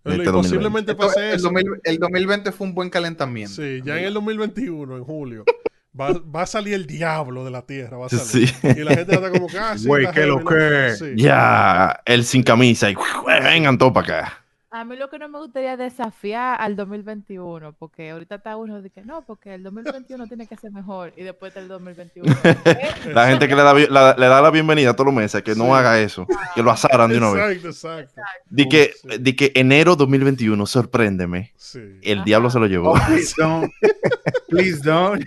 [0.04, 0.94] Este y posiblemente.
[0.94, 3.54] 2000 el 2020 fue un buen calentamiento.
[3.54, 5.44] Sí, ya en el 2021, en julio,
[5.98, 7.96] va, va a salir el diablo de la tierra.
[7.98, 8.48] Va a salir.
[8.48, 8.54] Sí.
[8.62, 10.94] Y la gente va a estar como que, ah, sí, Güey, está ¿qué lo que?
[10.98, 11.04] Sí.
[11.16, 14.36] Ya, él sin camisa y vengan todos para acá.
[14.72, 18.80] A mí lo que no me gustaría es desafiar al 2021, porque ahorita está uno
[18.80, 22.32] de que no, porque el 2021 tiene que ser mejor y después del 2021.
[22.44, 22.88] ¿eh?
[23.12, 25.74] La gente que le da, la- le da la bienvenida todos los meses, que no
[25.74, 26.24] haga eso,
[26.54, 27.64] que lo azaran de una vez.
[27.64, 28.22] Exacto, exacto.
[28.48, 29.08] Di que, Sí.
[29.18, 31.52] di que enero 2021, sorpréndeme.
[31.56, 31.80] Sí.
[32.02, 32.24] El Ajá.
[32.26, 32.92] diablo se lo llevó.
[32.92, 33.72] Oh, please don't.
[34.48, 35.24] Please don't.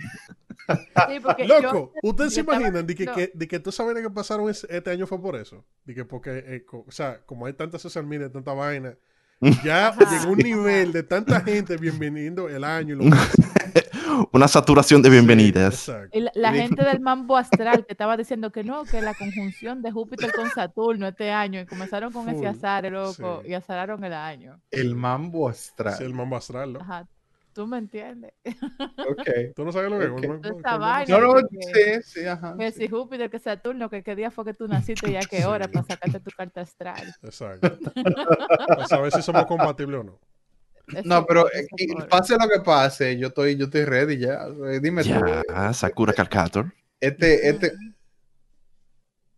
[1.08, 4.10] Sí, Loco, yo- ¿ustedes se estaba imaginan de que, diciendo- que, de que vainas que
[4.10, 5.64] pasaron es- este año fue por eso?
[5.84, 8.94] De que porque, eh, co- o sea, como hay tantas social media, tanta vaina,
[9.64, 10.10] ya Ajá.
[10.10, 12.94] llegó un nivel de tanta gente bienvenido el año.
[12.94, 13.10] Y lo que
[14.32, 15.74] Una saturación de bienvenidas.
[15.74, 16.16] Sí, exacto.
[16.18, 19.82] Y la, la gente del mambo astral que estaba diciendo que no, que la conjunción
[19.82, 23.50] de Júpiter con Saturno este año y comenzaron con Full, ese azar, loco, sí.
[23.50, 24.60] y azararon el año.
[24.70, 25.94] El mambo astral.
[25.96, 26.80] Sí, el mambo astral, ¿no?
[26.80, 27.08] Ajá,
[27.54, 28.32] tú me entiendes.
[29.08, 29.28] Ok.
[29.56, 30.10] ¿Tú no sabes lo que es?
[30.10, 30.16] Ok.
[30.26, 31.18] ¿Con- con- Esta con el mambo vaina.
[31.18, 32.56] No, no, sí, sí, ajá.
[32.58, 32.80] Que sí.
[32.80, 35.68] si Júpiter, que Saturno, que qué día fue que tú naciste y a qué hora
[35.68, 37.14] para sacarte tu carta astral.
[37.22, 37.78] Exacto.
[38.68, 40.20] Para saber si somos compatibles o no.
[41.04, 44.46] No, pero eso eh, pase lo que pase, yo estoy, yo estoy ready ya.
[44.68, 45.08] Eh, Dime tú,
[45.48, 46.74] Ya, Sakura Calcator.
[47.00, 47.72] este, este,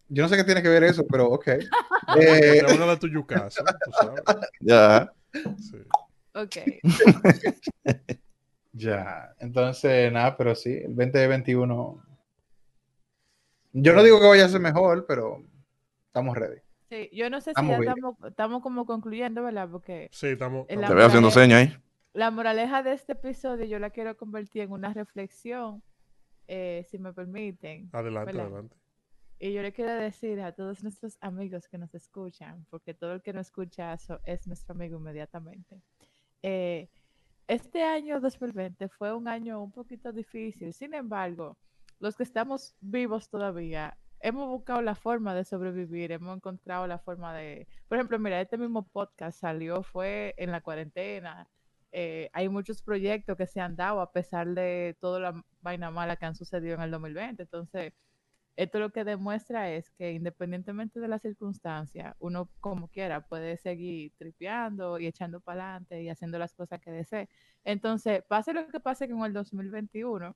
[0.09, 1.49] yo no sé qué tiene que ver eso, pero ok.
[2.21, 4.23] Eh, Te van a dar tu yucazo, tú sabes.
[4.61, 5.13] Ya.
[5.59, 5.77] Sí.
[6.35, 6.57] Ok.
[8.73, 12.03] Ya, entonces nada, pero sí, el 2021.
[13.73, 15.43] Yo no digo que vaya a ser mejor, pero
[16.07, 16.61] estamos ready.
[16.89, 19.69] Sí, yo no sé si Estamos ya estamos, estamos como concluyendo, ¿verdad?
[19.71, 20.67] Porque Sí, estamos.
[20.67, 21.77] Te veo haciendo señas ahí.
[22.15, 25.83] la moraleja de este episodio yo la quiero convertir en una reflexión,
[26.49, 27.91] eh, si me permiten.
[27.93, 28.47] Adelante, ¿verdad?
[28.47, 28.77] adelante.
[29.39, 33.23] Y yo le quiero decir a todos nuestros amigos que nos escuchan, porque todo el
[33.23, 35.83] que no escucha eso es nuestro amigo inmediatamente.
[36.43, 36.89] eh,
[37.49, 40.73] este año 2020 fue un año un poquito difícil.
[40.73, 41.57] Sin embargo,
[42.01, 47.35] los que estamos vivos todavía, hemos buscado la forma de sobrevivir, hemos encontrado la forma
[47.35, 47.69] de...
[47.89, 51.49] Por ejemplo, mira, este mismo podcast salió, fue en la cuarentena.
[51.93, 56.17] eh, hay muchos proyectos que se han dado a pesar de toda la vaina mala
[56.17, 57.43] que han sucedido en el 2020.
[57.43, 57.93] Entonces,
[58.57, 64.13] esto lo que demuestra es que independientemente de las circunstancias, uno como quiera puede seguir
[64.17, 67.29] tripeando y echando para adelante y haciendo las cosas que desee.
[67.65, 70.35] Entonces, pase lo que pase con el 2021,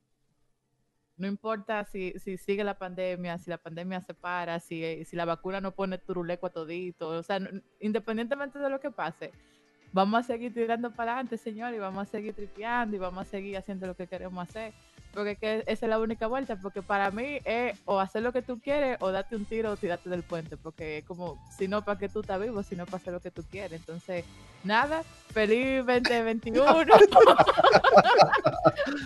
[1.17, 5.25] no importa si, si sigue la pandemia, si la pandemia se para, si, si la
[5.25, 7.39] vacuna no pone turuleco a todito, o sea,
[7.79, 9.31] independientemente de lo que pase,
[9.93, 13.29] vamos a seguir tirando para adelante, señor, y vamos a seguir tripeando y vamos a
[13.29, 14.73] seguir haciendo lo que queremos hacer.
[15.13, 18.31] Porque es que esa es la única vuelta, porque para mí es o hacer lo
[18.31, 21.67] que tú quieres o date un tiro o tirarte del puente, porque es como, si
[21.67, 23.73] no, para que tú estás vivo, si no, para hacer lo que tú quieres.
[23.81, 24.23] Entonces,
[24.63, 25.03] nada,
[25.33, 26.63] feliz 2021.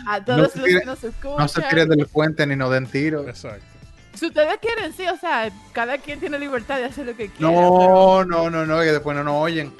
[0.07, 1.38] a todos No los que nos escuchan.
[1.40, 3.28] No se tiren del puente ni no den tiro.
[3.28, 3.66] Exacto.
[4.14, 7.52] Si ustedes quieren, sí, o sea, cada quien tiene libertad de hacer lo que quiera.
[7.52, 9.74] pero- No, no, no, no, que después no nos oyen.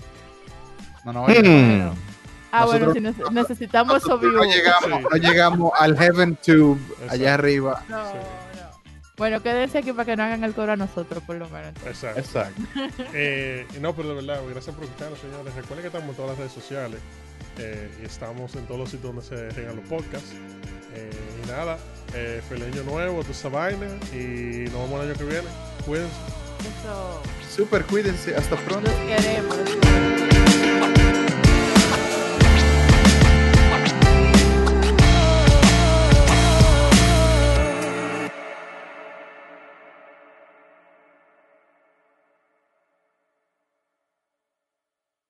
[1.06, 1.88] No nos oyen.
[1.90, 1.94] Hmm.
[2.52, 4.52] Ah, bueno, si nece- necesitamos eso Nosotros no vivo.
[4.54, 5.08] llegamos, Sí.
[5.12, 7.14] no llegamos al Heaven Tube Exacto.
[7.14, 7.84] allá arriba.
[7.90, 8.18] No, Sí.
[8.18, 8.66] no.
[9.18, 11.74] Bueno, quédense aquí para que no hagan el coro a nosotros, por lo menos.
[11.86, 12.20] Exacto.
[12.20, 12.62] Exacto.
[13.14, 15.54] Eh, no, pero de verdad, gracias por escucharnos, señores.
[15.56, 17.00] Recuerden que estamos en todas las redes sociales
[17.58, 20.32] eh, y estamos en todos los sitios donde se regan los podcasts.
[20.94, 21.10] Eh,
[21.44, 21.78] y nada,
[22.14, 23.86] eh, feliz año nuevo, toda esa vaina.
[24.14, 25.48] Y nos vemos el año que viene.
[25.86, 26.14] Cuídense.
[26.66, 27.22] Eso.
[27.56, 28.36] Súper, cuídense.
[28.36, 28.92] Hasta pronto.